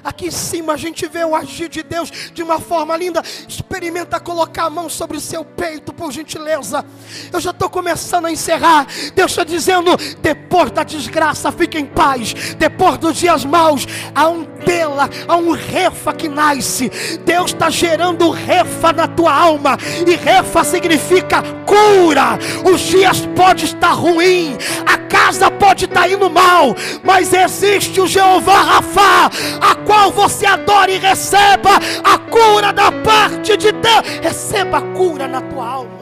Aqui 0.03 0.27
em 0.27 0.31
cima 0.31 0.75
a 0.75 0.77
gente 0.77 1.07
vê 1.07 1.25
o 1.25 1.35
agir 1.35 1.69
de 1.69 1.83
Deus 1.83 2.11
de 2.33 2.43
uma 2.43 2.59
forma 2.59 2.97
linda. 2.97 3.23
Experimenta 3.49 4.19
colocar 4.21 4.65
a 4.65 4.71
mão 4.71 4.89
sobre 4.89 5.17
o 5.17 5.21
seu 5.21 5.45
peito, 5.45 5.93
por 5.93 6.13
gentileza. 6.13 6.85
Eu 7.33 7.41
já 7.41 7.51
estou 7.51 7.69
começando 7.69 8.27
a 8.27 8.33
encerrar. 8.33 8.87
Deus 9.15 9.33
está 9.33 9.45
dizendo: 9.45 9.97
depois 10.21 10.71
da 10.71 10.83
desgraça, 10.83 11.53
fique 11.53 11.79
em 11.79 11.87
paz. 11.87 12.35
Depois 12.59 12.99
dos 12.99 13.17
dias 13.17 13.45
maus, 13.45 13.87
há 14.15 14.29
um 14.29 14.45
tela, 14.45 15.09
há 15.29 15.37
um 15.37 15.53
refa 15.53 16.13
que 16.13 16.29
nasce. 16.29 16.91
Deus 17.25 17.53
está 17.53 17.71
gerando 17.71 18.31
refa 18.31 18.93
na 18.93 19.07
tua 19.07 19.35
alma. 19.35 19.77
E 20.07 20.15
refa 20.17 20.65
significa 20.65 21.43
cura. 21.67 22.39
Os 22.65 22.81
dias 22.81 23.27
podem 23.37 23.65
estar 23.65 23.93
ruins, 23.93 24.57
a 24.87 24.97
casa 24.97 25.51
pode 25.51 25.85
estar 25.85 26.11
indo 26.11 26.29
mal, 26.31 26.75
mas 27.03 27.33
existe 27.33 28.01
o 28.01 28.07
Jeová 28.07 28.63
Rafa, 28.63 29.31
a 29.61 29.75
qual 29.91 30.13
você 30.13 30.47
adora 30.47 30.89
e 30.93 30.99
receba 30.99 31.71
a 32.05 32.17
cura 32.17 32.73
da 32.73 32.93
parte 32.93 33.57
de 33.57 33.73
Deus. 33.73 34.07
Receba 34.23 34.79
a 34.79 34.83
cura 34.97 35.27
na 35.27 35.41
tua 35.41 35.67
alma. 35.67 35.99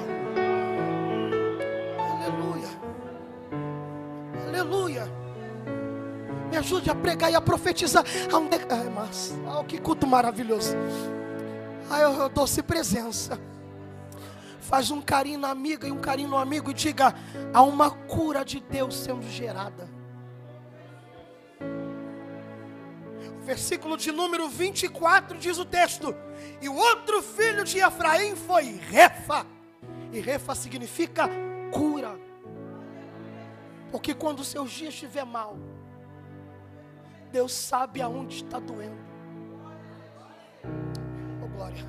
Aleluia. 1.98 2.68
Aleluia. 4.46 5.12
Me 6.50 6.58
ajude 6.58 6.90
a 6.90 6.94
pregar 6.94 7.32
e 7.32 7.34
a 7.34 7.40
profetizar. 7.40 8.04
Ah, 8.30 8.90
mas, 8.94 9.34
oh, 9.58 9.64
que 9.64 9.78
culto 9.78 10.06
maravilhoso. 10.06 10.76
Ai, 11.88 12.04
eu, 12.04 12.12
eu 12.12 12.28
doce 12.28 12.62
presença. 12.62 13.40
Faz 14.60 14.90
um 14.90 15.00
carinho 15.00 15.38
na 15.38 15.48
amiga 15.48 15.88
e 15.88 15.90
um 15.90 15.98
carinho 15.98 16.28
no 16.28 16.36
amigo 16.36 16.70
e 16.70 16.74
diga: 16.74 17.14
há 17.54 17.62
uma 17.62 17.90
cura 17.90 18.44
de 18.44 18.60
Deus 18.60 18.94
sendo 18.94 19.26
gerada. 19.30 19.97
Versículo 23.48 23.96
de 23.96 24.12
número 24.12 24.46
24 24.46 25.38
diz 25.38 25.56
o 25.56 25.64
texto: 25.64 26.14
E 26.60 26.68
o 26.68 26.76
outro 26.76 27.22
filho 27.22 27.64
de 27.64 27.78
Efraim 27.78 28.36
foi 28.36 28.76
Refa. 28.76 29.46
E 30.12 30.20
Refa 30.20 30.54
significa 30.54 31.28
cura. 31.72 32.18
Porque 33.90 34.12
quando 34.12 34.40
os 34.40 34.48
seus 34.48 34.70
dias 34.70 34.92
estiver 34.92 35.24
mal, 35.24 35.56
Deus 37.32 37.52
sabe 37.52 38.02
aonde 38.02 38.44
está 38.44 38.58
doendo. 38.58 38.98
Oh 41.42 41.48
glória. 41.48 41.82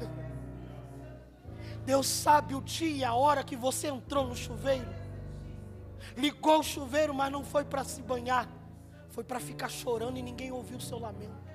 Deus 1.86 2.08
sabe 2.08 2.56
o 2.56 2.62
dia 2.62 2.96
e 2.96 3.04
a 3.04 3.14
hora 3.14 3.44
que 3.44 3.58
você 3.58 3.88
entrou 3.88 4.26
no 4.26 4.36
chuveiro. 4.36 4.88
Ligou 6.16 6.60
o 6.60 6.64
chuveiro, 6.64 7.14
mas 7.14 7.30
não 7.30 7.44
foi 7.44 7.66
para 7.66 7.84
se 7.84 8.02
banhar. 8.02 8.48
Foi 9.10 9.26
para 9.26 9.42
ficar 9.42 9.68
chorando 9.68 10.18
e 10.18 10.22
ninguém 10.22 10.54
ouviu 10.54 10.78
o 10.78 10.82
seu 10.82 11.00
lamento. 11.00 11.49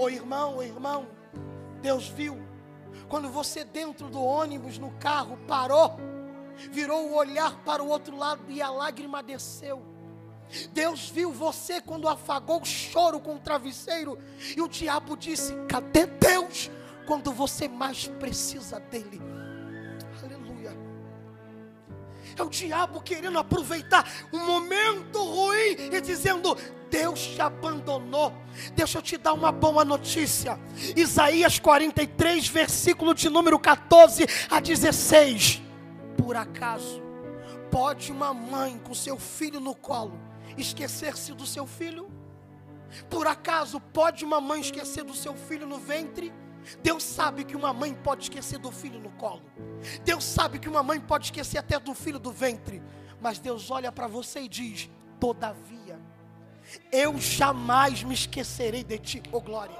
Ô 0.00 0.08
irmão, 0.08 0.56
ô 0.56 0.62
irmão, 0.62 1.06
Deus 1.82 2.08
viu. 2.08 2.40
Quando 3.06 3.28
você 3.28 3.64
dentro 3.64 4.08
do 4.08 4.18
ônibus, 4.18 4.78
no 4.78 4.92
carro, 4.92 5.36
parou, 5.46 5.98
virou 6.70 7.10
o 7.10 7.14
olhar 7.14 7.62
para 7.66 7.82
o 7.82 7.88
outro 7.88 8.16
lado 8.16 8.42
e 8.48 8.62
a 8.62 8.70
lágrima 8.70 9.22
desceu. 9.22 9.84
Deus 10.72 11.10
viu 11.10 11.30
você 11.30 11.82
quando 11.82 12.08
afagou 12.08 12.62
o 12.62 12.64
choro 12.64 13.20
com 13.20 13.34
o 13.34 13.40
travesseiro 13.40 14.18
e 14.56 14.62
o 14.62 14.68
diabo 14.68 15.18
disse: 15.18 15.54
Cadê 15.68 16.06
Deus 16.06 16.70
quando 17.06 17.30
você 17.30 17.68
mais 17.68 18.08
precisa 18.08 18.80
dele? 18.80 19.20
Aleluia. 20.22 20.74
É 22.38 22.42
o 22.42 22.48
diabo 22.48 23.02
querendo 23.02 23.38
aproveitar 23.38 24.10
um 24.32 24.46
momento 24.46 25.22
ruim 25.22 25.76
e 25.92 26.00
dizendo: 26.00 26.56
Deus 26.90 27.20
te 27.20 27.40
abandonou. 27.40 28.32
Deixa 28.74 28.98
eu 28.98 29.02
te 29.02 29.16
dar 29.16 29.32
uma 29.32 29.52
boa 29.52 29.84
notícia. 29.84 30.58
Isaías 30.96 31.58
43, 31.58 32.48
versículo 32.48 33.14
de 33.14 33.28
número 33.28 33.58
14 33.58 34.26
a 34.50 34.60
16. 34.60 35.62
Por 36.16 36.36
acaso, 36.36 37.00
pode 37.70 38.10
uma 38.10 38.34
mãe 38.34 38.78
com 38.78 38.94
seu 38.94 39.18
filho 39.18 39.60
no 39.60 39.74
colo 39.74 40.30
esquecer-se 40.56 41.32
do 41.32 41.46
seu 41.46 41.66
filho? 41.66 42.10
Por 43.08 43.26
acaso, 43.26 43.80
pode 43.80 44.24
uma 44.24 44.40
mãe 44.40 44.60
esquecer 44.60 45.04
do 45.04 45.14
seu 45.14 45.34
filho 45.34 45.66
no 45.66 45.78
ventre? 45.78 46.32
Deus 46.82 47.02
sabe 47.02 47.44
que 47.44 47.56
uma 47.56 47.72
mãe 47.72 47.94
pode 47.94 48.24
esquecer 48.24 48.58
do 48.58 48.70
filho 48.70 49.00
no 49.00 49.10
colo. 49.10 49.42
Deus 50.04 50.24
sabe 50.24 50.58
que 50.58 50.68
uma 50.68 50.82
mãe 50.82 51.00
pode 51.00 51.26
esquecer 51.26 51.58
até 51.58 51.78
do 51.78 51.94
filho 51.94 52.18
do 52.18 52.32
ventre. 52.32 52.82
Mas 53.20 53.38
Deus 53.38 53.70
olha 53.70 53.90
para 53.92 54.06
você 54.06 54.40
e 54.40 54.48
diz: 54.48 54.90
Todavia, 55.18 55.79
eu 56.92 57.18
jamais 57.18 58.02
me 58.02 58.14
esquecerei 58.14 58.84
de 58.84 58.98
ti, 58.98 59.22
oh 59.32 59.40
glória. 59.40 59.76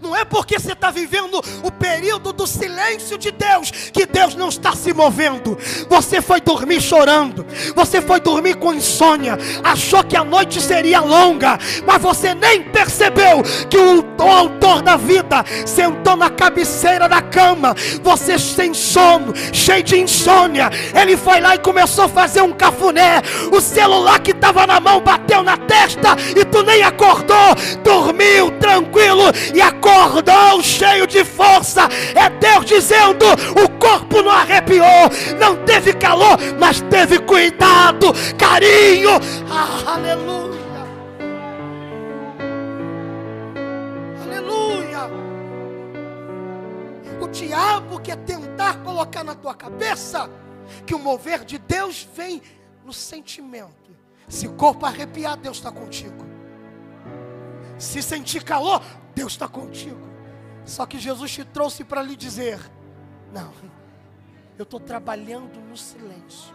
Não 0.00 0.14
é 0.14 0.24
porque 0.24 0.58
você 0.58 0.72
está 0.72 0.90
vivendo 0.90 1.42
o 1.62 1.70
período 1.70 2.32
do 2.32 2.46
silêncio 2.46 3.18
de 3.18 3.30
Deus 3.30 3.70
que 3.70 4.06
Deus 4.06 4.34
não 4.34 4.48
está 4.48 4.72
se 4.72 4.92
movendo. 4.92 5.58
Você 5.88 6.22
foi 6.22 6.40
dormir 6.40 6.80
chorando, 6.80 7.44
você 7.74 8.00
foi 8.00 8.20
dormir 8.20 8.56
com 8.56 8.72
insônia, 8.72 9.36
achou 9.64 10.04
que 10.04 10.16
a 10.16 10.24
noite 10.24 10.60
seria 10.60 11.00
longa, 11.00 11.58
mas 11.84 12.00
você 12.00 12.34
nem 12.34 12.62
percebeu 12.62 13.42
que 13.68 13.76
o, 13.76 14.04
o 14.22 14.30
autor 14.30 14.80
da 14.80 14.96
vida 14.96 15.44
sentou 15.66 16.16
na 16.16 16.30
cabeceira 16.30 17.08
da 17.08 17.20
cama. 17.20 17.74
Você 18.02 18.38
sem 18.38 18.72
sono, 18.72 19.34
cheio 19.52 19.82
de 19.82 19.98
insônia, 19.98 20.70
ele 20.94 21.16
foi 21.16 21.40
lá 21.40 21.56
e 21.56 21.58
começou 21.58 22.04
a 22.04 22.08
fazer 22.08 22.42
um 22.42 22.52
cafuné. 22.52 23.22
O 23.52 23.60
celular 23.60 24.20
que 24.20 24.30
estava 24.30 24.66
na 24.66 24.78
mão 24.78 25.00
bateu 25.00 25.42
na 25.42 25.56
testa 25.56 26.16
e 26.36 26.44
tu 26.44 26.62
nem 26.62 26.82
acordou, 26.82 27.54
dormiu 27.82 28.50
tranquilo 28.58 29.24
e 29.52 29.60
acordou 29.60 29.69
acordou 29.70 30.62
cheio 30.62 31.06
de 31.06 31.24
força. 31.24 31.88
É 32.14 32.28
Deus 32.28 32.64
dizendo: 32.64 33.24
o 33.62 33.68
corpo 33.78 34.22
não 34.22 34.30
arrepiou, 34.30 35.08
não 35.38 35.56
teve 35.64 35.94
calor, 35.94 36.36
mas 36.58 36.80
teve 36.82 37.18
cuidado, 37.20 38.12
carinho. 38.38 39.10
Ah, 39.50 39.94
aleluia. 39.94 40.60
Aleluia. 44.24 45.10
O 47.20 47.28
diabo 47.28 48.00
quer 48.00 48.16
tentar 48.16 48.78
colocar 48.82 49.24
na 49.24 49.34
tua 49.34 49.54
cabeça 49.54 50.28
que 50.86 50.94
o 50.94 50.98
mover 50.98 51.44
de 51.44 51.58
Deus 51.58 52.06
vem 52.14 52.42
no 52.84 52.92
sentimento. 52.92 53.90
Se 54.28 54.46
o 54.46 54.52
corpo 54.52 54.86
arrepiar, 54.86 55.36
Deus 55.36 55.56
está 55.56 55.72
contigo. 55.72 56.24
Se 57.76 58.02
sentir 58.02 58.44
calor, 58.44 58.82
Deus 59.14 59.32
está 59.32 59.48
contigo. 59.48 60.00
Só 60.64 60.86
que 60.86 60.98
Jesus 60.98 61.32
te 61.32 61.44
trouxe 61.44 61.84
para 61.84 62.02
lhe 62.02 62.16
dizer: 62.16 62.60
Não, 63.32 63.52
eu 64.58 64.62
estou 64.64 64.78
trabalhando 64.78 65.58
no 65.60 65.76
silêncio. 65.76 66.54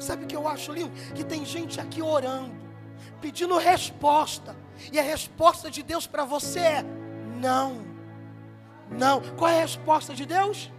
sabe 0.00 0.24
o 0.24 0.26
que 0.26 0.36
eu 0.36 0.46
acho 0.48 0.72
lindo? 0.72 0.90
Que 1.14 1.24
tem 1.24 1.44
gente 1.44 1.80
aqui 1.80 2.02
orando, 2.02 2.54
pedindo 3.20 3.56
resposta, 3.56 4.56
e 4.92 4.98
a 4.98 5.02
resposta 5.02 5.70
de 5.70 5.82
Deus 5.82 6.06
para 6.06 6.24
você 6.24 6.60
é 6.60 6.84
não. 7.40 7.86
Não. 8.90 9.20
Qual 9.36 9.50
é 9.50 9.58
a 9.58 9.62
resposta 9.62 10.14
de 10.14 10.26
Deus? 10.26 10.70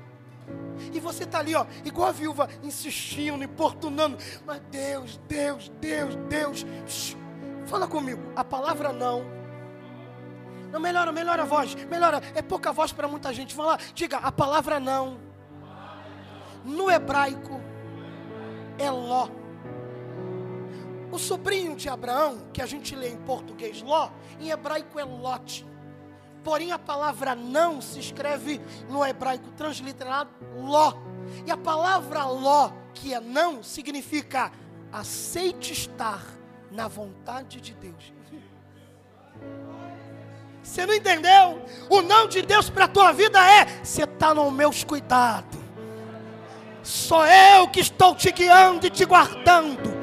E 0.93 0.99
você 0.99 1.23
está 1.23 1.39
ali, 1.39 1.53
ó, 1.55 1.65
igual 1.83 2.09
a 2.09 2.11
viúva, 2.11 2.49
insistindo, 2.63 3.43
importunando. 3.43 4.17
Mas 4.45 4.61
Deus, 4.71 5.19
Deus, 5.27 5.71
Deus, 5.79 6.15
Deus. 6.27 6.65
Shhh, 6.87 7.15
fala 7.65 7.87
comigo. 7.87 8.21
A 8.35 8.43
palavra 8.43 8.91
não. 8.91 9.38
Não, 10.71 10.79
melhora, 10.79 11.11
melhora 11.11 11.43
a 11.43 11.45
voz. 11.45 11.75
Melhora. 11.75 12.21
É 12.35 12.41
pouca 12.41 12.71
voz 12.71 12.91
para 12.91 13.07
muita 13.07 13.33
gente. 13.33 13.55
Fala, 13.55 13.77
diga, 13.93 14.17
a 14.17 14.31
palavra 14.31 14.79
não. 14.79 15.19
No 16.63 16.89
hebraico 16.89 17.61
é 18.77 18.89
Ló. 18.89 19.29
O 21.11 21.17
sobrinho 21.17 21.75
de 21.75 21.89
Abraão, 21.89 22.37
que 22.53 22.61
a 22.61 22.65
gente 22.65 22.95
lê 22.95 23.09
em 23.09 23.17
português 23.17 23.81
Ló, 23.81 24.11
em 24.39 24.49
hebraico 24.49 24.99
é 24.99 25.03
Lote. 25.03 25.67
Porém, 26.43 26.71
a 26.71 26.79
palavra 26.79 27.35
não 27.35 27.81
se 27.81 27.99
escreve 27.99 28.61
no 28.89 29.05
hebraico 29.05 29.51
transliterado 29.51 30.29
Ló. 30.55 30.93
E 31.45 31.51
a 31.51 31.57
palavra 31.57 32.23
Ló, 32.25 32.71
que 32.93 33.13
é 33.13 33.19
não, 33.19 33.63
significa 33.63 34.51
aceite 34.91 35.73
estar 35.73 36.23
na 36.71 36.87
vontade 36.87 37.59
de 37.59 37.73
Deus. 37.73 38.13
Você 40.61 40.85
não 40.85 40.93
entendeu? 40.93 41.61
O 41.89 42.01
não 42.01 42.27
de 42.27 42.41
Deus 42.41 42.69
para 42.69 42.85
a 42.85 42.87
tua 42.87 43.11
vida 43.11 43.39
é: 43.39 43.65
você 43.83 44.03
está 44.03 44.33
nos 44.33 44.51
meus 44.53 44.83
cuidados. 44.83 45.59
Sou 46.83 47.25
eu 47.25 47.67
que 47.67 47.79
estou 47.79 48.15
te 48.15 48.31
guiando 48.31 48.87
e 48.87 48.89
te 48.89 49.05
guardando. 49.05 49.98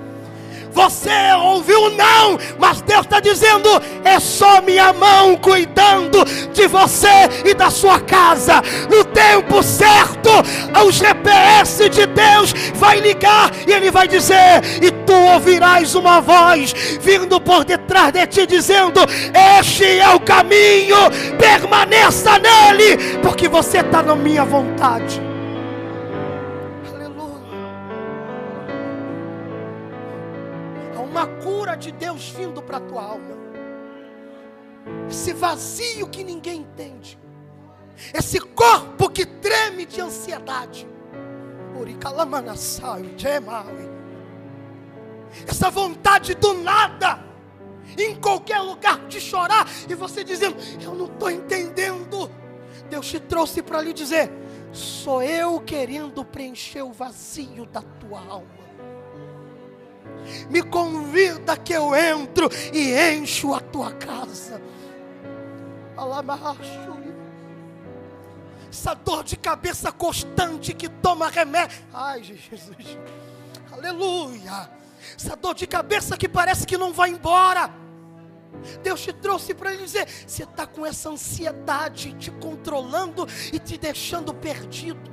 Você 0.77 1.33
ouviu 1.43 1.89
não, 1.89 2.39
mas 2.59 2.83
Deus 2.83 3.07
está 3.07 3.19
dizendo: 3.19 3.67
é 4.05 4.21
só 4.21 4.61
minha 4.61 4.93
mão 4.93 5.35
cuidando 5.37 6.23
de 6.53 6.67
você 6.67 7.09
e 7.47 7.55
da 7.55 7.71
sua 7.71 7.99
casa. 7.99 8.63
No 8.91 9.03
tempo 9.03 9.63
certo, 9.63 10.29
o 10.85 10.93
GPS 10.93 11.89
de 11.89 12.05
Deus 12.05 12.53
vai 12.75 13.01
ligar 13.01 13.51
e 13.67 13.73
Ele 13.73 13.91
vai 13.91 14.07
dizer: 14.07 14.63
e 14.83 14.91
tu 14.91 15.15
ouvirás 15.15 15.95
uma 15.95 16.21
voz 16.21 16.75
vindo 17.01 17.41
por 17.41 17.65
detrás 17.65 18.13
de 18.13 18.27
ti, 18.27 18.47
dizendo: 18.47 19.01
Este 19.59 19.99
é 19.99 20.11
o 20.11 20.21
caminho, 20.21 20.99
permaneça 21.39 22.39
nele, 22.39 23.19
porque 23.23 23.49
você 23.49 23.79
está 23.79 24.03
na 24.03 24.15
minha 24.15 24.45
vontade. 24.45 25.26
Uma 31.17 31.27
cura 31.43 31.75
de 31.75 31.91
Deus 31.93 32.29
vindo 32.29 32.63
para 32.63 32.77
a 32.77 32.81
tua 32.81 33.03
alma. 33.03 33.35
Esse 35.09 35.33
vazio 35.33 36.07
que 36.09 36.23
ninguém 36.23 36.61
entende. 36.61 37.19
Esse 38.13 38.39
corpo 38.39 39.09
que 39.09 39.25
treme 39.25 39.87
de 39.87 39.99
ansiedade. 39.99 40.87
Essa 45.49 45.71
vontade 45.71 46.35
do 46.35 46.53
nada. 46.53 47.25
Em 47.97 48.15
qualquer 48.17 48.61
lugar 48.61 49.07
de 49.07 49.19
chorar. 49.19 49.67
E 49.89 49.95
você 49.95 50.23
dizendo: 50.23 50.57
Eu 50.83 50.95
não 50.95 51.07
estou 51.07 51.31
entendendo. 51.31 52.31
Deus 52.91 53.09
te 53.09 53.19
trouxe 53.19 53.63
para 53.63 53.81
lhe 53.81 53.95
dizer: 53.95 54.31
Sou 54.71 55.23
eu 55.23 55.61
querendo 55.61 56.23
preencher 56.27 56.83
o 56.83 56.93
vazio 56.93 57.65
da 57.65 57.81
tua 57.81 58.21
alma 58.21 58.56
me 60.49 60.63
convida 60.63 61.57
que 61.57 61.73
eu 61.73 61.95
entro 61.95 62.49
e 62.73 62.93
encho 62.93 63.55
a 63.55 63.61
tua 63.61 63.93
casa. 63.93 64.61
Essa 68.71 68.95
dor 68.95 69.25
de 69.25 69.37
cabeça 69.37 69.91
constante 69.91 70.75
que 70.75 70.89
toma 70.89 71.29
remédio. 71.29 71.79
Ai, 71.93 72.23
Jesus. 72.23 72.99
Aleluia. 73.73 74.71
Essa 75.17 75.37
dor 75.37 75.55
de 75.55 75.67
cabeça 75.67 76.17
que 76.17 76.29
parece 76.29 76.67
que 76.67 76.77
não 76.77 76.93
vai 76.93 77.11
embora. 77.11 77.71
Deus 78.83 79.03
te 79.03 79.13
trouxe 79.13 79.55
para 79.55 79.73
ele 79.73 79.85
dizer: 79.85 80.07
você 80.27 80.43
está 80.43 80.67
com 80.67 80.85
essa 80.85 81.09
ansiedade 81.09 82.15
te 82.15 82.31
controlando 82.31 83.27
e 83.53 83.59
te 83.59 83.79
deixando 83.79 84.35
perdido. 84.35 85.11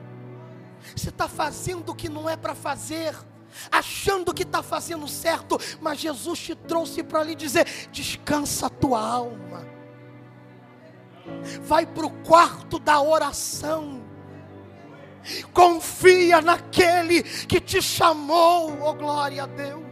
Você 0.95 1.09
está 1.09 1.28
fazendo 1.28 1.89
o 1.89 1.95
que 1.95 2.09
não 2.09 2.30
é 2.30 2.36
para 2.36 2.53
fazer 2.53 3.16
achando 3.72 4.34
que 4.34 4.43
está 4.43 4.62
fazendo 4.62 5.08
certo, 5.08 5.58
mas 5.82 5.99
Jesus 5.99 6.39
te 6.39 6.56
trouxe 6.56 7.04
para 7.04 7.24
lhe 7.24 7.36
dizer: 7.36 7.66
descansa 7.91 8.68
a 8.68 8.70
tua 8.70 8.99
alma, 8.99 9.66
vai 11.62 11.86
para 11.86 12.06
o 12.06 12.24
quarto 12.24 12.80
da 12.80 13.01
oração, 13.01 14.01
confia 15.54 16.41
naquele 16.41 17.24
que 17.24 17.60
te 17.60 17.82
chamou, 17.82 18.78
oh 18.82 18.93
glória 18.93 19.43
a 19.43 19.47
Deus. 19.47 19.84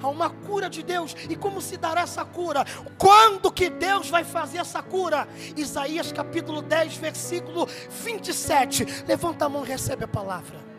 Há 0.00 0.08
uma 0.08 0.28
cura 0.28 0.68
de 0.68 0.82
Deus, 0.82 1.14
e 1.30 1.36
como 1.36 1.60
se 1.60 1.76
dará 1.76 2.00
essa 2.00 2.24
cura? 2.24 2.64
Quando 2.98 3.52
que 3.52 3.70
Deus 3.70 4.10
vai 4.10 4.24
fazer 4.24 4.58
essa 4.58 4.82
cura? 4.82 5.28
Isaías 5.56 6.10
capítulo 6.10 6.60
10, 6.60 6.96
versículo 6.96 7.68
27. 7.88 9.04
Levanta 9.06 9.44
a 9.44 9.48
mão 9.48 9.64
e 9.64 9.68
recebe 9.68 10.02
a 10.02 10.08
palavra 10.08 10.71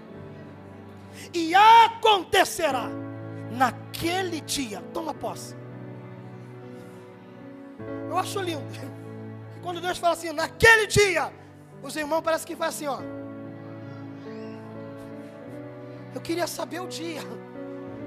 e 1.34 1.54
acontecerá 1.56 2.90
naquele 3.52 4.42
dia. 4.42 4.84
Toma 4.94 5.14
posse. 5.14 5.56
Eu 8.10 8.18
acho 8.18 8.40
lindo. 8.40 8.64
Quando 9.62 9.82
Deus 9.82 9.98
fala 9.98 10.14
assim, 10.14 10.32
naquele 10.32 10.88
dia, 10.88 11.32
os 11.82 11.96
irmãos 11.96 12.22
parece 12.22 12.46
que 12.46 12.56
faz 12.56 12.76
assim, 12.76 12.88
ó. 12.88 13.00
Eu 16.14 16.22
queria 16.22 16.46
saber 16.46 16.80
o 16.80 16.88
dia, 16.88 17.22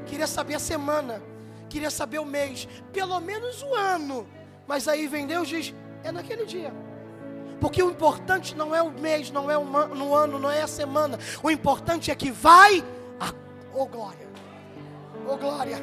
queria 0.07 0.29
saber 0.29 0.55
a 0.55 0.59
semana, 0.61 1.21
queria 1.69 1.91
saber 1.91 2.21
o 2.21 2.25
mês, 2.25 2.69
pelo 2.93 3.19
menos 3.21 3.63
o 3.63 3.75
ano. 3.75 4.29
Mas 4.67 4.87
aí 4.87 5.09
vem 5.09 5.27
Deus 5.27 5.49
e 5.49 5.61
diz: 5.61 5.75
é 6.05 6.13
naquele 6.13 6.45
dia. 6.45 6.73
Porque 7.61 7.83
o 7.83 7.91
importante 7.91 8.55
não 8.55 8.75
é 8.75 8.83
o 8.83 8.91
mês, 8.91 9.31
não 9.31 9.51
é 9.51 9.57
o 9.57 9.65
no 9.65 10.15
ano, 10.15 10.39
não 10.39 10.51
é 10.51 10.63
a 10.63 10.67
semana. 10.67 11.19
O 11.43 11.51
importante 11.51 12.11
é 12.11 12.15
que 12.15 12.31
vai 12.31 12.85
Oh 13.79 13.85
glória. 13.85 14.27
Oh 15.29 15.37
glória. 15.37 15.83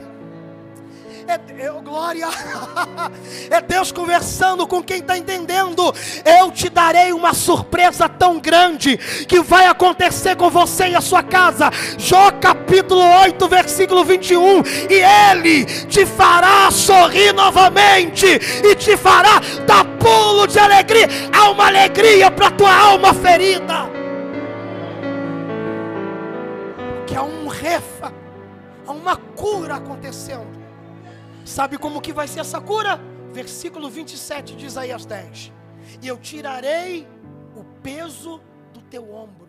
É, 1.27 1.63
é 1.63 1.71
oh, 1.71 1.79
glória. 1.79 2.27
É 3.51 3.61
Deus 3.61 3.91
conversando 3.91 4.65
com 4.65 4.81
quem 4.81 4.97
está 4.97 5.15
entendendo. 5.15 5.93
Eu 6.25 6.49
te 6.49 6.69
darei 6.69 7.13
uma 7.13 7.35
surpresa 7.35 8.09
tão 8.09 8.39
grande 8.39 8.97
que 9.27 9.41
vai 9.41 9.67
acontecer 9.67 10.35
com 10.35 10.49
você 10.49 10.87
e 10.87 10.95
a 10.95 11.01
sua 11.01 11.21
casa. 11.21 11.69
Jó 11.99 12.31
capítulo 12.31 13.01
8, 13.21 13.47
versículo 13.47 14.03
21. 14.03 14.63
E 14.89 15.29
Ele 15.31 15.65
te 15.85 16.03
fará 16.03 16.71
sorrir 16.71 17.31
novamente 17.31 18.25
e 18.25 18.73
te 18.73 18.97
fará 18.97 19.39
dar 19.67 19.85
pulo 19.99 20.47
de 20.47 20.57
alegria. 20.57 21.07
Há 21.31 21.51
uma 21.51 21.67
alegria 21.67 22.31
para 22.31 22.49
tua 22.49 22.75
alma 22.75 23.13
ferida. 23.13 23.92
Que 27.13 27.17
há 27.17 27.21
um 27.21 27.47
refa, 27.47 28.11
há 28.87 28.91
uma 28.91 29.15
cura 29.15 29.75
acontecendo. 29.75 30.59
Sabe 31.45 31.77
como 31.77 32.01
que 32.01 32.11
vai 32.11 32.27
ser 32.27 32.39
essa 32.39 32.59
cura? 32.59 32.99
Versículo 33.31 33.87
27 33.87 34.55
de 34.55 34.65
Isaías 34.65 35.05
10. 35.05 35.53
E 36.01 36.07
eu 36.07 36.17
tirarei 36.17 37.07
o 37.55 37.63
peso 37.83 38.41
do 38.73 38.81
teu 38.81 39.13
ombro. 39.13 39.47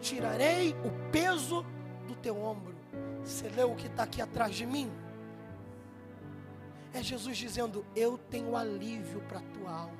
Tirarei 0.00 0.76
o 0.84 0.90
peso 1.10 1.64
do 2.06 2.14
teu 2.14 2.38
ombro. 2.38 2.76
Você 3.24 3.48
leu 3.48 3.72
o 3.72 3.76
que 3.76 3.86
está 3.86 4.02
aqui 4.02 4.20
atrás 4.20 4.54
de 4.54 4.66
mim? 4.66 4.92
É 6.92 7.02
Jesus 7.02 7.38
dizendo: 7.38 7.86
Eu 7.96 8.18
tenho 8.18 8.54
alívio 8.54 9.22
para 9.22 9.38
a 9.38 9.42
tua 9.54 9.72
alma. 9.72 9.99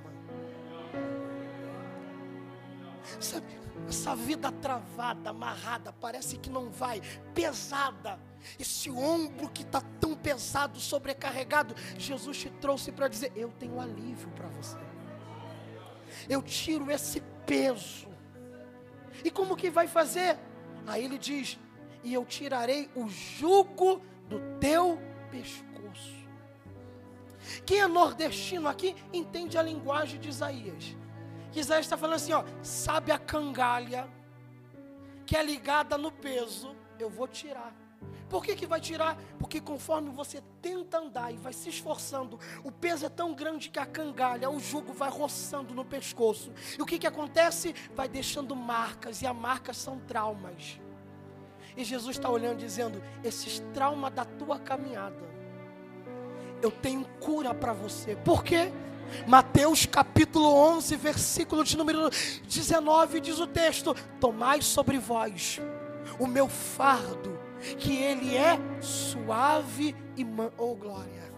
Sabe, 3.19 3.47
essa 3.89 4.15
vida 4.15 4.53
travada, 4.53 5.31
amarrada, 5.31 5.93
parece 5.93 6.37
que 6.37 6.51
não 6.51 6.71
vai, 6.71 7.01
pesada. 7.35 8.19
Esse 8.59 8.91
ombro 8.91 9.49
que 9.49 9.63
está 9.63 9.81
tão 10.01 10.15
pesado, 10.15 10.79
sobrecarregado, 10.79 11.75
Jesus 11.99 12.39
te 12.39 12.51
trouxe 12.51 12.93
para 12.93 13.09
dizer: 13.09 13.33
Eu 13.35 13.51
tenho 13.59 13.81
alívio 13.81 14.29
para 14.31 14.49
você. 14.49 14.79
Eu 16.29 16.43
tiro 16.43 16.91
esse 16.91 17.21
peso. 17.47 18.09
E 19.25 19.31
como 19.31 19.57
que 19.57 19.71
vai 19.71 19.87
fazer? 19.87 20.39
Aí 20.87 21.05
ele 21.05 21.19
diz: 21.19 21.59
E 22.03 22.15
eu 22.15 22.25
tirarei 22.25 22.91
o 22.95 23.09
jugo 23.09 24.01
do 24.29 24.41
teu 24.59 24.99
pescoço. 25.31 26.21
Quem 27.67 27.81
é 27.81 27.87
nordestino 27.87 28.69
aqui 28.69 28.95
entende 29.13 29.59
a 29.59 29.63
linguagem 29.63 30.21
de 30.21 30.29
Isaías. 30.29 30.97
Isaías 31.59 31.87
está 31.87 31.97
falando 31.97 32.17
assim, 32.17 32.33
ó, 32.33 32.45
sabe 32.63 33.11
a 33.11 33.19
cangalha 33.19 34.09
que 35.27 35.37
é 35.37 35.43
ligada 35.43 35.97
no 35.99 36.13
peso, 36.13 36.75
eu 36.99 37.11
vou 37.11 37.27
tirar. 37.27 37.75
Por 38.29 38.45
que, 38.45 38.55
que 38.55 38.67
vai 38.67 38.81
tirar? 38.81 39.19
Porque 39.39 39.61
conforme 39.61 40.09
você 40.11 40.41
tenta 40.63 40.99
andar 40.99 41.33
e 41.33 41.37
vai 41.37 41.53
se 41.53 41.69
esforçando, 41.69 42.39
o 42.63 42.71
peso 42.71 43.05
é 43.05 43.09
tão 43.09 43.35
grande 43.35 43.69
que 43.69 43.79
a 43.79 43.85
cangalha, 43.85 44.49
o 44.49 44.61
jugo 44.61 44.93
vai 44.93 45.11
roçando 45.11 45.75
no 45.75 45.85
pescoço. 45.85 46.53
E 46.79 46.81
o 46.81 46.87
que, 46.87 46.99
que 46.99 47.07
acontece? 47.07 47.75
Vai 47.95 48.09
deixando 48.09 48.55
marcas, 48.55 49.21
e 49.21 49.27
as 49.27 49.35
marcas 49.35 49.77
são 49.77 49.99
traumas. 49.99 50.81
E 51.77 51.85
Jesus 51.85 52.17
está 52.17 52.31
olhando 52.31 52.59
dizendo: 52.59 53.03
esses 53.25 53.61
traumas 53.75 54.13
da 54.13 54.25
tua 54.25 54.61
caminhada, 54.61 55.29
eu 56.63 56.71
tenho 56.71 57.05
cura 57.21 57.53
para 57.53 57.73
você. 57.73 58.15
Por 58.15 58.45
quê? 58.45 58.73
Mateus 59.27 59.87
capítulo 59.87 60.53
11, 60.53 60.97
versículo 60.97 61.65
de 61.65 61.77
número 61.77 62.11
19, 62.47 63.21
diz 63.21 63.39
o 63.39 63.47
texto: 63.47 63.95
Tomai 64.21 64.63
sobre 64.63 64.99
vós 64.99 65.61
o 66.19 66.27
meu 66.27 66.49
fardo, 66.49 67.39
que 67.79 67.97
ele 67.97 68.37
é 68.37 68.59
suave 68.81 69.95
e 70.17 70.27
oh 70.59 70.75
glória. 70.75 71.31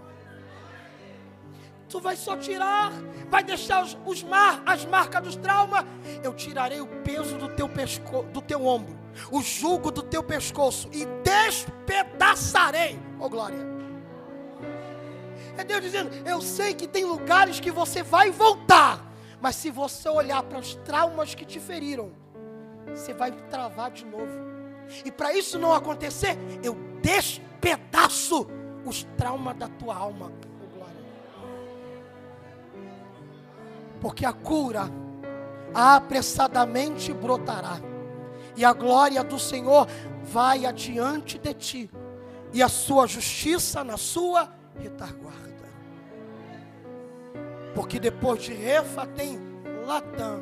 Tu 1.89 2.01
vai 2.01 2.17
só 2.17 2.37
tirar, 2.37 2.91
vai 3.29 3.45
deixar 3.45 3.85
os, 3.85 3.99
os 4.07 4.23
mar, 4.23 4.63
as 4.65 4.87
marcas 4.87 5.23
dos 5.23 5.37
traumas. 5.37 5.85
Eu 6.23 6.33
tirarei 6.33 6.81
o 6.81 6.87
peso 6.87 7.37
do 7.37 7.51
teu 7.51 7.69
pesco, 7.69 8.23
do 8.33 8.41
teu 8.41 8.65
ombro, 8.65 8.99
o 9.31 9.43
jugo 9.43 9.91
do 9.91 10.03
teu 10.03 10.23
pescoço 10.23 10.89
e 10.91 11.05
despedaçarei. 11.23 12.99
Oh 13.21 13.29
glória. 13.29 13.72
É 15.57 15.65
Deus 15.65 15.83
dizendo: 15.83 16.11
Eu 16.27 16.41
sei 16.41 16.75
que 16.75 16.87
tem 16.87 17.05
lugares 17.05 17.61
que 17.61 17.71
você 17.71 18.03
vai 18.03 18.31
voltar, 18.31 19.13
mas 19.41 19.57
se 19.57 19.71
você 19.71 20.09
olhar 20.09 20.43
para 20.43 20.59
os 20.59 20.75
traumas 20.77 21.35
que 21.35 21.45
te 21.45 21.61
feriram, 21.61 22.13
você 22.87 23.13
vai 23.13 23.31
travar 23.31 23.91
de 23.91 24.05
novo. 24.05 24.53
E 25.05 25.11
para 25.11 25.33
isso 25.35 25.59
não 25.59 25.73
acontecer, 25.73 26.37
eu 26.63 26.77
despedaço 27.01 28.47
os 28.85 29.05
traumas 29.17 29.57
da 29.57 29.69
tua 29.69 29.97
alma. 29.97 30.33
Porque 34.01 34.27
a 34.27 34.33
cura 34.33 34.91
apressadamente 35.73 37.13
brotará, 37.13 37.81
e 38.57 38.65
a 38.65 38.73
glória 38.73 39.23
do 39.23 39.39
Senhor 39.39 39.87
vai 40.23 40.67
adiante 40.67 41.39
de 41.39 41.55
ti, 41.55 41.91
e 42.53 42.63
a 42.63 42.69
sua 42.69 43.07
justiça 43.07 43.83
na 43.83 43.97
sua 43.97 44.53
retaguarda. 44.79 45.69
Porque 47.75 47.99
depois 47.99 48.43
de 48.43 48.53
Refa 48.53 49.07
tem 49.07 49.39
Latã. 49.87 50.41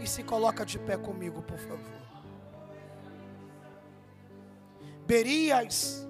E 0.00 0.06
se 0.06 0.22
coloca 0.22 0.66
de 0.66 0.78
pé 0.78 0.96
comigo, 0.96 1.40
por 1.42 1.58
favor. 1.58 1.94
Berias, 5.06 6.06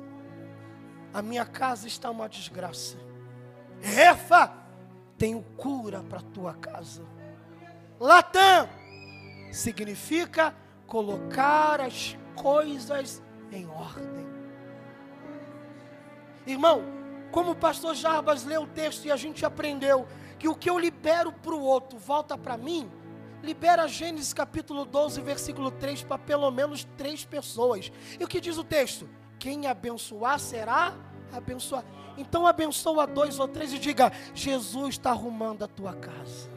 a 1.12 1.22
minha 1.22 1.44
casa 1.44 1.86
está 1.86 2.10
uma 2.10 2.28
desgraça. 2.28 2.96
Refa, 3.80 4.52
tenho 5.18 5.42
cura 5.56 6.02
para 6.02 6.20
tua 6.20 6.54
casa. 6.54 7.02
Latã 8.00 8.68
significa 9.52 10.54
colocar 10.86 11.80
as 11.80 12.16
coisas 12.34 13.22
em 13.52 13.66
ordem. 13.66 14.26
Irmão, 16.46 16.82
como 17.34 17.50
o 17.50 17.56
pastor 17.56 17.96
Jarbas 17.96 18.44
leu 18.44 18.62
o 18.62 18.66
texto 18.68 19.06
e 19.06 19.10
a 19.10 19.16
gente 19.16 19.44
aprendeu 19.44 20.06
que 20.38 20.46
o 20.46 20.54
que 20.54 20.70
eu 20.70 20.78
libero 20.78 21.32
para 21.32 21.52
o 21.52 21.60
outro 21.60 21.98
volta 21.98 22.38
para 22.38 22.56
mim, 22.56 22.88
libera 23.42 23.88
Gênesis 23.88 24.32
capítulo 24.32 24.84
12, 24.84 25.20
versículo 25.20 25.72
3 25.72 26.04
para 26.04 26.16
pelo 26.16 26.48
menos 26.52 26.86
três 26.96 27.24
pessoas. 27.24 27.90
E 28.20 28.22
o 28.22 28.28
que 28.28 28.40
diz 28.40 28.56
o 28.56 28.62
texto? 28.62 29.08
Quem 29.36 29.66
abençoar 29.66 30.38
será 30.38 30.94
abençoado. 31.32 31.88
Então 32.16 32.46
abençoa 32.46 33.04
dois 33.04 33.40
ou 33.40 33.48
três 33.48 33.72
e 33.72 33.80
diga: 33.80 34.12
Jesus 34.32 34.90
está 34.90 35.10
arrumando 35.10 35.64
a 35.64 35.66
tua 35.66 35.92
casa. 35.92 36.53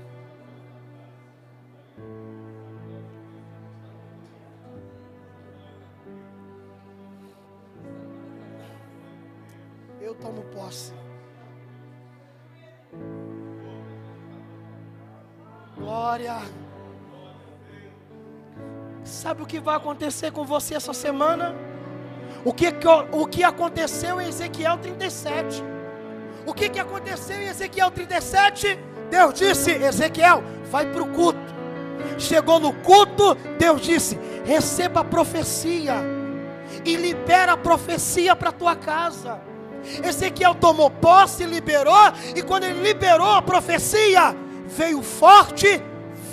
Eu 10.08 10.16
tomo 10.16 10.42
posse. 10.56 10.94
Glória. 15.76 16.38
Sabe 19.04 19.44
o 19.44 19.46
que 19.46 19.60
vai 19.60 19.76
acontecer 19.76 20.32
com 20.32 20.46
você 20.46 20.76
essa 20.76 20.94
semana? 20.94 21.54
O 22.46 22.54
que, 22.54 22.68
o 23.12 23.28
que 23.28 23.44
aconteceu 23.44 24.22
em 24.22 24.30
Ezequiel 24.30 24.78
37? 24.78 25.62
O 26.46 26.54
que, 26.54 26.70
que 26.70 26.80
aconteceu 26.80 27.42
em 27.42 27.48
Ezequiel 27.48 27.92
37? 27.92 28.80
Deus 29.12 29.34
disse: 29.34 29.72
Ezequiel, 29.72 30.42
vai 30.72 30.90
para 30.90 31.04
o 31.04 31.14
culto. 31.14 31.54
Chegou 32.18 32.62
no 32.62 32.72
culto, 32.76 33.36
Deus 33.60 33.82
disse: 33.82 34.18
receba 34.46 35.02
a 35.02 35.04
profecia 35.04 35.96
e 36.86 36.96
libera 36.96 37.52
a 37.52 37.58
profecia 37.58 38.34
para 38.38 38.54
tua 38.54 38.74
casa. 38.74 39.57
Ezequiel 40.04 40.56
tomou 40.56 40.90
posse, 40.90 41.46
liberou, 41.46 41.94
e 42.36 42.42
quando 42.42 42.64
ele 42.64 42.82
liberou 42.82 43.32
a 43.32 43.42
profecia, 43.42 44.36
veio 44.66 45.02
forte 45.02 45.82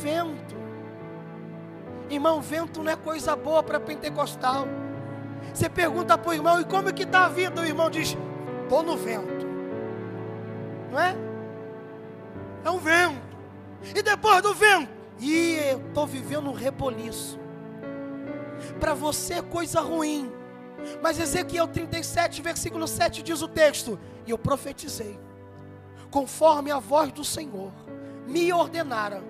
vento. 0.02 0.54
Irmão, 2.10 2.40
vento 2.40 2.82
não 2.82 2.92
é 2.92 2.96
coisa 2.96 3.34
boa 3.34 3.62
para 3.62 3.80
pentecostal. 3.80 4.66
Você 5.52 5.68
pergunta 5.68 6.18
para 6.18 6.30
o 6.30 6.34
irmão, 6.34 6.60
e 6.60 6.64
como 6.64 6.88
é 6.88 6.92
que 6.92 7.04
está 7.04 7.26
a 7.26 7.28
vida? 7.28 7.62
O 7.62 7.66
irmão 7.66 7.88
diz, 7.88 8.16
estou 8.62 8.82
no 8.82 8.96
vento. 8.96 9.46
Não 10.90 11.00
é? 11.00 11.16
É 12.64 12.70
um 12.70 12.78
vento. 12.78 13.22
E 13.94 14.02
depois 14.02 14.42
do 14.42 14.54
vento, 14.54 14.88
e 15.20 15.56
eu 15.70 15.78
estou 15.78 16.06
vivendo 16.06 16.48
um 16.48 16.52
reboliço. 16.52 17.38
Para 18.80 18.94
você 18.94 19.34
é 19.34 19.42
coisa 19.42 19.80
ruim. 19.80 20.32
Mas 21.02 21.18
Ezequiel 21.18 21.68
37, 21.68 22.42
versículo 22.42 22.86
7 22.86 23.22
diz 23.22 23.42
o 23.42 23.48
texto: 23.48 23.98
E 24.26 24.30
eu 24.30 24.38
profetizei, 24.38 25.18
conforme 26.10 26.70
a 26.70 26.78
voz 26.78 27.12
do 27.12 27.24
Senhor 27.24 27.72
me 28.26 28.52
ordenaram. 28.52 29.22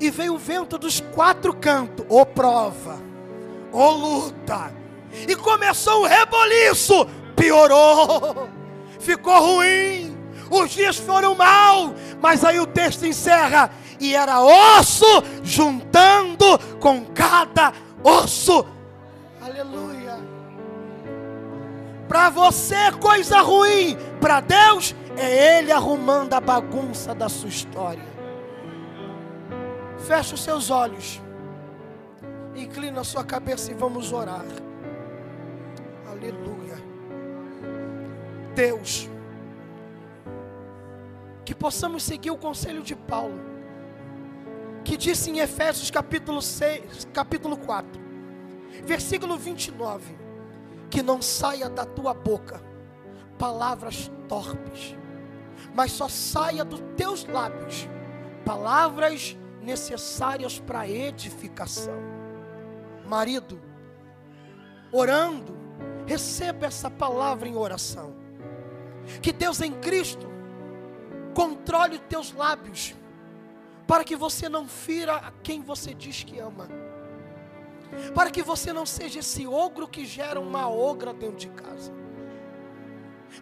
E 0.00 0.10
veio 0.10 0.34
o 0.34 0.38
vento 0.38 0.78
dos 0.78 1.00
quatro 1.00 1.52
cantos, 1.52 2.06
ô 2.08 2.24
prova, 2.24 3.00
ô 3.72 3.90
luta. 3.90 4.72
E 5.28 5.34
começou 5.34 6.02
o 6.02 6.06
reboliço, 6.06 7.06
piorou, 7.36 8.48
ficou 9.00 9.56
ruim. 9.56 10.16
Os 10.50 10.70
dias 10.70 10.96
foram 10.98 11.34
mal, 11.34 11.94
mas 12.20 12.44
aí 12.44 12.60
o 12.60 12.66
texto 12.66 13.06
encerra 13.06 13.70
e 13.98 14.14
era 14.14 14.40
osso 14.40 15.06
juntando 15.42 16.58
com 16.78 17.04
cada 17.06 17.72
osso. 18.04 18.64
Aleluia. 19.40 19.91
Para 22.12 22.28
você 22.28 22.74
é 22.74 22.92
coisa 22.92 23.40
ruim, 23.40 23.96
para 24.20 24.40
Deus 24.40 24.94
é 25.16 25.56
Ele 25.56 25.72
arrumando 25.72 26.34
a 26.34 26.40
bagunça 26.42 27.14
da 27.14 27.26
sua 27.26 27.48
história. 27.48 28.04
Feche 29.96 30.34
os 30.34 30.42
seus 30.42 30.68
olhos. 30.68 31.22
Inclina 32.54 33.00
a 33.00 33.04
sua 33.04 33.24
cabeça 33.24 33.70
e 33.70 33.74
vamos 33.74 34.12
orar. 34.12 34.44
Aleluia. 36.06 36.76
Deus, 38.54 39.08
que 41.46 41.54
possamos 41.54 42.02
seguir 42.02 42.30
o 42.30 42.36
conselho 42.36 42.82
de 42.82 42.94
Paulo, 42.94 43.40
que 44.84 44.98
disse 44.98 45.30
em 45.30 45.38
Efésios 45.38 45.90
capítulo 45.90 46.42
6, 46.42 47.08
capítulo 47.14 47.56
4, 47.56 47.98
versículo 48.84 49.38
29, 49.38 50.21
que 50.92 51.02
não 51.02 51.22
saia 51.22 51.70
da 51.70 51.86
tua 51.86 52.12
boca 52.12 52.62
palavras 53.38 54.12
torpes, 54.28 54.94
mas 55.74 55.90
só 55.90 56.06
saia 56.06 56.66
dos 56.66 56.82
teus 56.98 57.24
lábios 57.24 57.88
palavras 58.44 59.34
necessárias 59.62 60.60
para 60.60 60.86
edificação. 60.86 61.98
Marido, 63.06 63.58
orando, 64.92 65.56
receba 66.06 66.66
essa 66.66 66.90
palavra 66.90 67.48
em 67.48 67.56
oração. 67.56 68.14
Que 69.22 69.32
Deus 69.32 69.62
em 69.62 69.72
Cristo 69.72 70.28
controle 71.34 71.98
teus 72.00 72.34
lábios, 72.34 72.94
para 73.86 74.04
que 74.04 74.14
você 74.14 74.46
não 74.46 74.68
fira 74.68 75.16
a 75.16 75.30
quem 75.42 75.62
você 75.62 75.94
diz 75.94 76.22
que 76.22 76.38
ama. 76.38 76.68
Para 78.14 78.30
que 78.30 78.42
você 78.42 78.72
não 78.72 78.86
seja 78.86 79.20
esse 79.20 79.46
ogro 79.46 79.86
que 79.86 80.04
gera 80.04 80.40
uma 80.40 80.68
ogra 80.68 81.12
dentro 81.12 81.36
de 81.36 81.48
casa. 81.48 81.92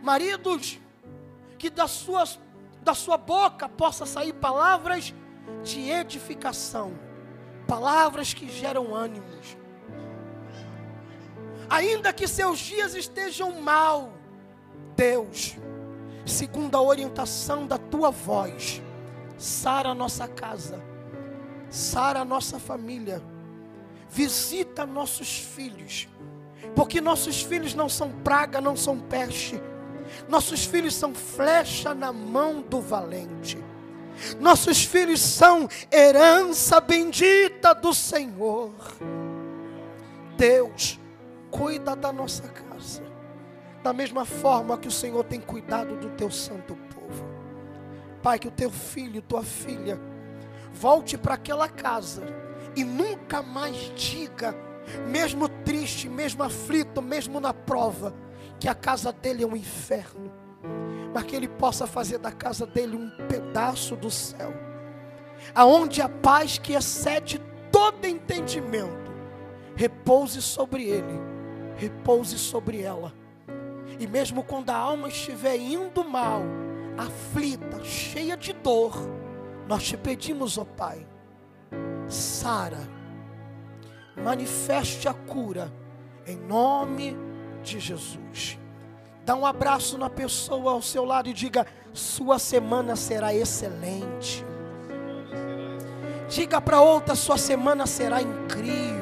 Maridos, 0.02 0.78
que 1.58 1.68
das 1.68 1.90
suas, 1.90 2.38
da 2.82 2.94
sua 2.94 3.16
boca 3.16 3.68
possa 3.68 4.06
sair 4.06 4.32
palavras 4.32 5.14
de 5.62 5.90
edificação, 5.90 6.98
palavras 7.66 8.32
que 8.32 8.48
geram 8.48 8.94
ânimos. 8.94 9.56
Ainda 11.68 12.12
que 12.12 12.26
seus 12.26 12.58
dias 12.58 12.94
estejam 12.94 13.60
mal, 13.60 14.12
Deus, 14.96 15.56
segundo 16.26 16.76
a 16.76 16.82
orientação 16.82 17.66
da 17.66 17.78
tua 17.78 18.10
voz, 18.10 18.82
sara 19.38 19.90
a 19.90 19.94
nossa 19.94 20.26
casa, 20.26 20.82
sara 21.68 22.20
a 22.20 22.24
nossa 22.24 22.58
família, 22.58 23.22
visita 24.10 24.84
nossos 24.84 25.38
filhos, 25.38 26.08
porque 26.74 27.00
nossos 27.00 27.42
filhos 27.42 27.74
não 27.74 27.88
são 27.88 28.10
praga, 28.10 28.60
não 28.60 28.76
são 28.76 28.98
peste, 28.98 29.60
nossos 30.28 30.64
filhos 30.64 30.94
são 30.94 31.14
flecha 31.14 31.94
na 31.94 32.12
mão 32.12 32.60
do 32.60 32.80
valente. 32.80 33.56
Nossos 34.38 34.84
filhos 34.84 35.20
são 35.20 35.68
herança 35.90 36.80
bendita 36.80 37.72
do 37.72 37.94
Senhor. 37.94 38.72
Deus, 40.36 40.98
cuida 41.50 41.94
da 41.94 42.12
nossa 42.12 42.48
casa, 42.48 43.02
da 43.82 43.92
mesma 43.92 44.24
forma 44.24 44.76
que 44.76 44.88
o 44.88 44.92
Senhor 44.92 45.24
tem 45.24 45.40
cuidado 45.40 45.96
do 45.96 46.10
teu 46.10 46.30
santo 46.30 46.76
povo. 46.94 47.24
Pai, 48.22 48.38
que 48.38 48.48
o 48.48 48.50
teu 48.50 48.70
filho, 48.70 49.22
tua 49.22 49.42
filha, 49.42 49.98
volte 50.72 51.16
para 51.16 51.34
aquela 51.34 51.68
casa 51.68 52.49
e 52.76 52.84
nunca 52.84 53.42
mais 53.42 53.76
diga, 53.94 54.54
mesmo 55.08 55.48
triste, 55.48 56.08
mesmo 56.08 56.42
aflito, 56.42 57.00
mesmo 57.02 57.40
na 57.40 57.54
prova, 57.54 58.14
que 58.58 58.68
a 58.68 58.74
casa 58.74 59.12
dele 59.12 59.42
é 59.42 59.46
um 59.46 59.56
inferno 59.56 60.40
mas 61.12 61.24
que 61.24 61.36
Ele 61.36 61.48
possa 61.48 61.86
fazer 61.86 62.18
da 62.18 62.32
casa 62.32 62.66
dele 62.66 62.96
um 62.96 63.10
pedaço 63.26 63.96
do 63.96 64.10
céu, 64.10 64.52
aonde 65.54 66.00
a 66.00 66.08
paz 66.08 66.58
que 66.58 66.74
excede 66.74 67.40
todo 67.70 68.06
entendimento 68.06 69.10
repouse 69.74 70.42
sobre 70.42 70.84
ele, 70.84 71.20
repouse 71.76 72.38
sobre 72.38 72.82
ela. 72.82 73.14
E 73.98 74.06
mesmo 74.06 74.42
quando 74.42 74.70
a 74.70 74.76
alma 74.76 75.08
estiver 75.08 75.56
indo 75.56 76.04
mal, 76.04 76.42
aflita, 76.98 77.82
cheia 77.82 78.36
de 78.36 78.52
dor, 78.52 78.94
nós 79.66 79.84
te 79.84 79.96
pedimos, 79.96 80.58
ó 80.58 80.64
Pai, 80.64 81.06
Sara, 82.10 82.88
manifeste 84.16 85.08
a 85.08 85.14
cura 85.14 85.72
em 86.26 86.36
nome 86.36 87.16
de 87.62 87.78
Jesus. 87.78 88.58
Dá 89.24 89.34
um 89.34 89.46
abraço 89.46 89.96
na 89.96 90.10
pessoa 90.10 90.72
ao 90.72 90.82
seu 90.82 91.04
lado 91.04 91.28
e 91.28 91.32
diga: 91.32 91.66
Sua 91.92 92.38
semana 92.38 92.96
será 92.96 93.34
excelente. 93.34 94.44
Diga 96.28 96.60
para 96.60 96.80
outra: 96.80 97.14
Sua 97.14 97.38
semana 97.38 97.86
será 97.86 98.20
incrível. 98.22 98.99